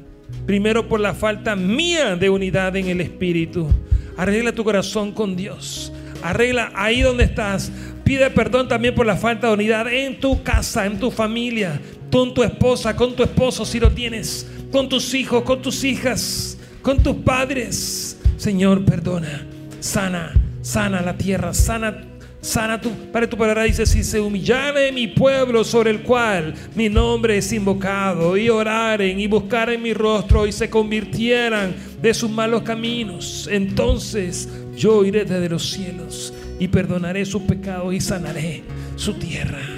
Primero 0.45 0.87
por 0.87 0.99
la 0.99 1.13
falta 1.13 1.55
mía 1.55 2.15
de 2.15 2.29
unidad 2.29 2.75
en 2.75 2.87
el 2.87 3.01
Espíritu. 3.01 3.67
Arregla 4.15 4.51
tu 4.51 4.63
corazón 4.63 5.11
con 5.11 5.35
Dios. 5.35 5.91
Arregla 6.23 6.71
ahí 6.73 7.01
donde 7.01 7.25
estás. 7.25 7.71
Pide 8.03 8.29
perdón 8.29 8.67
también 8.67 8.95
por 8.95 9.05
la 9.05 9.17
falta 9.17 9.47
de 9.47 9.53
unidad 9.53 9.91
en 9.91 10.19
tu 10.19 10.41
casa, 10.41 10.85
en 10.85 10.97
tu 10.97 11.11
familia, 11.11 11.79
con 12.11 12.33
tu 12.33 12.43
esposa, 12.43 12.95
con 12.95 13.15
tu 13.15 13.23
esposo 13.23 13.65
si 13.65 13.79
lo 13.79 13.91
tienes, 13.91 14.47
con 14.71 14.89
tus 14.89 15.13
hijos, 15.13 15.43
con 15.43 15.61
tus 15.61 15.83
hijas, 15.83 16.57
con 16.81 17.01
tus 17.01 17.15
padres. 17.17 18.17
Señor, 18.37 18.85
perdona. 18.85 19.45
Sana, 19.79 20.33
sana 20.61 21.01
la 21.01 21.17
tierra, 21.17 21.53
sana 21.53 22.07
Sana 22.47 22.79
tu, 22.79 22.91
Padre, 23.11 23.27
tu 23.27 23.35
palabra 23.35 23.63
dice, 23.63 23.85
si 23.85 24.03
se 24.03 24.21
humillare 24.21 24.91
mi 24.93 25.07
pueblo 25.07 25.65
sobre 25.65 25.91
el 25.91 26.01
cual 26.01 26.53
mi 26.75 26.87
nombre 26.87 27.37
es 27.37 27.51
invocado, 27.51 28.37
y 28.37 28.49
oraren 28.49 29.19
y 29.19 29.27
buscaren 29.27 29.81
mi 29.81 29.93
rostro 29.93 30.47
y 30.47 30.53
se 30.53 30.69
convirtieran 30.69 31.75
de 32.01 32.13
sus 32.13 32.29
malos 32.29 32.61
caminos, 32.61 33.49
entonces 33.51 34.47
yo 34.77 35.03
iré 35.03 35.25
desde 35.25 35.49
los 35.49 35.69
cielos 35.69 36.33
y 36.57 36.69
perdonaré 36.69 37.25
sus 37.25 37.41
pecados 37.41 37.93
y 37.93 37.99
sanaré 37.99 38.63
su 38.95 39.15
tierra. 39.15 39.76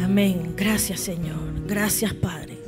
Amén. 0.00 0.54
Gracias 0.56 1.00
Señor. 1.00 1.66
Gracias 1.66 2.12
Padre. 2.14 2.58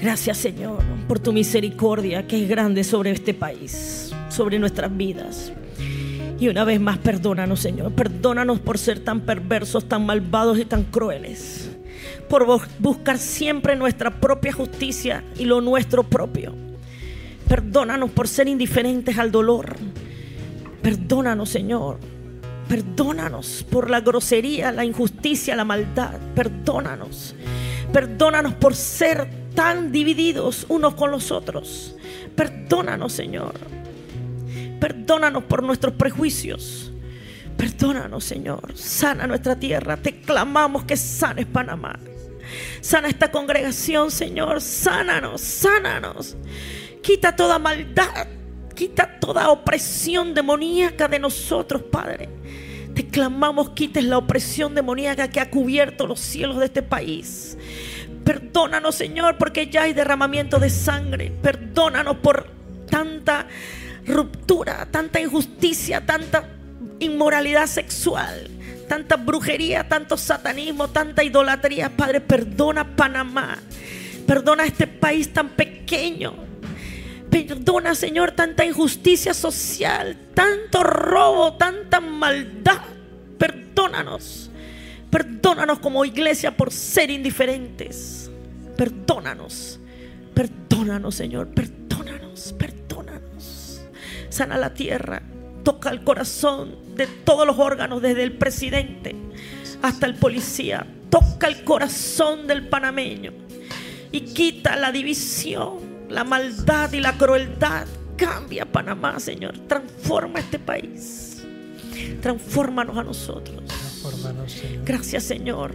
Gracias 0.00 0.36
Señor 0.38 0.82
por 1.08 1.18
tu 1.18 1.32
misericordia 1.32 2.26
que 2.26 2.42
es 2.42 2.48
grande 2.48 2.84
sobre 2.84 3.10
este 3.10 3.34
país, 3.34 4.12
sobre 4.28 4.58
nuestras 4.58 4.94
vidas. 4.96 5.52
Y 6.38 6.48
una 6.48 6.64
vez 6.64 6.80
más, 6.80 6.98
perdónanos, 6.98 7.60
Señor. 7.60 7.92
Perdónanos 7.92 8.60
por 8.60 8.76
ser 8.76 9.00
tan 9.00 9.20
perversos, 9.20 9.88
tan 9.88 10.04
malvados 10.04 10.58
y 10.58 10.66
tan 10.66 10.84
crueles. 10.84 11.70
Por 12.28 12.46
buscar 12.78 13.18
siempre 13.18 13.74
nuestra 13.74 14.20
propia 14.20 14.52
justicia 14.52 15.24
y 15.38 15.46
lo 15.46 15.60
nuestro 15.60 16.02
propio. 16.02 16.54
Perdónanos 17.48 18.10
por 18.10 18.28
ser 18.28 18.48
indiferentes 18.48 19.16
al 19.16 19.30
dolor. 19.30 19.76
Perdónanos, 20.82 21.48
Señor. 21.48 21.98
Perdónanos 22.68 23.64
por 23.70 23.90
la 23.90 24.00
grosería, 24.00 24.72
la 24.72 24.84
injusticia, 24.84 25.54
la 25.54 25.64
maldad. 25.64 26.18
Perdónanos. 26.34 27.34
Perdónanos 27.92 28.54
por 28.54 28.74
ser 28.74 29.28
tan 29.54 29.92
divididos 29.92 30.66
unos 30.68 30.94
con 30.94 31.10
los 31.10 31.30
otros. 31.30 31.94
Perdónanos, 32.34 33.12
Señor. 33.12 33.54
Perdónanos 34.80 35.44
por 35.44 35.62
nuestros 35.62 35.94
prejuicios. 35.94 36.92
Perdónanos, 37.56 38.24
Señor. 38.24 38.76
Sana 38.76 39.26
nuestra 39.26 39.56
tierra. 39.56 39.96
Te 39.96 40.20
clamamos 40.20 40.84
que 40.84 40.96
sanes 40.96 41.46
Panamá. 41.46 41.98
Sana 42.80 43.08
esta 43.08 43.30
congregación, 43.30 44.10
Señor. 44.10 44.60
Sánanos, 44.60 45.40
sánanos. 45.40 46.36
Quita 47.02 47.34
toda 47.34 47.58
maldad. 47.58 48.26
Quita 48.76 49.18
toda 49.18 49.48
opresión 49.48 50.34
demoníaca 50.34 51.08
de 51.08 51.18
nosotros, 51.18 51.82
Padre. 51.90 52.28
Te 52.94 53.06
clamamos, 53.08 53.70
quites 53.70 54.04
la 54.04 54.18
opresión 54.18 54.74
demoníaca 54.74 55.28
que 55.28 55.40
ha 55.40 55.50
cubierto 55.50 56.06
los 56.06 56.20
cielos 56.20 56.58
de 56.58 56.66
este 56.66 56.82
país. 56.82 57.56
Perdónanos, 58.22 58.94
Señor, 58.94 59.38
porque 59.38 59.68
ya 59.68 59.84
hay 59.84 59.94
derramamiento 59.94 60.58
de 60.58 60.68
sangre. 60.68 61.32
Perdónanos 61.42 62.18
por 62.18 62.48
tanta 62.90 63.46
ruptura, 64.06 64.86
tanta 64.90 65.20
injusticia, 65.20 66.04
tanta 66.04 66.50
inmoralidad 66.98 67.68
sexual, 67.68 68.50
tanta 68.88 69.16
brujería, 69.16 69.88
tanto 69.88 70.18
satanismo, 70.18 70.88
tanta 70.88 71.24
idolatría. 71.24 71.96
Padre, 71.96 72.20
perdona 72.20 72.94
Panamá. 72.94 73.56
Perdona 74.26 74.66
este 74.66 74.86
país 74.86 75.32
tan 75.32 75.48
pequeño. 75.48 76.45
Perdona, 77.30 77.94
Señor, 77.94 78.32
tanta 78.32 78.64
injusticia 78.64 79.34
social, 79.34 80.16
tanto 80.34 80.82
robo, 80.82 81.54
tanta 81.54 82.00
maldad. 82.00 82.82
Perdónanos. 83.38 84.50
Perdónanos 85.10 85.78
como 85.78 86.04
iglesia 86.04 86.56
por 86.56 86.72
ser 86.72 87.10
indiferentes. 87.10 88.30
Perdónanos. 88.76 89.80
Perdónanos, 90.34 91.14
Señor. 91.14 91.48
Perdónanos. 91.48 92.52
Perdónanos 92.52 92.76
sana 94.36 94.58
la 94.58 94.74
tierra, 94.74 95.22
toca 95.64 95.88
el 95.88 96.04
corazón 96.04 96.76
de 96.94 97.06
todos 97.06 97.46
los 97.46 97.58
órganos, 97.58 98.02
desde 98.02 98.22
el 98.22 98.32
presidente 98.32 99.14
hasta 99.82 100.06
el 100.06 100.14
policía, 100.14 100.86
toca 101.10 101.46
el 101.46 101.64
corazón 101.64 102.46
del 102.46 102.68
panameño 102.68 103.32
y 104.12 104.20
quita 104.20 104.76
la 104.76 104.92
división, 104.92 105.78
la 106.08 106.24
maldad 106.24 106.92
y 106.92 107.00
la 107.00 107.16
crueldad. 107.16 107.86
Cambia 108.16 108.64
Panamá, 108.64 109.20
Señor, 109.20 109.58
transforma 109.68 110.38
este 110.38 110.58
país, 110.58 111.42
transfórmanos 112.22 112.96
a 112.96 113.04
nosotros. 113.04 113.62
Gracias, 114.84 115.24
Señor. 115.24 115.74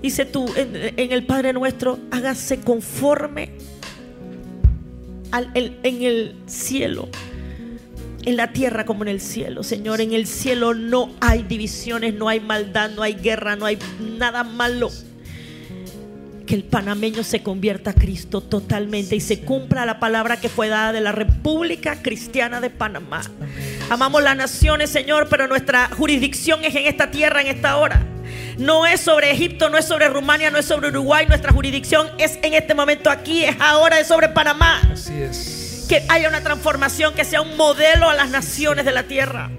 Dice 0.00 0.24
tú 0.24 0.46
en, 0.54 1.12
el 1.12 1.26
Padre 1.26 1.52
nuestro, 1.52 1.98
hágase 2.10 2.60
conforme 2.60 3.50
al, 5.32 5.50
en 5.54 6.02
el 6.02 6.36
cielo 6.46 7.08
en 8.28 8.36
la 8.36 8.52
tierra 8.52 8.84
como 8.84 9.04
en 9.04 9.08
el 9.08 9.20
cielo. 9.20 9.62
Señor, 9.62 10.02
en 10.02 10.12
el 10.12 10.26
cielo 10.26 10.74
no 10.74 11.10
hay 11.20 11.44
divisiones, 11.44 12.14
no 12.14 12.28
hay 12.28 12.40
maldad, 12.40 12.90
no 12.90 13.02
hay 13.02 13.14
guerra, 13.14 13.56
no 13.56 13.64
hay 13.64 13.78
nada 14.18 14.44
malo. 14.44 14.90
Que 16.48 16.54
el 16.54 16.64
panameño 16.64 17.24
se 17.24 17.42
convierta 17.42 17.90
a 17.90 17.92
Cristo 17.92 18.40
totalmente 18.40 19.14
y 19.14 19.20
se 19.20 19.40
cumpla 19.40 19.84
la 19.84 20.00
palabra 20.00 20.40
que 20.40 20.48
fue 20.48 20.68
dada 20.68 20.92
de 20.92 21.02
la 21.02 21.12
República 21.12 22.00
Cristiana 22.00 22.58
de 22.62 22.70
Panamá. 22.70 23.20
Amamos 23.90 24.22
las 24.22 24.34
naciones, 24.34 24.88
Señor, 24.88 25.28
pero 25.28 25.46
nuestra 25.46 25.90
jurisdicción 25.90 26.64
es 26.64 26.74
en 26.74 26.86
esta 26.86 27.10
tierra, 27.10 27.42
en 27.42 27.48
esta 27.48 27.76
hora. 27.76 28.02
No 28.56 28.86
es 28.86 29.02
sobre 29.02 29.30
Egipto, 29.30 29.68
no 29.68 29.76
es 29.76 29.84
sobre 29.84 30.08
Rumania, 30.08 30.50
no 30.50 30.56
es 30.56 30.64
sobre 30.64 30.88
Uruguay. 30.88 31.26
Nuestra 31.26 31.52
jurisdicción 31.52 32.08
es 32.16 32.38
en 32.42 32.54
este 32.54 32.74
momento 32.74 33.10
aquí, 33.10 33.44
es 33.44 33.56
ahora, 33.60 34.00
es 34.00 34.08
sobre 34.08 34.30
Panamá. 34.30 34.80
Así 34.90 35.20
es 35.20 35.86
que 35.86 36.02
haya 36.08 36.28
una 36.28 36.42
transformación, 36.42 37.14
que 37.14 37.24
sea 37.24 37.40
un 37.40 37.56
modelo 37.56 38.08
a 38.08 38.14
las 38.14 38.30
naciones 38.30 38.84
de 38.84 38.92
la 38.92 39.02
tierra. 39.02 39.50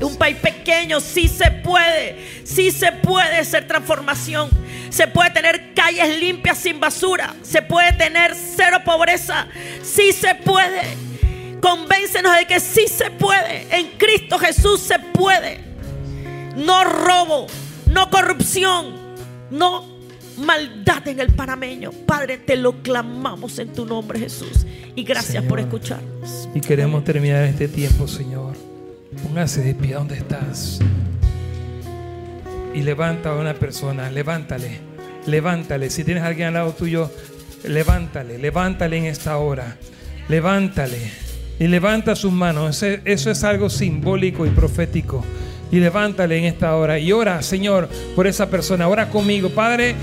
Un 0.00 0.16
país 0.16 0.36
pequeño, 0.36 1.00
sí 1.00 1.28
se 1.28 1.50
puede, 1.50 2.44
sí 2.44 2.70
se 2.70 2.92
puede 2.92 3.44
ser 3.44 3.66
transformación. 3.66 4.48
Se 4.90 5.08
puede 5.08 5.30
tener 5.30 5.74
calles 5.74 6.20
limpias 6.20 6.58
sin 6.58 6.78
basura, 6.78 7.34
se 7.42 7.62
puede 7.62 7.92
tener 7.94 8.34
cero 8.34 8.78
pobreza, 8.84 9.48
sí 9.82 10.12
se 10.12 10.36
puede. 10.36 10.82
Convéncenos 11.60 12.36
de 12.36 12.46
que 12.46 12.60
sí 12.60 12.86
se 12.86 13.10
puede. 13.10 13.66
En 13.76 13.88
Cristo 13.98 14.38
Jesús 14.38 14.80
se 14.80 14.98
puede. 14.98 15.60
No 16.56 16.84
robo, 16.84 17.46
no 17.90 18.08
corrupción, 18.10 18.94
no 19.50 19.94
maldad 20.36 21.06
en 21.08 21.20
el 21.20 21.32
panameño. 21.32 21.90
Padre, 22.06 22.38
te 22.38 22.56
lo 22.56 22.82
clamamos 22.82 23.58
en 23.58 23.72
tu 23.72 23.86
nombre, 23.86 24.18
Jesús. 24.18 24.66
Y 24.94 25.02
gracias 25.02 25.42
por 25.44 25.58
escucharnos. 25.58 26.48
Y 26.54 26.60
queremos 26.60 27.02
terminar 27.02 27.44
este 27.44 27.66
tiempo, 27.66 28.06
Señor. 28.06 28.43
Póngase 29.24 29.62
de 29.62 29.74
pie 29.74 29.94
donde 29.94 30.16
estás. 30.16 30.78
Y 32.74 32.82
levanta 32.82 33.30
a 33.30 33.36
una 33.36 33.54
persona, 33.54 34.10
levántale, 34.10 34.78
levántale. 35.26 35.88
Si 35.88 36.04
tienes 36.04 36.22
alguien 36.22 36.48
al 36.48 36.54
lado 36.54 36.72
tuyo, 36.72 37.10
levántale, 37.64 38.38
levántale 38.38 38.98
en 38.98 39.06
esta 39.06 39.38
hora. 39.38 39.76
Levántale. 40.28 41.10
Y 41.58 41.68
levanta 41.68 42.14
sus 42.14 42.32
manos. 42.32 42.82
Eso 42.82 43.30
es 43.30 43.44
algo 43.44 43.70
simbólico 43.70 44.44
y 44.44 44.50
profético. 44.50 45.24
Y 45.72 45.80
levántale 45.80 46.36
en 46.38 46.44
esta 46.44 46.76
hora. 46.76 46.98
Y 46.98 47.10
ora, 47.10 47.40
Señor, 47.42 47.88
por 48.14 48.26
esa 48.26 48.50
persona. 48.50 48.88
Ora 48.88 49.08
conmigo. 49.08 49.48
Padre, 49.48 49.94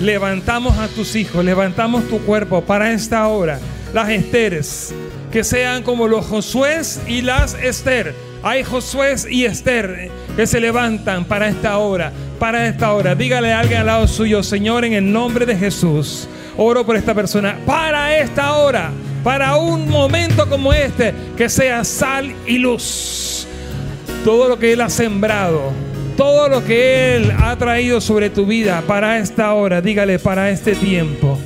levantamos 0.00 0.78
a 0.78 0.88
tus 0.88 1.14
hijos, 1.14 1.44
levantamos 1.44 2.08
tu 2.08 2.18
cuerpo 2.20 2.62
para 2.62 2.90
esta 2.92 3.28
hora. 3.28 3.60
Las 3.92 4.08
Esteres, 4.08 4.94
que 5.30 5.44
sean 5.44 5.82
como 5.82 6.08
los 6.08 6.24
Josué 6.24 6.80
y 7.06 7.20
las 7.20 7.54
Esther. 7.54 8.31
Hay 8.42 8.64
Josué 8.64 9.14
y 9.30 9.44
Esther 9.44 10.10
que 10.34 10.46
se 10.46 10.60
levantan 10.60 11.24
para 11.24 11.48
esta 11.48 11.78
hora, 11.78 12.12
para 12.40 12.66
esta 12.66 12.92
hora. 12.92 13.14
Dígale 13.14 13.52
a 13.52 13.60
alguien 13.60 13.80
al 13.80 13.86
lado 13.86 14.08
suyo, 14.08 14.42
Señor, 14.42 14.84
en 14.84 14.94
el 14.94 15.12
nombre 15.12 15.46
de 15.46 15.56
Jesús. 15.56 16.28
Oro 16.56 16.84
por 16.84 16.96
esta 16.96 17.14
persona, 17.14 17.56
para 17.64 18.18
esta 18.18 18.56
hora, 18.56 18.90
para 19.22 19.56
un 19.56 19.88
momento 19.88 20.48
como 20.48 20.72
este, 20.72 21.14
que 21.36 21.48
sea 21.48 21.84
sal 21.84 22.34
y 22.46 22.58
luz. 22.58 23.46
Todo 24.24 24.48
lo 24.48 24.58
que 24.58 24.72
Él 24.72 24.80
ha 24.80 24.90
sembrado, 24.90 25.72
todo 26.16 26.48
lo 26.48 26.64
que 26.64 27.16
Él 27.16 27.32
ha 27.38 27.56
traído 27.56 28.00
sobre 28.00 28.28
tu 28.28 28.44
vida 28.44 28.82
para 28.86 29.18
esta 29.18 29.54
hora, 29.54 29.80
dígale 29.80 30.18
para 30.18 30.50
este 30.50 30.74
tiempo. 30.74 31.38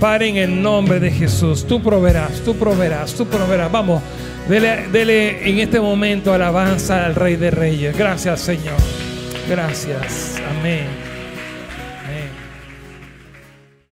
Padre, 0.00 0.28
en 0.28 0.36
el 0.36 0.62
nombre 0.62 1.00
de 1.00 1.10
Jesús, 1.10 1.66
tú 1.66 1.82
proveerás, 1.82 2.40
tú 2.44 2.54
proveerás, 2.54 3.14
tú 3.14 3.26
proveerás. 3.26 3.72
Vamos, 3.72 4.02
dele, 4.48 5.48
en 5.48 5.58
este 5.58 5.80
momento 5.80 6.32
alabanza 6.32 7.04
al 7.04 7.14
Rey 7.14 7.36
de 7.36 7.50
Reyes. 7.50 7.96
Gracias, 7.96 8.40
Señor. 8.40 8.76
Gracias. 9.48 10.40
Amén. 10.58 11.05